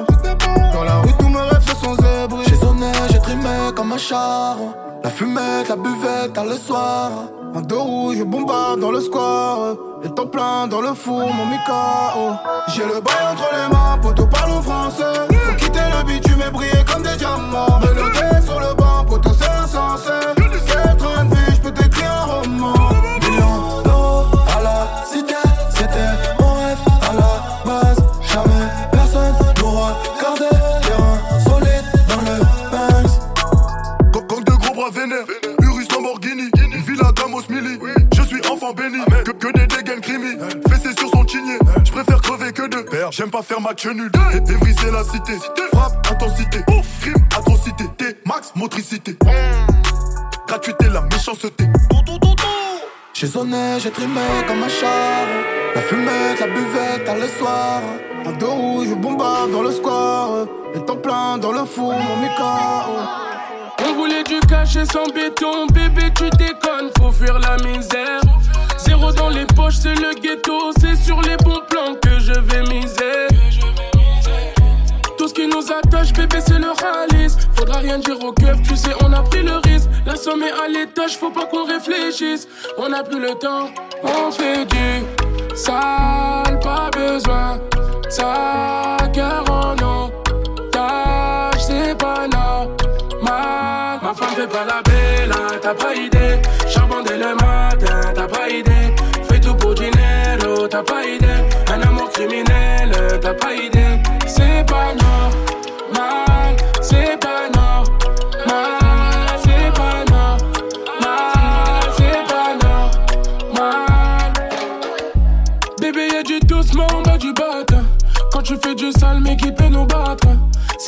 Dans 0.72 0.84
la 0.84 1.00
rue, 1.00 1.12
tous 1.18 1.28
mes 1.28 1.40
rêves 1.40 1.74
sont 1.82 1.94
zébrés. 1.94 2.44
J'ai 2.48 2.56
sonné, 2.56 2.92
j'ai 3.10 3.20
trimé 3.20 3.72
comme 3.74 3.92
un 3.92 3.98
char. 3.98 4.56
La 5.02 5.10
fumette, 5.10 5.68
la 5.68 5.76
buvette, 5.76 6.32
tard 6.34 6.44
le 6.44 6.56
soir. 6.56 7.10
En 7.54 7.60
deux 7.60 7.78
roues, 7.78 8.14
je 8.14 8.24
bombarde 8.24 8.80
dans 8.80 8.90
le 8.90 9.00
square. 9.00 9.76
Le 10.02 10.08
temps 10.10 10.26
plein 10.26 10.66
dans 10.66 10.80
le 10.80 10.94
four, 10.94 11.32
mon 11.32 11.46
Mikao. 11.46 12.36
J'ai 12.68 12.84
le 12.84 13.00
bail 13.00 13.24
entre 13.32 13.48
les 13.52 13.74
mains, 13.74 13.98
poteau 14.02 14.26
parle 14.26 14.62
français. 14.62 15.26
Faut 15.30 15.56
quitter 15.56 15.80
le 15.96 16.04
bitume 16.06 16.42
et 16.46 16.50
briller 16.50 16.84
comme 16.86 17.02
des 17.02 17.16
diamants. 17.16 17.67
Pas 43.30 43.42
faire 43.42 43.60
match 43.60 43.86
nul 43.86 44.10
et, 44.32 44.36
et 44.36 44.56
briser 44.56 44.90
la 44.90 45.04
cité. 45.04 45.38
Frappe, 45.72 46.06
intensité, 46.10 46.58
crime, 47.00 47.24
atrocité, 47.36 47.84
T, 47.96 48.04
max, 48.26 48.52
motricité. 48.54 49.16
Gratuité, 50.46 50.88
la 50.88 51.02
méchanceté. 51.02 51.64
J'ai 53.12 53.26
sonné, 53.26 53.78
j'ai 53.80 53.90
trimé 53.90 54.20
comme 54.46 54.62
un 54.62 54.68
char. 54.68 55.26
La 55.74 55.82
fumette, 55.82 56.40
la 56.40 56.46
buvette, 56.46 57.04
tard 57.04 57.16
le 57.16 57.28
soir. 57.28 57.82
En 58.24 58.32
deux 58.32 58.46
roues, 58.46 58.84
je 58.88 58.94
bombarde 58.94 59.50
dans 59.50 59.62
le 59.62 59.72
square. 59.72 60.46
Le 60.74 60.80
temps 60.80 60.96
plein 60.96 61.38
dans 61.38 61.52
le 61.52 61.64
four, 61.64 61.94
mon 61.94 62.16
Mikao. 62.16 62.92
On 63.88 63.94
voulait 63.94 64.24
du 64.24 64.38
cachet 64.40 64.84
sans 64.84 65.06
béton, 65.12 65.66
bébé 65.72 66.12
tu 66.14 66.28
déconnes, 66.30 66.90
faut 66.98 67.12
fuir 67.12 67.38
la 67.38 67.56
misère. 67.56 68.20
Zéro 68.78 69.12
dans 69.12 69.28
les 69.28 69.44
poches, 69.46 69.76
c'est 69.82 69.94
le 69.94 70.14
ghetto, 70.20 70.72
c'est 70.80 70.96
sur 70.96 71.20
les 71.22 71.36
bons 71.38 71.60
plans 71.68 71.94
que 72.00 72.18
je 72.18 72.32
vais 72.32 72.62
miser. 72.62 73.26
Tout 75.16 75.28
ce 75.28 75.34
qui 75.34 75.48
nous 75.48 75.72
attache, 75.72 76.12
bébé, 76.12 76.38
c'est 76.44 76.58
le 76.58 76.70
ralice. 76.70 77.36
Faudra 77.54 77.78
rien 77.78 77.98
dire 77.98 78.22
au 78.22 78.32
keuf, 78.32 78.56
tu 78.62 78.76
sais, 78.76 78.92
on 79.00 79.12
a 79.12 79.22
pris 79.22 79.42
le 79.42 79.56
risque. 79.56 79.88
La 80.06 80.16
somme 80.16 80.42
est 80.42 80.52
à 80.52 80.68
l'étage, 80.68 81.16
faut 81.18 81.30
pas 81.30 81.46
qu'on 81.46 81.64
réfléchisse. 81.64 82.46
On 82.78 82.92
a 82.92 83.02
plus 83.02 83.20
le 83.20 83.34
temps, 83.34 83.68
on 84.02 84.30
fait 84.30 84.64
du 84.64 85.56
sale, 85.56 86.58
pas 86.62 86.90
besoin. 86.92 87.58
Ça, 88.08 88.96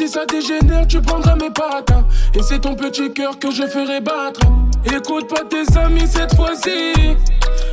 Si 0.01 0.09
ça 0.09 0.25
dégénère, 0.25 0.87
tu 0.87 0.99
prendras 1.03 1.37
mes 1.37 1.51
pattes. 1.51 1.93
Et 2.35 2.41
c'est 2.41 2.61
ton 2.61 2.75
petit 2.75 3.13
cœur 3.13 3.39
que 3.39 3.51
je 3.51 3.67
ferai 3.67 4.01
battre. 4.01 4.41
Écoute 4.87 5.29
pas 5.29 5.43
tes 5.45 5.79
amis 5.79 6.07
cette 6.07 6.35
fois-ci. 6.37 6.95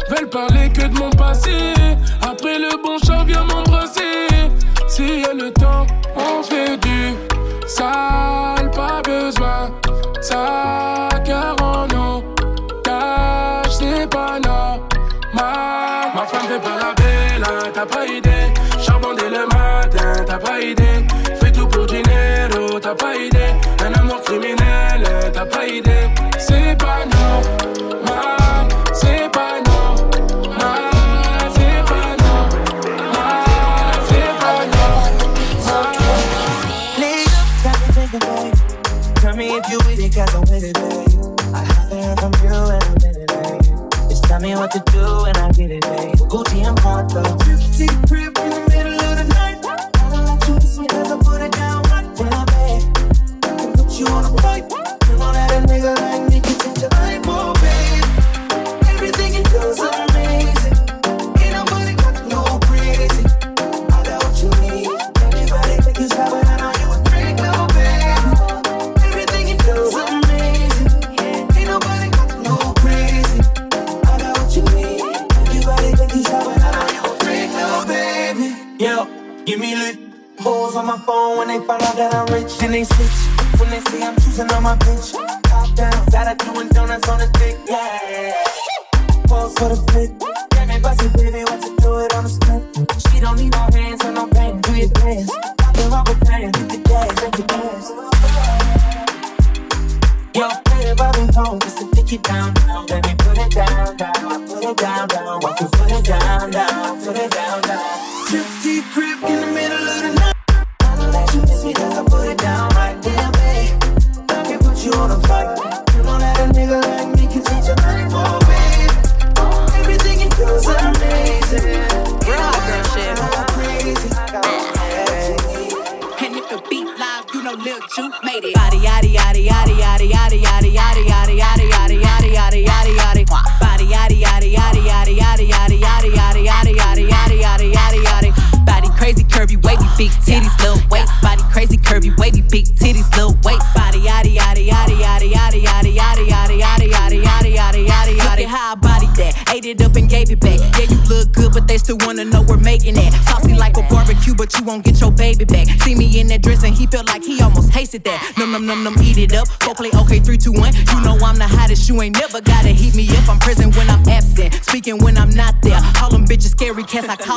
Veulent 0.09 0.30
parler 0.30 0.67
que 0.67 0.88
de 0.88 0.99
mon 0.99 1.09
passé. 1.11 1.73
Après 2.21 2.59
le 2.59 2.84
bon 2.84 2.97
chat, 2.97 3.23
viens 3.23 3.45
m'embrasser. 3.45 4.28
S'il 4.89 5.21
y 5.21 5.23
a 5.23 5.34
le 5.34 5.53
temps, 5.53 5.88
on 6.17 6.43
fait 6.43 6.75
du 6.75 7.13
sale, 7.65 8.71
pas 8.71 9.01
besoin. 9.05 9.71
Ça, 10.19 11.07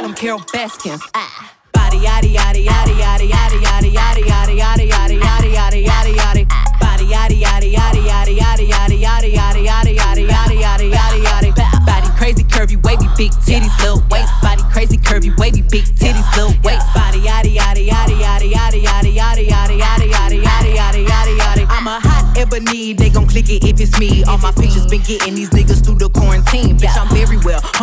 call 0.01 0.09
them 0.09 0.17
Carole 0.17 0.41
Baskins. 0.53 1.01
Ah. 1.15 1.53
Body 1.73 1.99
yaddy 1.99 2.35
yaddy 2.35 2.65
yaddy 2.65 2.97
yaddy 2.97 3.29
yaddy 3.29 3.61
yaddy 3.61 3.93
yaddy 3.93 4.25
yaddy 4.25 4.89
yaddy 4.89 5.21
yaddy 5.21 5.21
yaddy 5.21 5.53
yaddy 5.53 5.85
yaddy 5.85 6.15
yaddy. 6.17 6.45
Body 6.81 7.05
yaddy 7.05 7.43
yaddy 7.43 7.75
yaddy 7.75 8.07
yaddy 8.09 8.39
yaddy 8.39 8.71
yaddy 8.71 9.03
yaddy 9.05 9.35
yaddy 9.37 9.67
yaddy 9.67 9.97
yaddy 9.97 10.27
yaddy 10.29 10.91
yaddy 10.91 11.21
yaddy 11.21 11.53
yaddy. 11.53 11.87
Body 11.87 12.09
crazy 12.17 12.45
curvy 12.45 12.83
wavy 12.83 13.09
big 13.17 13.33
titties 13.45 13.77
little 13.81 14.03
waist. 14.11 14.33
Body 14.41 14.63
crazy 14.73 14.97
curvy 14.97 15.37
wavy 15.39 15.63
big 15.63 15.85
titties 15.85 16.37
little 16.37 16.55
waist. 16.65 16.87
Body 16.95 17.21
yaddy 17.21 17.55
yaddy 17.57 17.87
yaddy 17.87 18.17
yaddy 18.17 18.53
yaddy 18.53 18.81
yaddy 18.81 19.13
yaddy 19.13 19.47
yaddy 19.51 19.77
yaddy 19.77 20.09
yaddy 20.09 20.41
yaddy 20.41 20.73
yaddy 20.81 21.05
yaddy 21.05 21.39
yaddy. 21.39 21.67
I'm 21.69 21.87
a 21.87 22.01
hot 22.01 22.39
ebony, 22.39 22.95
they 22.95 23.11
gon' 23.11 23.27
click 23.27 23.51
it 23.51 23.65
if 23.65 23.81
it's 23.81 23.99
me. 23.99 24.25
All 24.25 24.39
my 24.39 24.53
pictures 24.53 24.87
been 24.87 25.03
getting 25.03 25.35
these 25.35 25.51
niggas 25.51 25.85
through 25.85 25.97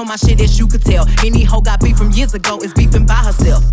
my 0.07 0.15
shit 0.15 0.39
as 0.41 0.57
you 0.57 0.67
could 0.67 0.83
tell. 0.83 1.05
Any 1.25 1.43
hoe 1.43 1.61
got 1.61 1.81
beef 1.81 1.97
from 1.97 2.11
years 2.11 2.33
ago 2.33 2.59
is 2.59 2.73
beefing 2.73 3.05
by 3.05 3.15
herself. 3.15 3.63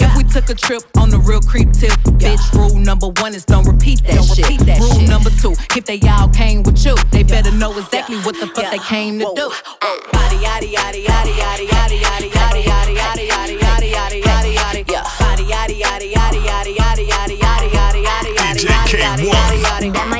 If 0.00 0.16
we 0.16 0.24
took 0.24 0.50
a 0.50 0.54
trip 0.54 0.82
on 0.98 1.08
the 1.08 1.18
real 1.18 1.40
creep 1.40 1.72
tip, 1.72 1.92
bitch, 2.20 2.52
rule 2.52 2.76
number 2.76 3.08
one 3.08 3.34
is 3.34 3.44
don't 3.44 3.64
repeat 3.64 4.02
that 4.04 4.22
shit. 4.24 4.44
repeat 4.44 4.60
that 4.66 4.80
rule 4.80 5.00
shit. 5.00 5.08
number 5.08 5.30
two, 5.40 5.54
if 5.74 5.84
they 5.86 5.98
all 6.08 6.28
came 6.28 6.62
with 6.62 6.84
you, 6.84 6.94
they 7.10 7.22
better 7.22 7.50
know 7.52 7.76
exactly 7.78 8.16
what 8.20 8.38
the 8.38 8.46
fuck 8.48 8.70
they 8.70 8.78
came 8.78 9.18
to 9.18 9.24
do. 9.34 9.48
Body 10.12 10.36
yaddy 10.44 10.74
yaddy 10.76 11.04
yaddy 11.06 11.32
yaddy 11.40 11.66
yaddy 11.72 11.98
yaddy 12.04 12.30
yaddy 12.30 12.92
yaddy 12.92 13.24
yaddy 13.24 13.58
yaddy 13.58 13.88
yaddy 13.88 14.22
yaddy 14.22 14.52
yaddy 14.52 14.84
yaddy. 14.84 15.18
Body 15.18 15.44
yaddy 15.44 15.80
yaddy 15.80 16.12
yaddy 16.12 16.44
yaddy 16.44 16.76
yaddy 16.76 17.06
yaddy 17.06 17.08
yaddy 17.08 17.38
yaddy 17.40 18.02
yaddy 18.02 18.04
yaddy 18.04 18.28
yaddy 18.44 18.92
yaddy 18.92 19.24
yaddy. 19.24 19.92
That 19.92 20.08
my 20.08 20.10
best 20.10 20.10
friend. 20.10 20.11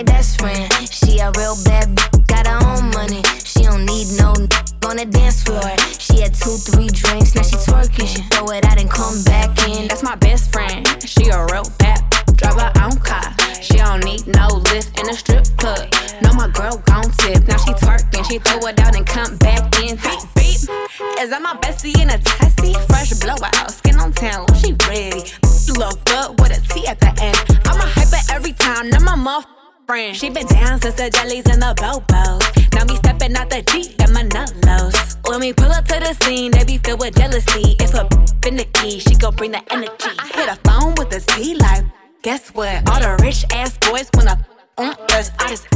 In 15.03 15.11
a 15.11 15.15
strip 15.15 15.45
club. 15.59 15.93
No, 16.23 16.33
my 16.33 16.49
girl 16.49 16.81
gon' 16.87 17.11
tip. 17.19 17.47
Now 17.49 17.57
she 17.59 17.73
twerking, 17.73 18.25
she 18.29 18.39
throw 18.39 18.59
it 18.69 18.79
out 18.81 18.97
and 18.97 19.07
come 19.07 19.37
back 19.39 19.63
in. 19.81 19.97
Beep, 19.97 20.23
beep. 20.35 20.63
Is 21.19 21.31
that 21.31 21.43
my 21.43 21.55
bestie 21.61 21.99
in 22.01 22.11
a 22.11 22.19
tessie? 22.19 22.75
Fresh 22.87 23.19
blowout, 23.21 23.71
skin 23.71 23.99
on 23.99 24.13
town, 24.13 24.47
she 24.55 24.75
ready. 24.89 25.25
Look 25.77 26.05
good 26.05 26.41
with 26.41 26.57
a 26.57 26.61
T 26.73 26.87
at 26.87 27.01
the 27.01 27.11
end. 27.21 27.37
I'm 27.67 27.81
a 27.81 27.87
hyper 27.87 28.23
every 28.33 28.53
time, 28.53 28.91
now 28.91 29.01
my 29.01 29.17
muff 29.17 29.47
friend. 29.87 30.17
She 30.17 30.31
been 30.31 30.47
down 30.47 30.81
since 30.81 30.95
the 30.95 31.11
jellies 31.11 31.47
and 31.47 31.61
the 31.61 31.75
bobos. 31.77 32.43
Now 32.75 32.85
me 32.85 32.97
stepping 32.97 33.37
out 33.37 33.51
the 33.51 33.63
Jeep, 33.63 33.99
got 33.99 34.11
my 34.11 34.23
nut 34.23 34.55
lows. 34.67 35.17
When 35.27 35.41
we 35.41 35.53
pull 35.53 35.73
up 35.73 35.87
to 35.89 35.99
the 35.99 36.15
scene, 36.25 36.53
they 36.53 36.65
be 36.65 36.79
filled 36.79 37.01
with 37.01 37.17
jealousy. 37.17 37.77
If 37.81 37.95
a 37.95 38.09
finicky, 38.43 39.01
she 39.01 39.15
gon' 39.17 39.35
bring 39.35 39.53
the 39.53 39.63
energy. 39.73 40.13
I 40.19 40.27
hit 40.35 40.49
a 40.49 40.57
phone 40.69 40.95
with 40.95 41.13
a 41.13 41.21
Z 41.21 41.55
like, 41.57 41.85
guess 42.23 42.51
what? 42.51 42.89
All 42.91 43.01
the 43.01 43.23
rich 43.23 43.45
ass 43.53 43.77
boys 43.79 44.09
wanna 44.15 44.39
on 44.79 44.95
us. 45.13 45.31
I 45.39 45.49
just 45.49 45.67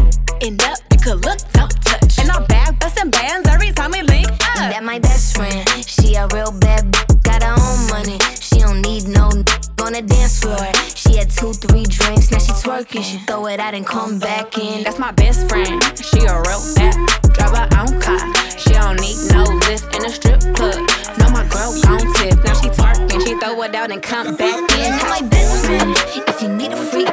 end 0.40 0.62
up, 0.62 0.78
you 0.92 0.98
could 0.98 1.24
look, 1.24 1.38
don't 1.52 1.70
touch. 1.84 2.18
And 2.18 2.30
I'm 2.30 2.44
back 2.46 2.78
busting 2.80 3.10
bands 3.10 3.48
every 3.48 3.70
time 3.72 3.90
we 3.92 4.02
link 4.02 4.28
up. 4.30 4.70
That 4.72 4.82
my 4.84 4.98
best 4.98 5.36
friend. 5.36 5.66
She 5.86 6.14
a 6.14 6.26
real 6.32 6.52
bad 6.58 6.90
b- 6.92 6.98
got 7.22 7.42
her 7.42 7.54
own 7.54 7.88
money. 7.90 8.18
She 8.40 8.58
don't 8.60 8.80
need 8.82 9.06
no 9.08 9.28
n- 9.28 9.44
on 9.82 9.92
the 9.92 10.02
dance 10.02 10.40
floor. 10.40 10.56
She 10.94 11.16
had 11.16 11.30
two, 11.30 11.52
three 11.52 11.84
drinks, 11.84 12.30
now 12.30 12.38
she 12.38 12.52
twerking. 12.52 13.02
She 13.04 13.18
throw 13.26 13.46
it 13.46 13.60
out 13.60 13.74
and 13.74 13.86
come 13.86 14.18
back 14.18 14.58
in. 14.58 14.84
That's 14.84 14.98
my 14.98 15.12
best 15.12 15.48
friend. 15.48 15.82
She 15.98 16.20
a 16.24 16.40
real 16.46 16.62
bad 16.74 16.96
drive 17.36 17.56
her 17.56 17.68
own 17.80 18.00
car. 18.00 18.18
She 18.56 18.70
don't 18.72 19.00
need 19.00 19.16
no 19.32 19.44
lift 19.68 19.94
in 19.94 20.04
a 20.04 20.10
strip 20.10 20.40
club. 20.56 20.80
No, 21.18 21.28
my 21.30 21.44
girl 21.52 21.72
gon' 21.82 22.12
tip. 22.14 22.42
Now 22.44 22.54
she 22.54 22.68
twerking, 22.72 23.20
she 23.26 23.38
throw 23.38 23.60
it 23.62 23.74
out 23.74 23.90
and 23.90 24.02
come 24.02 24.36
back 24.36 24.56
in. 24.78 24.90
That 24.96 25.06
my 25.20 25.26
best 25.28 25.66
friend. 25.66 25.94
If 26.28 26.40
you 26.42 26.48
need 26.48 26.72
a 26.72 26.76
freak, 26.76 27.08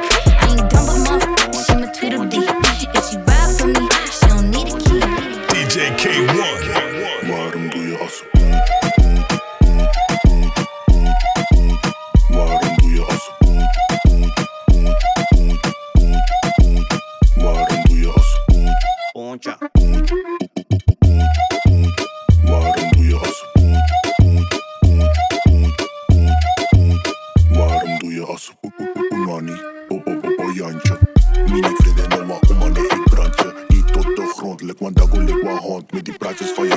want 34.84 34.96
dago 34.96 35.18
lik 35.20 35.42
wa 35.42 35.56
hond 35.56 36.04
die 36.04 36.12
praatjes 36.12 36.50
van 36.50 36.66
ja 36.66 36.76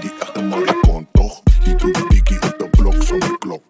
die 0.00 0.12
echte 0.20 1.06
toch? 1.12 1.42
Doet 1.78 1.94
de 1.94 2.04
biggie 2.08 2.42
op 2.42 2.54
de 2.58 2.68
blok 2.70 3.02
zonder 3.02 3.38
klok 3.38 3.62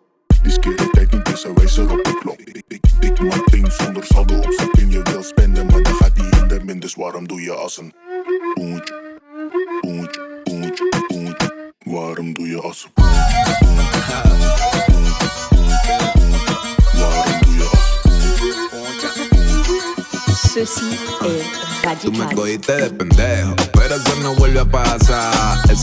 Die 0.43 0.91
tijd 0.91 1.28
is 1.32 1.45
een 1.45 1.55
wijzer 1.55 1.91
op 1.93 2.05
de 2.05 2.18
klok 2.18 2.41
Ik, 2.41 2.64
ik, 2.68 2.85
ik 3.01 3.20
maak 3.20 3.51
ding 3.51 3.72
zonder 3.72 4.05
saldo 4.05 4.37
op 4.37 4.53
zijn 4.53 4.91
Je 4.91 5.03
wil 5.03 5.22
spenden 5.22 5.66
maar 5.66 5.82
dan 5.82 5.95
gaat 5.95 6.14
die 6.14 6.41
in 6.41 6.49
de 6.49 6.61
min 6.64 6.80
Dus 6.80 6.95
waarom 6.95 7.28
doe 7.28 7.41
je 7.41 7.53
als 7.53 7.78
een 7.78 7.95
Oentje, 8.61 9.20
oentje, 9.87 10.41
oentje, 10.51 11.05
oentje 11.14 11.72
Waarom 11.85 12.35
doe 12.35 12.49
je 12.49 12.61
als 12.61 12.89
cogiste 22.35 22.95
de 22.97 23.03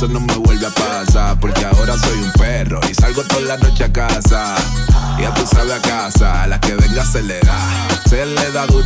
Eso 0.02 0.12
no 0.12 0.20
me 0.20 0.34
vuelve 0.34 0.66
a 0.66 0.72
pasar, 0.72 1.40
porque 1.40 1.64
ahora 1.64 1.96
soy 1.96 2.18
un 2.18 2.32
perro 2.32 2.80
y 2.90 2.94
salgo 2.96 3.22
toda 3.22 3.42
la 3.42 3.58
noche 3.58 3.84
a 3.84 3.94
casa. 3.94 4.56
Ya 5.20 5.32
tú 5.36 5.46
sabes 5.46 5.74
a 5.74 5.80
casa, 5.80 6.42
a 6.42 6.48
la 6.48 6.60
que 6.60 6.74
venga 6.74 7.06
se 7.06 7.22
le 7.22 7.40
da. 7.42 7.60
Se 8.10 8.26
le 8.26 8.52
da 8.52 8.66
duro. 8.66 8.82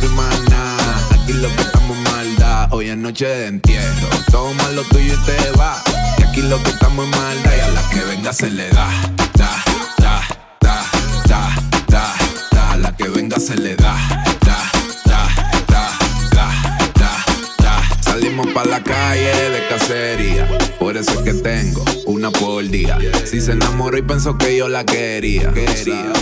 Aquí 1.14 1.32
lo 1.32 1.48
que 1.56 1.62
estamos 1.62 1.96
es 1.96 2.12
maldad. 2.12 2.68
Hoy 2.70 2.90
es 2.90 2.98
noche 2.98 3.24
de 3.24 3.46
entierro. 3.46 4.08
Toma 4.30 4.68
lo 4.72 4.82
tuyo 4.82 5.14
y 5.14 5.24
te 5.24 5.52
va. 5.52 5.82
Y 6.18 6.22
aquí 6.22 6.42
lo 6.42 6.62
que 6.62 6.68
estamos 6.68 7.06
es. 7.06 7.56
Y 7.56 7.60
a 7.60 7.68
la 7.68 7.88
que 7.88 8.00
venga 8.04 8.34
se 8.34 8.50
le 8.50 8.68
da. 8.68 8.86
Da, 9.36 9.64
da, 9.96 10.22
da, 10.60 10.84
da, 11.26 11.56
da, 11.88 12.14
da. 12.50 12.72
A 12.72 12.76
la 12.76 12.94
que 12.94 13.08
venga 13.08 13.40
se 13.40 13.56
le 13.56 13.74
da, 13.76 13.96
Salimos 18.36 18.54
pa' 18.54 18.68
la 18.68 18.82
calle 18.82 19.50
de 19.50 19.66
cacería. 19.66 20.46
Por 20.78 20.94
eso 20.98 21.10
es 21.12 21.18
que 21.20 21.32
tengo 21.32 21.82
una 22.04 22.30
por 22.30 22.68
día. 22.68 22.98
Si 23.24 23.40
se 23.40 23.52
enamoró 23.52 23.96
y 23.96 24.02
pensó 24.02 24.36
que 24.36 24.58
yo 24.58 24.68
la 24.68 24.84
quería. 24.84 25.50
Quería. 25.54 26.12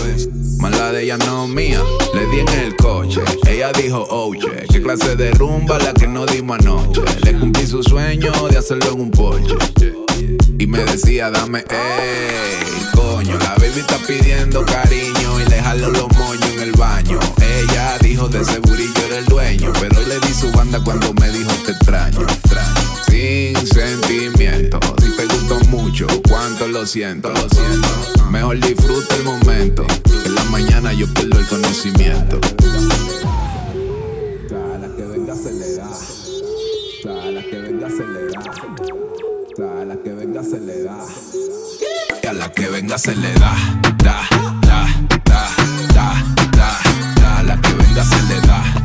Mala 0.59 0.93
de 0.93 1.03
ella 1.03 1.17
no 1.17 1.45
mía. 1.45 1.81
Le 2.13 2.25
di 2.27 2.39
en 2.39 2.47
el 2.47 2.75
coche. 2.77 3.19
Ella 3.45 3.73
dijo, 3.73 4.05
oye, 4.09 4.65
qué 4.71 4.81
clase 4.81 5.17
de 5.17 5.31
rumba 5.31 5.77
la 5.77 5.93
que 5.93 6.07
no 6.07 6.25
dimos 6.25 6.59
anoche. 6.59 7.01
Le 7.23 7.37
cumplí 7.37 7.67
su 7.67 7.83
sueño 7.83 8.31
de 8.49 8.59
hacerlo 8.59 8.93
en 8.93 9.01
un 9.01 9.11
Porsche. 9.11 9.55
Y 10.57 10.67
me 10.67 10.85
decía, 10.85 11.29
dame, 11.31 11.65
ey, 11.69 12.85
coño. 12.93 13.37
La 13.39 13.55
baby 13.55 13.81
está 13.81 13.97
pidiendo 14.07 14.65
cariño 14.65 15.41
y 15.45 15.49
le 15.49 15.61
jalo 15.61 15.89
los 15.89 16.07
moños 16.15 16.49
en 16.53 16.61
el 16.61 16.71
baño. 16.71 17.19
Ella 17.41 17.97
dijo, 17.99 18.29
de 18.29 18.45
seguro 18.45 18.77
yo 18.77 19.05
era 19.05 19.17
el 19.17 19.25
Pero 19.73 20.01
le 20.07 20.19
di 20.19 20.33
su 20.33 20.51
banda 20.51 20.79
cuando 20.83 21.13
me 21.13 21.29
dijo, 21.29 21.51
te 21.65 21.71
extraño. 21.71 22.25
Sin 23.07 23.55
sentimiento. 23.67 24.79
Si 25.01 25.15
te 25.15 25.25
gustó 25.25 25.59
mucho, 25.69 26.07
cuánto 26.27 26.67
lo 26.67 26.85
siento, 26.85 27.29
lo 27.29 27.49
siento. 27.49 27.87
Mejor 28.29 28.59
disfruta 28.59 29.15
el 29.15 29.23
momento. 29.23 29.85
En 30.25 30.35
la 30.35 30.43
mañana 30.45 30.93
yo 30.93 31.07
pierdo 31.13 31.39
el 31.39 31.47
conocimiento. 31.47 32.39
A 34.51 34.77
la 34.77 34.87
que 34.95 35.03
venga 35.05 35.35
se 35.35 35.53
le 35.53 35.75
da. 35.75 35.89
A 37.05 37.31
la 37.31 37.41
que 37.43 37.59
venga 37.59 37.89
se 37.89 38.05
le 38.07 38.27
da. 38.27 38.39
A 39.81 39.85
la 39.85 39.95
que 39.97 40.13
venga 40.13 40.43
se 40.43 40.59
le 40.59 40.83
da. 40.83 40.97
A 42.29 42.33
la 42.33 42.51
que 42.51 42.69
venga 42.69 42.97
se 42.97 43.15
le 43.15 43.33
da. 43.33 43.55
Da, 44.03 44.27
da, 44.61 44.87
da, 45.25 45.49
da, 45.93 46.13
da, 46.51 46.79
da. 47.21 47.37
A 47.37 47.43
la 47.43 47.61
que 47.61 47.73
venga 47.73 48.03
se 48.03 48.21
le 48.23 48.41
da, 48.41 48.84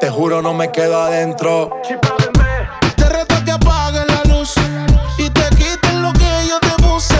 Te 0.00 0.08
juro, 0.08 0.40
no 0.40 0.54
me 0.54 0.72
quedo 0.72 0.98
adentro. 0.98 1.68
Te 2.96 3.04
reto 3.04 3.34
que 3.44 3.50
apagues 3.50 4.06
la 4.06 4.24
luz 4.32 4.54
y 5.18 5.28
te 5.28 5.46
quites 5.50 5.94
lo 5.94 6.10
que 6.14 6.48
yo 6.48 6.58
te 6.58 6.82
puse. 6.82 7.18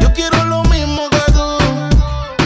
Yo 0.00 0.12
quiero 0.12 0.44
lo 0.44 0.62
mismo 0.64 1.08
que 1.08 1.32
tú. 1.32 1.58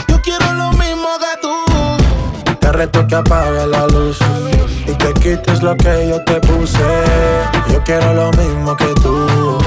Yo 0.07 0.22
quiero 0.22 0.53
lo 0.53 0.70
mismo 0.74 1.09
que 1.18 1.40
tú. 1.42 2.57
Te 2.61 2.70
reto 2.70 3.05
que 3.09 3.16
apague 3.16 3.66
la 3.66 3.88
luz 3.88 4.20
y 4.86 4.92
te 4.92 5.12
quites 5.14 5.62
lo 5.62 5.76
que 5.76 6.09
yo 6.09 6.22
te 6.24 6.40
puse. 6.40 6.78
Yo 7.72 7.82
quiero 7.82 8.14
lo 8.14 8.30
mismo 8.30 8.76
que 8.76 8.94
tú. 9.03 9.59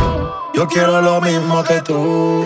Yo 0.54 0.66
quiero 0.66 1.02
lo 1.02 1.20
mismo 1.20 1.62
que 1.62 1.82
tú. 1.82 2.46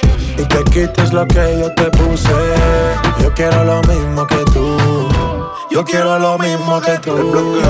y 0.41 0.45
te 0.45 0.63
quites 0.65 1.13
lo 1.13 1.25
que 1.27 1.59
yo 1.59 1.73
te 1.73 1.89
puse. 1.91 2.29
Yo 3.21 3.33
quiero 3.33 3.63
lo 3.63 3.81
mismo 3.83 4.25
que 4.27 4.43
tú. 4.53 4.77
Yo 5.69 5.83
quiero 5.83 6.19
lo 6.19 6.37
mismo 6.37 6.81
que 6.81 6.97
tú. 6.99 7.61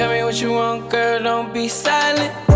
Tell 0.00 0.10
me 0.10 0.24
what 0.24 0.40
you 0.40 0.52
want, 0.52 0.88
girl, 0.88 1.22
don't 1.22 1.52
be 1.52 1.68
silent. 1.68 2.49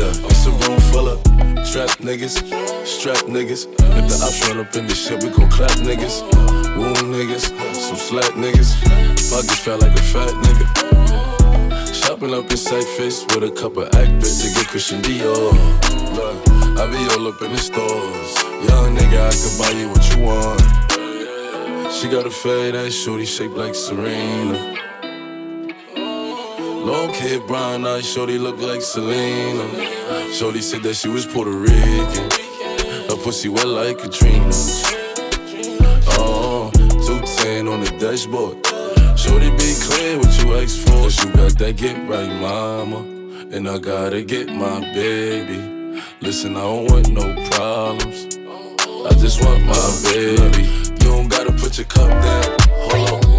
Enjoy. 0.00 0.28
It's 0.28 0.46
a 0.46 0.50
room 0.50 0.80
full 0.92 1.08
of 1.08 1.18
strap 1.66 1.90
niggas, 1.98 2.36
strap 2.86 3.24
niggas. 3.26 3.66
If 3.66 4.04
the 4.08 4.24
ops 4.24 4.48
run 4.48 4.64
up 4.64 4.74
in 4.74 4.86
this 4.86 5.06
shit, 5.06 5.22
we 5.22 5.30
gon' 5.30 5.50
clap 5.50 5.70
niggas. 5.78 6.22
Wound 6.76 6.96
niggas, 7.14 7.52
some 7.74 7.96
slack 7.96 8.32
niggas. 8.34 8.80
Pockets 9.30 9.60
felt 9.60 9.82
like 9.82 9.92
a 9.92 10.02
fat 10.02 10.30
nigga. 10.44 11.94
Shopping 11.94 12.34
up 12.34 12.50
in 12.50 12.56
sack 12.56 12.84
face 12.96 13.24
with 13.26 13.44
a 13.44 13.50
couple 13.50 13.84
actors 13.84 14.42
to 14.42 14.54
get 14.54 14.66
Christian 14.68 15.00
Dior. 15.02 15.52
Look, 16.16 16.36
I 16.78 16.86
be 16.90 16.98
all 17.14 17.28
up 17.28 17.40
in 17.42 17.52
the 17.52 17.58
stores. 17.58 18.34
Young 18.68 18.96
nigga, 18.96 19.28
I 19.28 19.34
could 19.40 19.56
buy 19.58 19.70
you 19.78 19.88
what 19.88 20.04
you 20.10 20.24
want. 20.24 21.92
She 21.92 22.08
got 22.08 22.26
a 22.26 22.30
fade 22.30 22.74
ass 22.74 22.92
shorty 22.92 23.26
shaped 23.26 23.54
like 23.54 23.74
Serena. 23.74 24.89
Long 26.90 27.10
hair, 27.14 27.38
brown 27.38 27.86
eyes, 27.86 28.04
shorty 28.04 28.36
look 28.36 28.58
like 28.58 28.82
Selena. 28.82 29.64
Shorty 30.32 30.60
said 30.60 30.82
that 30.82 30.94
she 30.94 31.08
was 31.08 31.24
Puerto 31.24 31.52
Rican. 31.52 32.28
Her 33.08 33.16
pussy 33.22 33.48
wet 33.48 33.68
like 33.68 33.98
Katrina. 33.98 34.50
Oh, 36.18 36.72
210 36.74 37.68
on 37.68 37.84
the 37.84 37.90
dashboard. 38.00 38.56
Shorty 39.16 39.50
be 39.50 39.72
clear 39.86 40.18
what 40.18 40.36
you 40.42 40.56
ask 40.56 40.78
for. 40.80 40.90
Cause 41.04 41.24
you 41.24 41.30
got 41.32 41.56
that 41.58 41.76
get 41.76 41.96
right, 42.08 42.40
mama. 42.40 42.98
And 43.54 43.68
I 43.68 43.78
gotta 43.78 44.22
get 44.22 44.48
my 44.48 44.80
baby. 44.92 46.02
Listen, 46.20 46.56
I 46.56 46.62
don't 46.62 46.90
want 46.90 47.08
no 47.10 47.22
problems. 47.50 48.36
I 49.06 49.14
just 49.14 49.44
want 49.44 49.62
my 49.64 49.88
baby. 50.10 50.64
You 51.04 51.10
don't 51.14 51.28
gotta 51.28 51.52
put 51.52 51.78
your 51.78 51.86
cup 51.86 52.08
down. 52.08 52.56
Hold 52.90 53.24
on, 53.24 53.29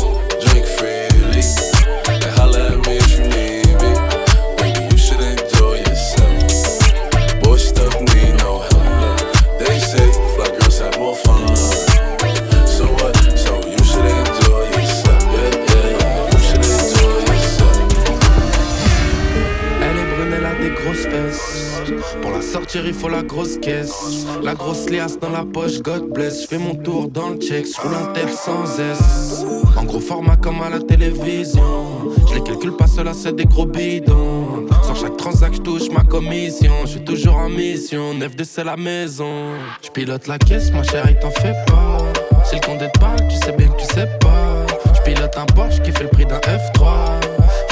sortir, 22.52 22.86
il 22.86 22.94
faut 22.94 23.08
la 23.08 23.24
grosse 23.24 23.58
caisse. 23.58 24.26
La 24.44 24.54
grosse 24.54 24.90
liasse 24.90 25.18
dans 25.18 25.30
la 25.30 25.46
poche, 25.46 25.82
God 25.82 26.12
bless. 26.12 26.42
Je 26.42 26.48
fais 26.48 26.58
mon 26.58 26.76
tour 26.76 27.08
dans 27.08 27.30
le 27.30 27.38
check, 27.38 27.66
je 27.66 27.82
roule 27.82 27.96
un 27.96 28.12
terre 28.12 28.30
sans 28.30 28.78
S. 28.78 29.46
En 29.78 29.84
gros 29.86 30.02
format 30.02 30.36
comme 30.36 30.62
à 30.62 30.70
la 30.70 30.80
télévision. 30.80 32.12
Je 32.30 32.36
les 32.36 32.44
calcule 32.44 32.76
pas, 32.76 32.88
cela 32.88 33.14
c'est 33.14 33.34
des 33.34 33.46
gros 33.46 33.66
bidons. 33.66 34.68
Sur 34.84 34.98
chaque 34.98 35.16
transac, 35.16 35.54
je 35.54 35.62
touche 35.62 35.90
ma 35.92 36.04
commission. 36.04 36.74
Je 36.84 36.90
suis 36.90 37.04
toujours 37.06 37.38
en 37.38 37.48
mission, 37.48 38.14
9 38.16 38.36
de 38.36 38.44
c'est 38.44 38.66
la 38.66 38.76
maison. 38.76 39.54
Je 39.82 39.90
pilote 39.90 40.28
la 40.28 40.38
caisse, 40.38 40.72
ma 40.74 40.84
chérie, 40.84 41.16
t'en 41.22 41.32
fais 41.32 41.56
pas. 41.68 42.00
Si 42.44 42.56
le 42.56 42.62
compte 42.62 42.80
te 42.80 43.00
parle, 43.00 43.28
tu 43.30 43.38
sais 43.38 43.54
bien 43.54 43.70
que 43.70 43.80
tu 43.80 43.86
sais 43.86 44.10
pas. 44.20 44.66
Je 44.94 45.02
pilote 45.04 45.38
un 45.38 45.46
Porsche 45.46 45.82
qui 45.82 45.92
fait 45.94 46.04
le 46.04 46.10
prix 46.10 46.26
d'un 46.26 46.40
F3. 46.40 46.84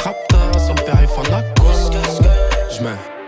Raptor 0.04 0.62
sur 0.62 0.76
le 0.76 0.84
périph' 0.84 1.18
en 1.18 1.24
aqua. 1.24 1.50
Je 2.72 3.18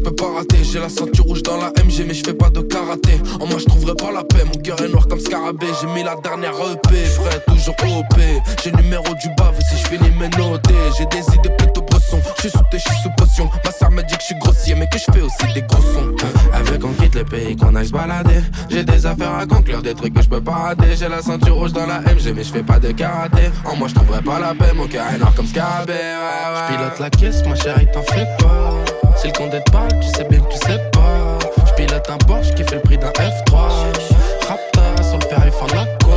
je 0.00 0.08
peux 0.08 0.16
pas 0.16 0.32
rater. 0.32 0.58
J'ai 0.64 0.80
la 0.80 0.88
ceinture 0.88 1.24
rouge 1.24 1.42
dans 1.42 1.58
la 1.58 1.68
MG, 1.84 2.04
mais 2.06 2.14
je 2.14 2.24
fais 2.24 2.34
pas 2.34 2.48
de 2.50 2.60
karaté. 2.62 3.20
En 3.40 3.46
moi, 3.46 3.58
je 3.58 3.64
trouverai 3.66 3.94
pas 3.94 4.10
la 4.12 4.24
paix. 4.24 4.44
Mon 4.44 4.60
cœur 4.60 4.80
est 4.80 4.88
noir 4.88 5.06
comme 5.06 5.20
scarabée. 5.20 5.66
J'ai 5.80 5.86
mis 5.88 6.02
la 6.02 6.16
dernière 6.16 6.54
EP, 6.72 6.96
frère, 7.04 7.44
toujours 7.44 7.74
OP. 7.98 8.20
J'ai 8.64 8.72
numéro 8.72 9.04
du 9.04 9.28
bave 9.36 9.58
si 9.68 9.76
je 9.76 9.88
finis 9.88 10.10
mes 10.18 10.28
notés. 10.28 10.74
J'ai 10.96 11.06
des 11.06 11.24
idées 11.34 11.54
plutôt 11.58 11.82
bressons. 11.82 12.20
Je 12.36 12.48
suis 12.48 12.50
sous 12.50 12.64
je 12.72 12.78
suis 12.78 13.02
sous 13.02 13.10
potion. 13.16 13.50
Ma 13.64 13.70
sœur 13.72 13.90
me 13.90 14.02
dit 14.02 14.14
que 14.14 14.20
je 14.20 14.26
suis 14.26 14.38
grossier, 14.38 14.74
mais 14.74 14.86
que 14.86 14.98
je 14.98 15.04
fais 15.12 15.20
aussi 15.20 15.52
des 15.54 15.62
gros 15.62 15.82
sons. 15.82 16.14
Elle 16.54 16.62
veut 16.64 16.78
qu'on 16.78 16.92
quitte 16.92 17.14
le 17.14 17.24
pays, 17.24 17.56
qu'on 17.56 17.74
aille 17.74 17.86
se 17.86 17.92
balader. 17.92 18.40
J'ai 18.70 18.84
des 18.84 19.04
affaires 19.04 19.34
à 19.34 19.46
conclure, 19.46 19.82
des 19.82 19.94
trucs 19.94 20.14
que 20.14 20.22
je 20.22 20.28
peux 20.28 20.40
pas 20.40 20.52
rater. 20.52 20.96
J'ai 20.98 21.08
la 21.08 21.20
ceinture 21.20 21.56
rouge 21.56 21.72
dans 21.72 21.86
la 21.86 22.00
MG, 22.00 22.32
mais 22.34 22.44
je 22.44 22.52
fais 22.52 22.62
pas 22.62 22.78
de 22.78 22.92
karaté. 22.92 23.50
En 23.66 23.76
moi, 23.76 23.88
je 23.88 23.94
trouverai 23.94 24.22
pas 24.22 24.38
la 24.38 24.54
paix. 24.54 24.72
Mon 24.74 24.86
cœur 24.86 25.04
est 25.14 25.18
noir 25.18 25.34
comme 25.34 25.46
scarabée. 25.46 25.92
Ouais, 25.92 26.76
pilote 26.76 26.98
la 26.98 27.10
caisse, 27.10 27.44
ma 27.46 27.54
chérie, 27.54 27.86
t'en 27.92 28.02
fais 28.02 28.26
pas. 28.38 28.89
Si 29.20 29.26
le 29.26 29.32
compte 29.34 29.50
te 29.50 29.70
parle, 29.70 29.90
tu 30.00 30.08
sais 30.08 30.24
bien 30.24 30.40
que 30.40 30.50
tu 30.50 30.56
sais 30.66 30.78
pas. 30.92 31.38
Je 31.66 31.74
pilote 31.74 32.08
un 32.08 32.16
Porsche 32.26 32.54
qui 32.54 32.64
fait 32.64 32.76
le 32.76 32.80
prix 32.80 32.96
d'un 32.96 33.10
F3. 33.10 33.68
Raptor 34.48 35.04
sur 35.04 35.18
le 35.18 35.26
périph' 35.26 35.62
en 35.62 35.66
aqua. 35.66 36.16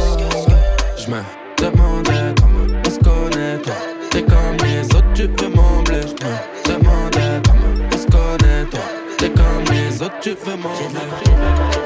Je 0.98 1.12
me 1.12 1.22
demandais 1.58 2.34
comment 2.40 2.66
on 2.86 2.90
se 2.90 3.00
connaît, 3.00 3.58
toi. 3.62 3.74
T'es 4.10 4.24
comme 4.24 4.56
les 4.66 4.86
autres, 4.86 5.14
tu 5.14 5.24
veux 5.24 5.50
m'embler. 5.50 6.02
Je 6.02 6.74
me 6.74 6.78
demandais 6.80 7.42
comment 7.44 7.90
on 7.92 7.98
se 7.98 8.06
connaît, 8.06 8.66
toi. 8.72 8.80
T'es 9.18 9.30
comme 9.32 9.76
les 9.76 10.02
autres, 10.02 10.20
tu 10.22 10.30
veux 10.30 10.56
m'embler. 10.56 11.83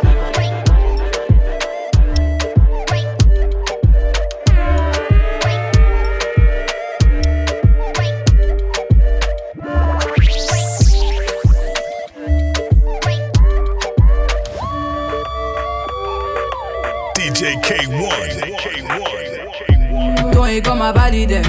Ego 20.58 20.74
m'a 20.74 20.92
validé. 20.92 21.42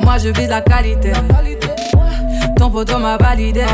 Moi 0.00 0.18
je 0.18 0.28
vise 0.28 0.48
la 0.48 0.60
qualité. 0.60 1.12
Ton 2.56 2.70
poteau 2.70 2.98
m'a 2.98 3.16
validé. 3.16 3.64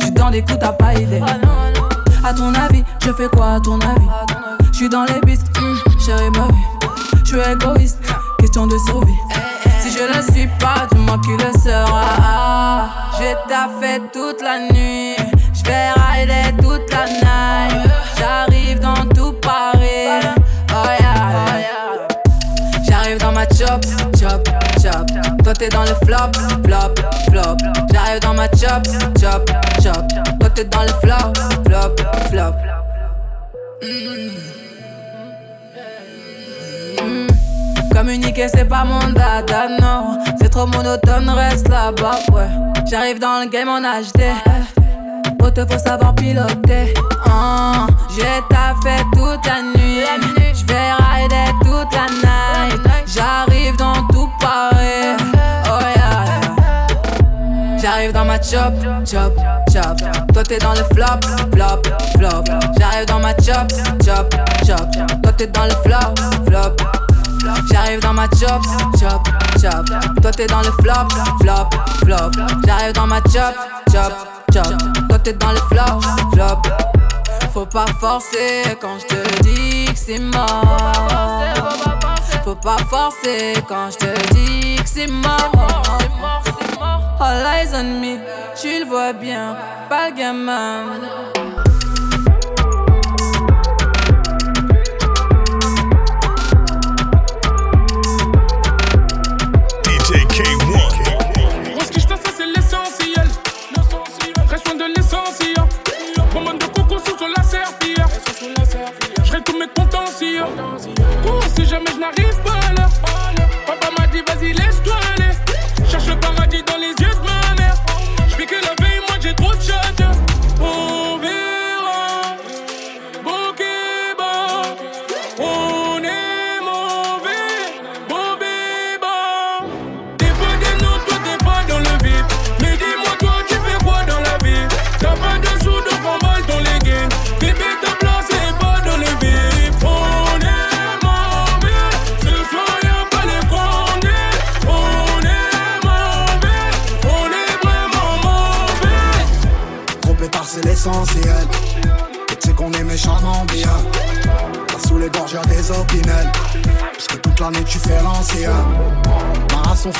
J'suis 0.00 0.12
dans 0.12 0.30
des 0.30 0.42
coups, 0.42 0.58
t'as 0.58 0.72
pas 0.72 0.94
idée. 0.94 1.20
À 2.24 2.32
ton 2.32 2.54
avis, 2.54 2.82
je 3.04 3.12
fais 3.12 3.28
quoi 3.28 3.54
à 3.54 3.60
ton 3.60 3.78
avis? 3.80 4.08
J'suis 4.72 4.88
dans 4.88 5.04
les 5.04 5.20
pistes, 5.20 5.46
hum, 5.58 5.78
chérie 5.98 6.30
ma 6.30 6.46
vie. 6.46 7.22
J'suis 7.24 7.38
égoïste, 7.52 7.98
question 8.38 8.66
de 8.66 8.76
survie. 8.86 9.20
Si 9.80 9.90
je 9.90 10.16
ne 10.16 10.22
suis 10.32 10.48
pas, 10.58 10.86
dis-moi 10.90 11.18
qui 11.22 11.32
le 11.32 11.52
sera. 11.60 12.88
J'ai 13.18 13.34
taffé 13.48 14.00
toute 14.12 14.40
la 14.42 14.58
nuit. 14.72 15.16
J'vais 15.52 15.90
rider 15.90 16.56
toute 16.62 16.90
la 16.92 17.04
night. 17.06 18.49
Chop, 23.60 23.84
chop, 24.18 24.48
chop. 24.80 25.06
Toi 25.44 25.52
t'es 25.52 25.68
dans 25.68 25.82
le 25.82 25.94
flop, 26.04 26.32
flop, 26.64 26.94
flop. 27.28 27.56
J'arrive 27.92 28.20
dans 28.20 28.34
ma 28.34 28.46
chop, 28.48 28.86
chop, 29.20 29.50
chop. 29.82 30.06
Toi 30.40 30.50
t'es 30.54 30.64
dans 30.64 30.82
le 30.82 30.88
flop, 31.02 31.32
flop, 31.66 31.96
flop. 32.30 32.54
Mm. 33.82 34.30
Mm. 37.02 37.26
Communiquer 37.94 38.48
c'est 38.48 38.64
pas 38.64 38.84
mon 38.84 39.12
dada, 39.12 39.68
non 39.80 40.18
C'est 40.40 40.48
trop 40.48 40.66
monotone, 40.66 41.28
reste 41.30 41.68
là-bas, 41.68 42.20
ouais 42.32 42.48
J'arrive 42.88 43.18
dans 43.18 43.42
le 43.42 43.50
game 43.50 43.68
en 43.68 43.80
HD 43.80 44.22
Oh, 45.42 45.50
te 45.50 45.66
faut 45.66 45.78
savoir 45.78 46.14
piloter 46.14 46.94
hein. 47.26 47.86
J'ai 48.14 48.42
taffé 48.48 49.02
toute 49.12 49.46
la 49.46 49.62
nuit 49.62 50.04
J'vais 50.54 50.92
rider 50.92 51.50
toute 51.62 51.92
la 51.94 52.06
night 52.68 52.89
J'arrive 53.14 53.76
dans 53.76 54.06
tout 54.12 54.28
Paris 54.40 55.16
Oh 55.66 55.78
yeah. 55.96 57.78
J'arrive 57.80 58.12
dans 58.12 58.24
ma 58.24 58.36
chop, 58.36 58.74
chop, 59.04 59.34
chop 59.72 59.96
Toi 60.32 60.42
t'es 60.42 60.58
dans 60.58 60.72
le 60.72 60.84
flop, 60.94 61.20
flop, 61.52 61.82
flop 62.16 62.44
J'arrive 62.78 63.06
dans 63.06 63.20
ma 63.20 63.32
chop, 63.34 63.70
chop, 64.04 64.34
chop 64.66 64.90
Toi 65.22 65.32
t'es 65.36 65.46
dans 65.46 65.64
le 65.64 65.74
flop, 65.82 66.14
flop 66.46 66.76
J'arrive 67.72 68.00
dans 68.00 68.12
ma 68.12 68.24
chop, 68.24 68.62
chop, 68.98 69.28
chop. 69.60 69.86
Toi 70.20 70.30
t'es 70.30 70.46
dans 70.46 70.60
le 70.60 70.70
flop, 70.82 71.08
flop, 71.40 71.70
flop. 72.04 72.30
J'arrive 72.66 72.92
dans 72.92 73.06
ma 73.06 73.20
chop, 73.22 73.54
chop, 73.90 74.12
chop. 74.52 75.08
Toi 75.08 75.18
t'es 75.18 75.32
dans 75.32 75.52
le 75.52 75.58
flop, 75.70 76.00
flop. 76.32 76.62
Faut 77.52 77.66
pas 77.66 77.86
forcer 77.98 78.76
quand 78.80 78.98
je 79.00 79.06
te 79.06 79.42
dis 79.42 79.86
que 79.86 79.98
c'est 79.98 80.18
mort. 80.18 81.89
Pas 82.62 82.76
forcer 82.90 83.54
quand 83.66 83.90
je 83.90 83.96
te 83.96 84.34
dis 84.34 84.76
que 84.76 84.88
c'est 84.88 85.06
mort. 85.06 85.98
All 87.18 87.44
eyes 87.46 87.74
on 87.74 88.00
me, 88.00 88.18
tu 88.60 88.80
le 88.80 88.86
vois 88.86 89.14
bien, 89.14 89.56
pas 89.88 90.10
le 90.10 90.16
gamin. 90.16 90.84
DJ 99.84 100.26
K1. 100.28 101.72
Gros, 101.72 101.84
ce 101.84 101.90
qui 101.90 102.00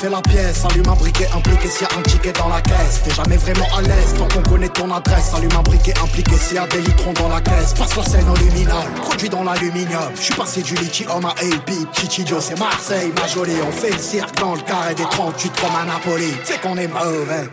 Fait 0.00 0.08
la 0.08 0.22
pièce. 0.22 0.64
Allume 0.64 0.88
un 0.88 0.94
briquet 0.94 1.28
impliqué 1.36 1.68
s'il 1.68 1.82
y 1.82 1.84
a 1.84 1.98
un 1.98 2.02
ticket 2.02 2.32
dans 2.32 2.48
la 2.48 2.62
caisse. 2.62 3.02
T'es 3.04 3.14
jamais 3.14 3.36
vraiment 3.36 3.66
à 3.76 3.82
l'aise 3.82 4.14
tant 4.16 4.26
qu'on 4.28 4.48
connaît 4.48 4.70
ton 4.70 4.90
adresse. 4.90 5.34
Allume 5.36 5.50
un 5.58 5.62
briquet 5.62 5.92
impliqué 6.02 6.36
s'il 6.36 6.56
y 6.56 6.58
a 6.58 6.66
des 6.68 6.80
litrons 6.80 7.12
dans 7.12 7.28
la 7.28 7.42
caisse. 7.42 7.74
Passe 7.74 7.96
la 7.96 8.04
scène 8.04 8.26
au 8.30 8.36
luminol, 8.36 8.90
produit 9.02 9.28
dans 9.28 9.44
l'aluminium. 9.44 10.10
J'suis 10.18 10.34
passé 10.34 10.62
du 10.62 10.74
lithium 10.76 11.22
à 11.26 11.32
AB. 11.32 11.70
Chichidio, 11.92 12.40
c'est 12.40 12.58
Marseille, 12.58 13.12
ma 13.14 13.26
jolie. 13.26 13.52
On 13.68 13.72
fait 13.72 13.90
le 13.90 13.98
cirque 13.98 14.40
dans 14.40 14.54
le 14.54 14.62
carré 14.62 14.94
des 14.94 15.02
38 15.02 15.52
comme 15.60 15.76
à 15.76 15.84
Napoli. 15.84 16.32
C'est 16.44 16.62
qu'on 16.62 16.78
est 16.78 16.88
mauvais. 16.88 17.50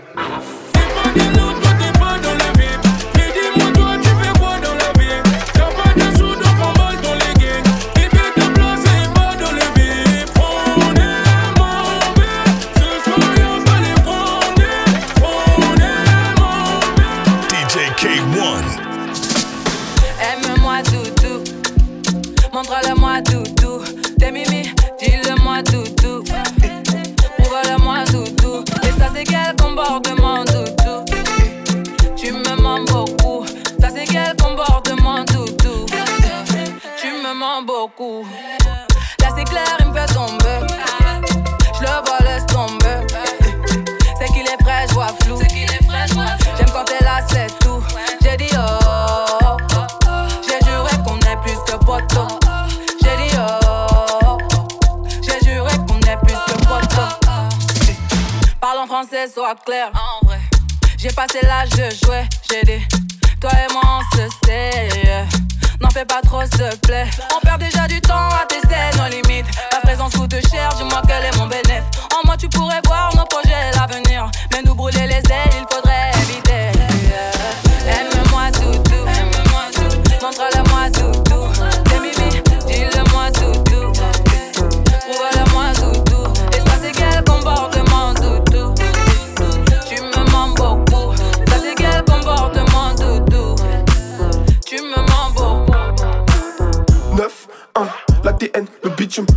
En 59.48 59.56
français, 59.56 59.84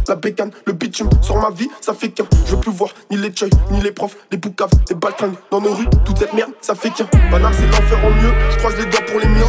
la 0.08 0.16
bécane, 0.16 0.50
le 0.66 0.72
bitume. 0.72 1.08
Sur 1.22 1.36
ma 1.36 1.50
vie, 1.50 1.68
ça 1.80 1.94
fait 1.94 2.10
qu'un. 2.10 2.24
Je 2.46 2.54
veux 2.54 2.60
plus 2.60 2.72
voir 2.72 2.90
ni 3.10 3.16
les 3.16 3.34
choy, 3.34 3.50
ni 3.70 3.80
les 3.80 3.92
profs, 3.92 4.16
les 4.30 4.38
boucaves, 4.38 4.70
les 4.88 4.94
baltringues. 4.94 5.34
Dans 5.50 5.60
nos 5.60 5.72
rues, 5.72 5.88
toute 6.04 6.18
cette 6.18 6.32
merde, 6.32 6.50
ça 6.60 6.74
fait 6.74 6.90
qu'un. 6.90 7.06
Banam, 7.30 7.52
c'est 7.56 7.66
l'enfer 7.66 7.98
en 8.04 8.10
mieux. 8.10 8.32
Je 8.52 8.58
croise 8.58 8.76
les 8.76 8.86
doigts 8.86 9.06
pour 9.06 9.20
les 9.20 9.28
miens. 9.28 9.39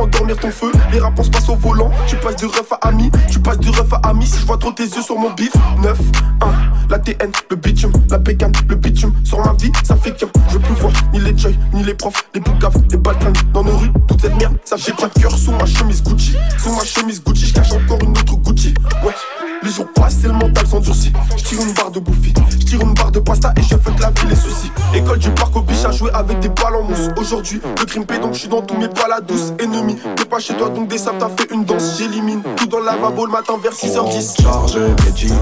Endormir 0.00 0.36
ton 0.38 0.50
feu. 0.50 0.72
Les 0.92 0.98
rapports 0.98 1.24
se 1.24 1.30
passent 1.30 1.48
au 1.48 1.56
volant. 1.56 1.90
Tu 2.06 2.16
passes 2.16 2.36
de 2.36 2.46
ref 2.46 2.72
à 2.72 2.88
ami, 2.88 3.10
tu 3.30 3.38
passes 3.38 3.58
de 3.58 3.68
ref 3.68 3.92
à 3.92 4.08
ami. 4.08 4.26
Si 4.26 4.38
je 4.38 4.46
vois 4.46 4.58
trop 4.58 4.72
tes 4.72 4.84
yeux 4.84 5.02
sur 5.02 5.18
mon 5.18 5.30
bif, 5.30 5.52
9, 5.82 5.98
1. 6.40 6.90
La 6.90 6.98
TN, 6.98 7.30
le 7.50 7.56
bitume, 7.56 7.92
la 8.10 8.18
bécane, 8.18 8.52
le 8.68 8.74
bitume. 8.76 9.12
Sur 9.24 9.44
ma 9.44 9.52
vie, 9.54 9.72
ça 9.84 9.96
fait 9.96 10.12
qu'un. 10.12 10.26
Je 10.48 10.54
veux 10.54 10.60
plus 10.60 10.74
voir 10.74 10.92
ni 11.12 11.20
les 11.20 11.36
choy, 11.36 11.56
ni 11.72 11.84
les 11.84 11.94
profs, 11.94 12.24
les 12.34 12.40
boucaves, 12.40 12.76
les 12.90 12.96
baltringues. 12.96 13.38
Dans 13.52 13.62
nos 13.62 13.76
rues, 13.76 13.92
toute 14.08 14.20
cette 14.20 14.36
merde, 14.36 14.56
ça 14.64 14.76
fait 14.76 14.92
qu'un 14.92 15.08
cœur 15.08 15.32
sous 15.32 15.52
ma 15.52 15.66
chemise 15.66 16.02
Gucci. 16.02 16.36
Sous 16.58 16.72
ma 16.72 16.84
chemise 16.84 17.22
Gucci, 17.22 17.46
je 17.46 17.54
cache 17.54 17.72
encore 17.72 17.98
une 18.02 18.10
autre 18.10 18.36
Gucci. 18.36 18.74
Ouais. 19.04 19.14
Les 19.62 19.70
jours 19.70 19.86
passent 19.94 20.24
et 20.24 20.28
le 20.28 20.32
mental 20.32 20.66
s'endurcit. 20.66 21.12
Je 21.36 21.44
tire 21.44 21.60
une 21.60 21.74
barre 21.74 21.90
de 21.90 22.00
bouffi, 22.00 22.32
tire 22.80 22.88
une 22.88 22.94
barre 22.94 23.10
de 23.10 23.20
pasta 23.20 23.52
et 23.56 23.62
je 23.62 23.68
fais 23.68 23.92
que 23.92 24.00
la 24.00 24.10
vie 24.10 24.26
les 24.28 24.34
soucis. 24.34 24.70
École 24.94 25.18
du 25.18 25.30
parc 25.30 25.54
au 25.56 25.60
biche 25.60 25.84
à 25.84 25.90
jouer 25.90 26.10
avec 26.14 26.40
des 26.40 26.48
balles 26.48 26.76
en 26.76 26.82
mousse. 26.82 27.08
Aujourd'hui, 27.16 27.60
le 27.78 27.84
crime 27.84 28.04
paie 28.04 28.18
donc 28.18 28.34
je 28.34 28.40
suis 28.40 28.48
dans 28.48 28.62
tous 28.62 28.76
mes 28.76 28.88
la 29.08 29.20
douce 29.20 29.52
Ennemi, 29.58 29.96
t'es 30.16 30.24
pas 30.24 30.38
chez 30.38 30.54
toi 30.54 30.68
donc 30.68 30.88
des 30.88 30.98
sables 30.98 31.18
t'as 31.18 31.28
fait 31.28 31.52
une 31.52 31.64
danse. 31.64 31.98
J'élimine 31.98 32.42
tout 32.56 32.66
dans 32.66 32.80
la 32.80 32.92
lavabo 32.92 33.26
le 33.26 33.32
matin 33.32 33.54
vers 33.62 33.72
6h10. 33.72 34.42
Chargé, 34.42 34.80
médité, 35.04 35.34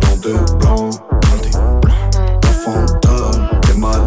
dans 0.00 0.16
deux 0.22 0.38
blancs, 0.58 0.94
des 1.42 2.48
fantômes, 2.48 3.48
des 3.66 3.80
mal 3.80 4.00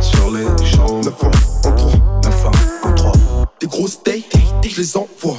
sur 0.00 0.30
les 0.30 0.46
champs. 0.64 1.00
9 1.02 1.24
ans, 1.24 1.30
en 1.64 1.72
3, 1.72 1.90
9 2.24 2.46
ans, 2.46 2.50
en 2.84 2.92
3. 2.92 3.12
Des 3.60 3.66
grosses 3.66 3.98
dates, 4.04 4.14
je 4.66 4.80
les 4.80 4.96
envoie. 4.96 5.36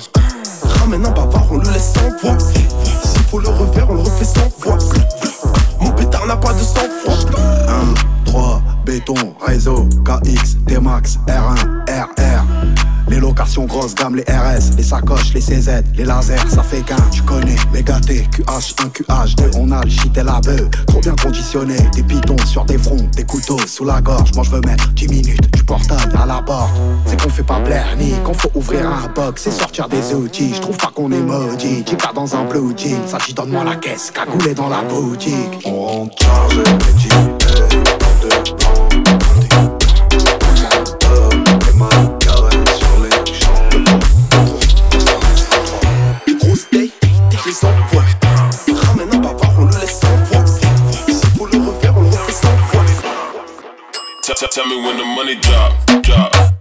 Ramène 0.80 1.06
un 1.06 1.12
bavard, 1.12 1.47
on 1.51 1.58
le 1.58 1.72
laisse 1.72 1.93
sans 1.93 2.10
voix. 2.22 2.38
S'il 2.39 3.24
faut 3.24 3.39
le 3.39 3.49
refaire, 3.49 3.88
on 3.89 3.95
le 3.95 4.01
refait 4.01 4.26
sans 4.26 4.49
voix. 4.60 4.78
Béton, 8.96 9.36
réseau, 9.46 9.89
KX, 10.06 10.58
T-Max, 10.68 11.20
R1, 11.28 11.66
RR. 11.89 12.46
Les 13.10 13.20
locations 13.20 13.66
grosses 13.66 13.93
gamme, 13.93 14.16
les 14.16 14.24
RS, 14.24 14.78
les 14.78 14.84
sacoches, 14.84 15.34
les 15.34 15.41
CZ, 15.41 15.84
les 15.96 16.06
lasers, 16.06 16.38
ça 16.48 16.64
fait 16.64 16.82
qu'un, 16.82 16.96
tu 17.12 17.22
connais, 17.22 17.58
les 17.74 17.84
gâtés, 17.84 18.26
QH1, 18.32 18.89
QH2, 18.91 19.58
on 19.58 19.72
a 19.72 19.84
le 19.84 19.89
shit 19.89 20.18
et 20.18 20.24
la 20.24 20.39
beuh, 20.39 20.70
trop 20.88 21.02
bien 21.02 21.14
conditionné, 21.22 21.76
des 21.93 22.04
pitons 22.04 22.38
sur 22.46 22.64
des 22.66 22.78
fronts, 22.78 23.08
des 23.16 23.26
couteaux 23.26 23.60
sous 23.68 23.86
la 23.86 24.02
gorge, 24.02 24.32
moi 24.34 24.43
je 24.43 24.52
veux 24.52 24.62
mettre 24.62 24.89
10 24.93 25.08
minutes, 25.10 25.54
du 25.54 25.64
portable 25.64 26.18
à 26.18 26.26
la 26.26 26.41
porte, 26.41 26.72
c'est 27.06 27.22
qu'on 27.22 27.30
fait 27.30 27.43
pas 27.43 27.60
plaire 27.60 27.96
ni 28.00 28.14
qu'on 28.24 28.34
faut 28.34 28.52
ouvrir 28.56 28.89
un 28.89 29.08
box, 29.14 29.43
c'est 29.43 29.52
sortir 29.52 29.88
des 29.88 30.14
outils, 30.14 30.54
je 30.56 30.62
trouve 30.62 30.78
pas 30.78 30.91
qu'on 30.96 31.12
est 31.12 31.22
maudit, 31.22 31.84
tu 31.84 31.98
pas 31.98 32.14
dans 32.14 32.34
un 32.36 32.46
blue 32.46 32.74
jean, 32.76 33.06
ça 33.06 33.18
dit 33.26 33.34
donne-moi 33.34 33.66
la 33.66 33.76
caisse, 33.76 34.10
cagoulé 34.10 34.56
dans 34.56 34.70
la 34.70 34.82
boutique, 34.82 35.62
on 35.66 36.10
Tell, 54.56 54.66
me 54.68 54.76
when 54.84 54.97
the 54.97 55.06
money 55.06 55.36
drop, 55.36 56.01
drop, 56.01 56.55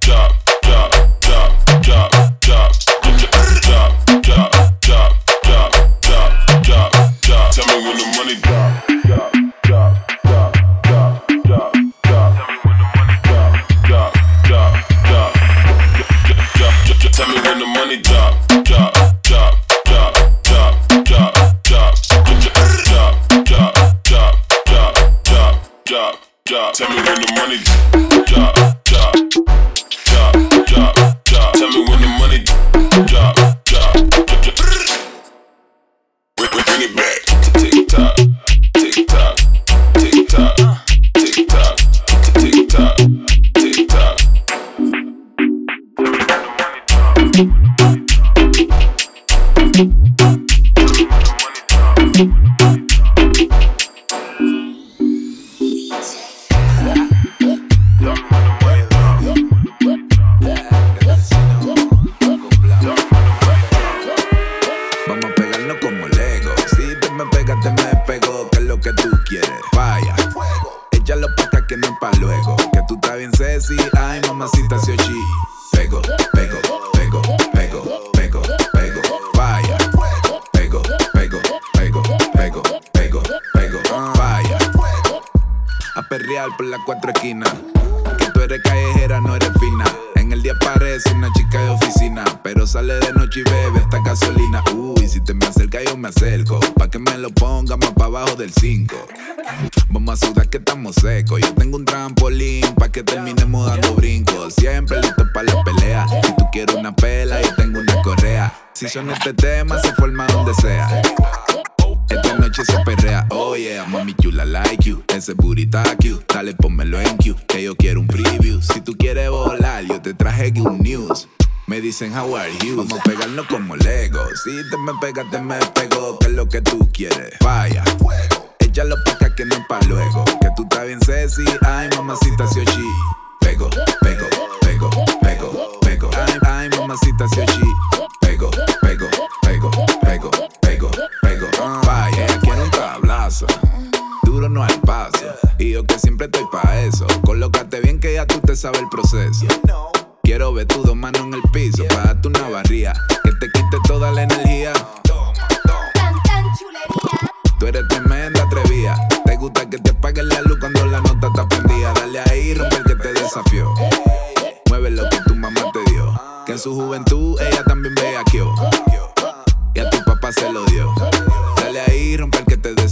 me 124.85 124.93
pegas, 125.01 125.27
te 125.31 125.39
me 125.39 125.57
pego 125.75 125.84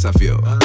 I 0.05 0.11
feel. 0.12 0.62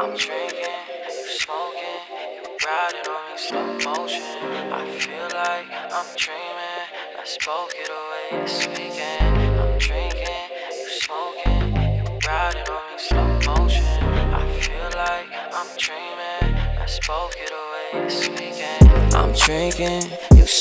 I'm 0.00 0.16
drinking, 0.16 0.64
you 1.10 1.26
smoking, 1.28 2.00
you 2.34 2.56
riding 2.66 3.06
on 3.06 3.20
me 3.30 3.36
slow 3.36 3.92
motion. 3.92 4.72
I 4.72 4.88
feel 4.98 5.28
like 5.36 5.66
I'm 5.92 6.06
dreaming. 6.16 6.86
I 7.20 7.24
spoke 7.24 7.74
it 7.76 7.90
you're 8.32 8.46
speaking. 8.46 9.60
I'm 9.60 9.76
drinking, 9.78 10.48
you 10.72 10.88
smoking, 11.04 11.76
you 11.98 12.18
riding 12.26 12.72
on 12.72 12.82
me 12.90 12.96
slow 12.96 13.54
motion. 13.54 13.84
I 14.32 14.50
feel 14.62 14.88
like 14.96 15.28
I'm 15.52 15.68
dreaming. 15.76 16.56
I 16.80 16.86
spoke 16.86 17.34
it 17.36 17.52
you're 17.92 18.08
speaking. 18.08 19.14
I'm 19.14 19.32
drinking. 19.34 20.19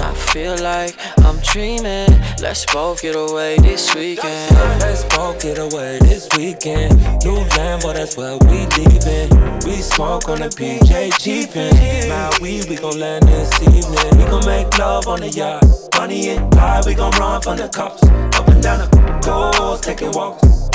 I 0.00 0.14
feel 0.14 0.56
like 0.58 0.94
I'm 1.24 1.38
dreaming. 1.40 2.08
Let's 2.40 2.64
both 2.66 3.02
get 3.02 3.14
away 3.16 3.58
this 3.58 3.94
weekend. 3.94 4.56
Let's 4.80 5.04
both 5.14 5.40
get 5.42 5.58
away 5.58 5.98
this 6.00 6.28
weekend. 6.36 6.96
New 7.24 7.38
Lambo, 7.56 7.94
that's 7.94 8.16
where 8.16 8.36
we 8.38 8.66
leaving. 8.76 9.30
We 9.64 9.80
smoke 9.82 10.28
on 10.28 10.40
the 10.40 10.48
PJ 10.48 11.12
Chiefin'. 11.18 12.08
My 12.08 12.30
weed, 12.40 12.68
we 12.68 12.76
gon' 12.76 12.98
land 12.98 13.28
this 13.28 13.52
evening. 13.62 14.18
We 14.18 14.24
gon' 14.30 14.46
make 14.46 14.76
love 14.78 15.06
on 15.06 15.20
the 15.20 15.28
yacht. 15.30 15.64
Money 15.96 16.30
and 16.30 16.50
die, 16.50 16.82
we 16.86 16.94
gon' 16.94 17.12
run 17.12 17.40
from 17.40 17.56
the 17.56 17.68
cops. 17.68 18.02
Up 18.02 18.48
and 18.48 18.62
down 18.62 18.78
the 18.80 19.20
coast, 19.24 19.84
taking 19.84 20.12
walks. 20.12 20.73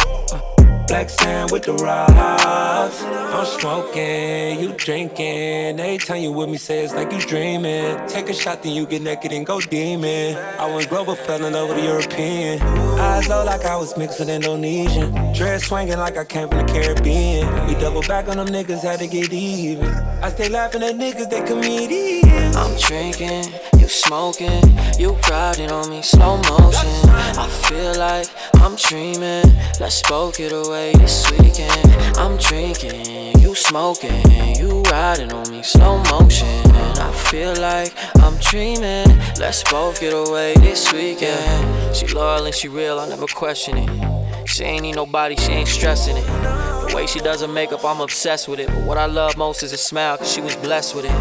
Black 0.89 1.07
sand 1.07 1.51
with 1.51 1.65
the 1.65 1.73
rocks. 1.75 3.03
I'm 3.03 3.45
smoking, 3.45 4.59
you 4.59 4.73
drinking. 4.73 5.79
Every 5.79 5.99
time 5.99 6.23
you 6.23 6.31
with 6.31 6.49
me, 6.49 6.57
say 6.57 6.83
it's 6.83 6.95
like 6.95 7.11
you 7.11 7.19
dreaming. 7.19 7.95
Take 8.07 8.27
a 8.27 8.33
shot, 8.33 8.63
then 8.63 8.73
you 8.73 8.87
get 8.87 9.03
naked 9.03 9.31
and 9.31 9.45
go 9.45 9.61
demon. 9.61 10.35
I 10.35 10.65
went 10.73 10.89
global, 10.89 11.13
fell 11.13 11.45
in 11.45 11.53
love 11.53 11.69
with 11.69 11.77
a 11.77 11.83
European. 11.83 12.59
Eyes 12.99 13.29
low 13.29 13.45
like 13.45 13.65
I 13.65 13.75
was 13.75 13.95
mixed 13.99 14.19
with 14.19 14.29
Indonesian. 14.29 15.11
Dress 15.35 15.65
swinging 15.65 15.99
like 15.99 16.17
I 16.17 16.25
came 16.25 16.49
from 16.49 16.65
the 16.65 16.73
Caribbean. 16.73 17.67
We 17.67 17.75
double 17.75 18.01
back 18.01 18.27
on 18.27 18.37
them 18.37 18.47
niggas, 18.47 18.81
had 18.81 18.97
to 18.99 19.07
get 19.07 19.31
even. 19.31 19.93
I 20.23 20.31
stay 20.31 20.49
laughing 20.49 20.81
at 20.81 20.95
niggas, 20.95 21.29
they 21.29 21.43
comedians. 21.43 22.55
I'm 22.55 22.75
drinking, 22.79 23.53
smoking, 23.89 24.61
you 24.97 25.17
riding 25.29 25.71
on 25.71 25.89
me 25.89 26.01
slow 26.01 26.37
motion. 26.37 27.09
I 27.09 27.47
feel 27.67 27.95
like 27.97 28.27
I'm 28.55 28.75
dreaming. 28.75 29.45
Let's 29.79 30.01
both 30.07 30.37
get 30.37 30.51
away 30.51 30.93
this 30.93 31.29
weekend. 31.31 32.17
I'm 32.17 32.37
drinking, 32.37 33.39
you 33.39 33.55
smoking, 33.55 34.21
you 34.55 34.81
riding 34.83 35.31
on 35.33 35.49
me 35.51 35.63
slow 35.63 36.01
motion. 36.03 36.47
I 36.75 37.11
feel 37.29 37.55
like 37.55 37.93
I'm 38.17 38.37
dreaming. 38.37 39.07
Let's 39.39 39.63
both 39.69 39.99
get 39.99 40.13
away 40.13 40.53
this 40.55 40.93
weekend. 40.93 41.95
She 41.95 42.07
loyal 42.07 42.45
and 42.45 42.55
she 42.55 42.67
real, 42.67 42.99
I 42.99 43.09
never 43.09 43.27
question 43.27 43.77
it. 43.77 44.47
She 44.47 44.63
ain't 44.63 44.83
need 44.83 44.95
nobody, 44.95 45.35
she 45.35 45.51
ain't 45.51 45.67
stressing 45.67 46.17
it. 46.17 46.25
The 46.25 46.93
way 46.95 47.07
she 47.07 47.19
does 47.19 47.41
her 47.41 47.47
makeup, 47.47 47.83
I'm 47.83 48.01
obsessed 48.01 48.47
with 48.47 48.59
it. 48.59 48.67
But 48.67 48.83
what 48.83 48.97
I 48.97 49.05
love 49.05 49.37
most 49.37 49.63
is 49.63 49.73
a 49.73 49.77
smile, 49.77 50.17
cause 50.17 50.31
she 50.31 50.41
was 50.41 50.55
blessed 50.55 50.95
with 50.95 51.05
it. 51.05 51.11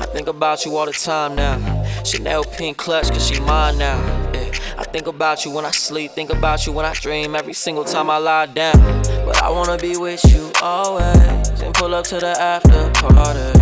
I 0.00 0.06
think 0.06 0.28
about 0.28 0.64
you 0.64 0.76
all 0.76 0.86
the 0.86 0.92
time 0.92 1.34
now. 1.34 1.71
Chanel 2.04 2.44
pink 2.44 2.76
clutch, 2.76 3.10
cause 3.10 3.28
she 3.28 3.40
mine 3.40 3.78
now. 3.78 3.98
Yeah. 4.34 4.50
I 4.76 4.84
think 4.84 5.06
about 5.06 5.44
you 5.44 5.50
when 5.50 5.64
I 5.64 5.70
sleep, 5.70 6.12
think 6.12 6.30
about 6.30 6.66
you 6.66 6.72
when 6.72 6.84
I 6.84 6.94
dream, 6.94 7.34
every 7.34 7.52
single 7.52 7.84
time 7.84 8.10
I 8.10 8.18
lie 8.18 8.46
down. 8.46 9.02
But 9.24 9.42
I 9.42 9.50
wanna 9.50 9.78
be 9.78 9.96
with 9.96 10.24
you 10.32 10.50
always, 10.60 11.60
and 11.62 11.72
pull 11.74 11.94
up 11.94 12.04
to 12.06 12.18
the 12.18 12.38
after 12.40 12.90
party. 12.94 13.58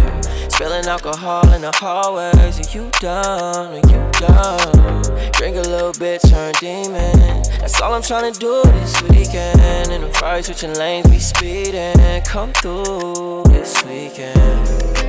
Spilling 0.49 0.87
alcohol 0.87 1.51
in 1.53 1.63
the 1.63 1.73
hallways, 1.75 2.35
are 2.37 2.79
you 2.79 2.91
done? 3.01 3.73
Are 3.73 3.89
you 3.89 4.11
done? 4.13 5.33
Drink 5.33 5.57
a 5.57 5.69
little 5.69 5.93
bit, 5.99 6.21
turn 6.23 6.53
demon. 6.61 7.43
That's 7.61 7.81
all 7.81 7.95
I'm 7.95 8.03
trying 8.03 8.33
to 8.33 8.39
do 8.39 8.63
this 8.65 9.03
weekend. 9.03 9.91
In 9.91 10.03
the 10.03 10.11
fire, 10.13 10.43
switching 10.43 10.75
lanes, 10.75 11.09
we 11.09 11.19
speeding. 11.19 12.23
Come 12.25 12.53
through 12.53 13.45
this 13.49 13.83
weekend. 13.85 15.00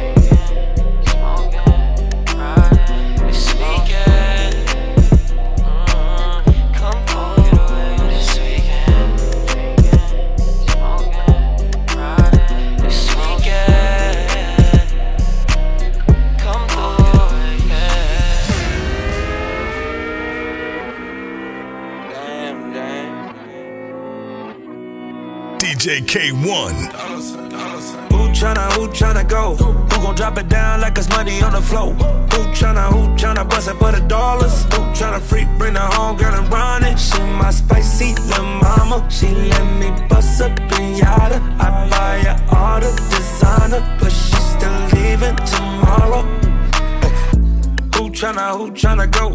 JK1. 25.81 26.73
Who 28.11 28.29
tryna, 28.37 28.71
who 28.73 28.87
tryna 28.89 29.27
go? 29.27 29.55
Who 29.55 30.01
gon' 30.03 30.13
drop 30.13 30.37
it 30.37 30.47
down 30.47 30.79
like 30.79 30.95
it's 30.95 31.09
money 31.09 31.41
on 31.41 31.53
the 31.53 31.61
floor? 31.61 31.93
Who 31.93 32.41
tryna, 32.53 32.91
who 32.93 33.07
tryna 33.15 33.49
bust 33.49 33.67
it 33.67 33.77
for 33.77 33.91
the 33.91 33.99
dollars? 34.01 34.63
Who 34.65 34.81
tryna 34.93 35.19
freak, 35.19 35.47
bring 35.57 35.73
her 35.73 35.89
home, 35.97 36.17
girl, 36.17 36.35
and 36.35 36.53
run 36.53 36.83
it? 36.83 36.99
She 36.99 37.19
my 37.23 37.49
spicy 37.49 38.13
little 38.13 38.45
mama. 38.45 39.07
She 39.09 39.29
let 39.29 39.65
me 39.79 39.89
bust 40.07 40.39
a 40.41 40.49
pinata. 40.69 41.41
I 41.59 41.89
buy 41.89 42.19
her 42.29 42.55
all 42.55 42.79
the 42.79 42.91
designer, 43.09 43.81
but 43.99 44.11
she's 44.11 44.45
still 44.53 44.77
leaving 44.93 45.35
tomorrow. 45.47 46.21
Who 47.95 48.11
tryna, 48.11 48.55
who 48.55 48.69
tryna 48.69 49.09
go? 49.09 49.29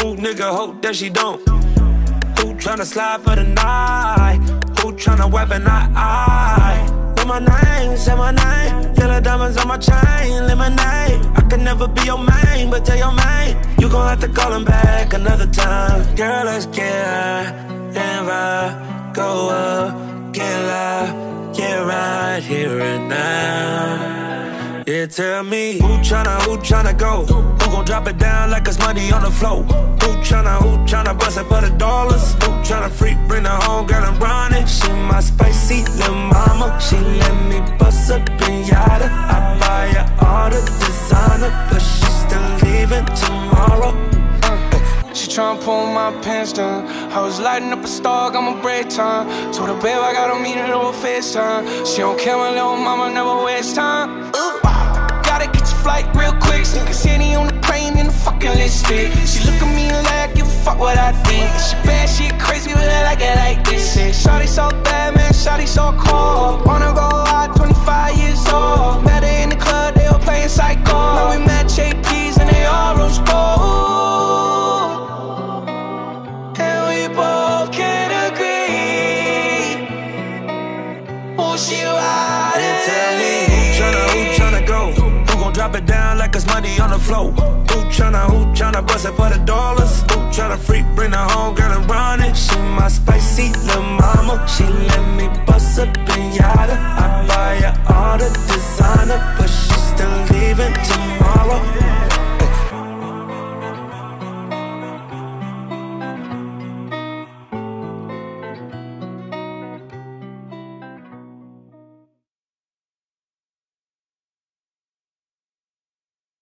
Who 0.00 0.16
nigga 0.16 0.56
hope 0.56 0.80
that 0.80 0.96
she 0.96 1.10
don't? 1.10 1.46
Who 2.38 2.54
tryna 2.54 2.86
slide 2.86 3.20
for 3.20 3.36
the 3.36 3.44
night? 3.44 4.40
Tryna 4.96 5.30
weapon 5.30 5.66
eye 5.66 5.90
eye? 5.94 7.14
Say 7.24 7.24
my 7.26 7.38
name, 7.38 7.96
say 7.96 8.14
my 8.14 8.30
name. 8.30 8.94
Yellow 8.96 9.20
diamonds 9.20 9.56
on 9.56 9.68
my 9.68 9.78
chain, 9.78 10.46
lemonade. 10.46 11.26
I 11.34 11.46
can 11.48 11.64
never 11.64 11.88
be 11.88 12.02
your 12.04 12.18
main, 12.18 12.70
but 12.70 12.84
tell 12.84 12.98
your 12.98 13.12
main. 13.12 13.56
You 13.78 13.88
gon' 13.88 14.08
have 14.08 14.20
to 14.20 14.28
call 14.28 14.52
him 14.52 14.64
back 14.64 15.14
another 15.14 15.46
time. 15.46 16.14
Girl, 16.16 16.44
let's 16.44 16.66
get 16.66 17.04
high 17.04 17.44
and 17.96 18.26
ride. 18.26 19.12
Go 19.14 19.48
up, 19.48 20.32
get 20.32 20.66
loud, 20.66 21.54
get 21.56 21.76
right 21.86 22.42
here 22.42 22.78
and 22.80 23.08
now. 23.08 24.13
Yeah, 24.86 25.06
tell 25.06 25.42
me 25.44 25.78
who 25.78 25.96
tryna, 26.04 26.42
who 26.42 26.58
tryna 26.58 26.98
go? 26.98 27.24
Who 27.24 27.72
gon' 27.72 27.86
drop 27.86 28.06
it 28.06 28.18
down 28.18 28.50
like 28.50 28.68
it's 28.68 28.78
money 28.78 29.10
on 29.12 29.22
the 29.22 29.30
floor? 29.30 29.62
Who 29.62 30.08
tryna, 30.20 30.60
who 30.60 30.76
tryna 30.84 31.18
bust 31.18 31.38
it 31.38 31.44
for 31.44 31.62
the 31.62 31.70
dollars? 31.78 32.34
Who 32.34 32.50
tryna 32.60 32.90
freak, 32.90 33.16
bring 33.26 33.44
her 33.44 33.60
home, 33.62 33.86
girl, 33.86 34.04
and 34.04 34.20
run 34.20 34.52
it? 34.52 34.68
She 34.68 34.88
my 34.90 35.20
spicy 35.20 35.84
little 35.96 36.14
mama. 36.14 36.78
She 36.82 36.96
let 36.96 37.34
me 37.48 37.60
bust 37.78 38.10
up 38.10 38.28
pinata. 38.36 39.08
I 39.08 39.58
buy 39.58 39.88
her 39.96 40.26
all 40.26 40.50
the 40.50 40.60
designer, 40.60 41.48
but 41.70 41.80
she 41.80 42.04
still 42.04 42.68
leaving 42.68 43.06
tomorrow. 43.16 44.23
She 45.14 45.28
tryna 45.28 45.62
pull 45.62 45.86
my 45.86 46.10
pants 46.22 46.52
down. 46.52 46.88
I 47.12 47.20
was 47.20 47.38
lighting 47.38 47.70
up 47.70 47.84
a 47.84 47.86
star, 47.86 48.32
got 48.32 48.42
my 48.42 48.60
break 48.60 48.88
time. 48.88 49.28
Told 49.52 49.68
her, 49.68 49.74
babe, 49.76 49.98
I 49.98 50.12
gotta 50.12 50.42
meet 50.42 50.56
her 50.56 50.74
over 50.74 50.90
FaceTime. 50.90 51.86
She 51.86 51.98
don't 51.98 52.18
care, 52.18 52.36
my 52.36 52.50
little 52.50 52.76
mama 52.76 53.14
never 53.14 53.44
waste 53.44 53.76
time. 53.76 54.34
Ooh. 54.34 54.58
Gotta 55.22 55.46
catch 55.46 55.70
a 55.70 55.76
flight 55.86 56.06
real 56.16 56.34
quick. 56.42 56.66
Sneak 56.66 56.88
a 56.88 56.92
city 56.92 57.32
on 57.34 57.46
the 57.46 57.54
plane 57.60 57.96
in 57.96 58.08
the 58.08 58.12
fucking 58.12 58.58
lipstick. 58.58 59.12
She 59.24 59.38
look 59.46 59.62
at 59.62 59.70
me 59.70 59.86
like, 60.02 60.34
give 60.34 60.46
a 60.46 60.50
fuck 60.66 60.80
what 60.80 60.98
I 60.98 61.12
think. 61.22 61.46
She 61.62 61.74
bad, 61.86 62.08
she 62.08 62.30
crazy, 62.42 62.72
but 62.72 62.82
I 62.82 63.04
like 63.04 63.20
it 63.20 63.36
like 63.36 63.64
this. 63.64 63.94
Say, 63.94 64.10
Shawty 64.10 64.48
so 64.48 64.68
bad, 64.82 65.14
man, 65.14 65.32
Shawty 65.32 65.68
so 65.68 65.94
cold. 65.96 66.66
Wanna 66.66 66.92
go 66.92 67.06
out, 67.06 67.54
25 67.54 68.18
years 68.18 68.42
old. 68.48 69.04
Met 69.04 69.22
her 69.22 69.42
in 69.44 69.50
the 69.50 69.56
club, 69.56 69.94
they 69.94 70.06
all 70.06 70.18
playing 70.18 70.48
psycho. 70.48 70.90
Now 70.92 71.30
we 71.30 71.38
match 71.38 71.53
flow. 87.04 87.30
Who 87.30 87.78
tryna, 87.94 88.22
who 88.30 88.38
tryna 88.56 88.86
bust 88.86 89.06
it 89.06 89.14
for 89.14 89.28
the 89.28 89.38
dollars? 89.44 90.02
Who 90.02 90.18
tryna 90.34 90.58
freak, 90.58 90.86
bring 90.94 91.12
her 91.12 91.28
home, 91.34 91.54
girl, 91.54 91.72
and 91.72 91.88
run 91.88 92.20
it. 92.20 92.34
She 92.36 92.56
my 92.80 92.88
spicy 92.88 93.48
little 93.66 93.82
mama. 93.82 94.34
She 94.48 94.64
let 94.64 95.04
me 95.18 95.26
bust 95.46 95.78
a 95.78 95.86
pinata. 96.06 96.76
I 97.02 97.26
buy 97.28 97.54
her 97.66 97.74
all 97.94 98.18
the 98.18 98.28
designer, 98.48 99.20
but 99.38 99.48
she's 99.48 99.84
still 99.92 100.16
leaving 100.32 100.74
tomorrow. 100.90 101.60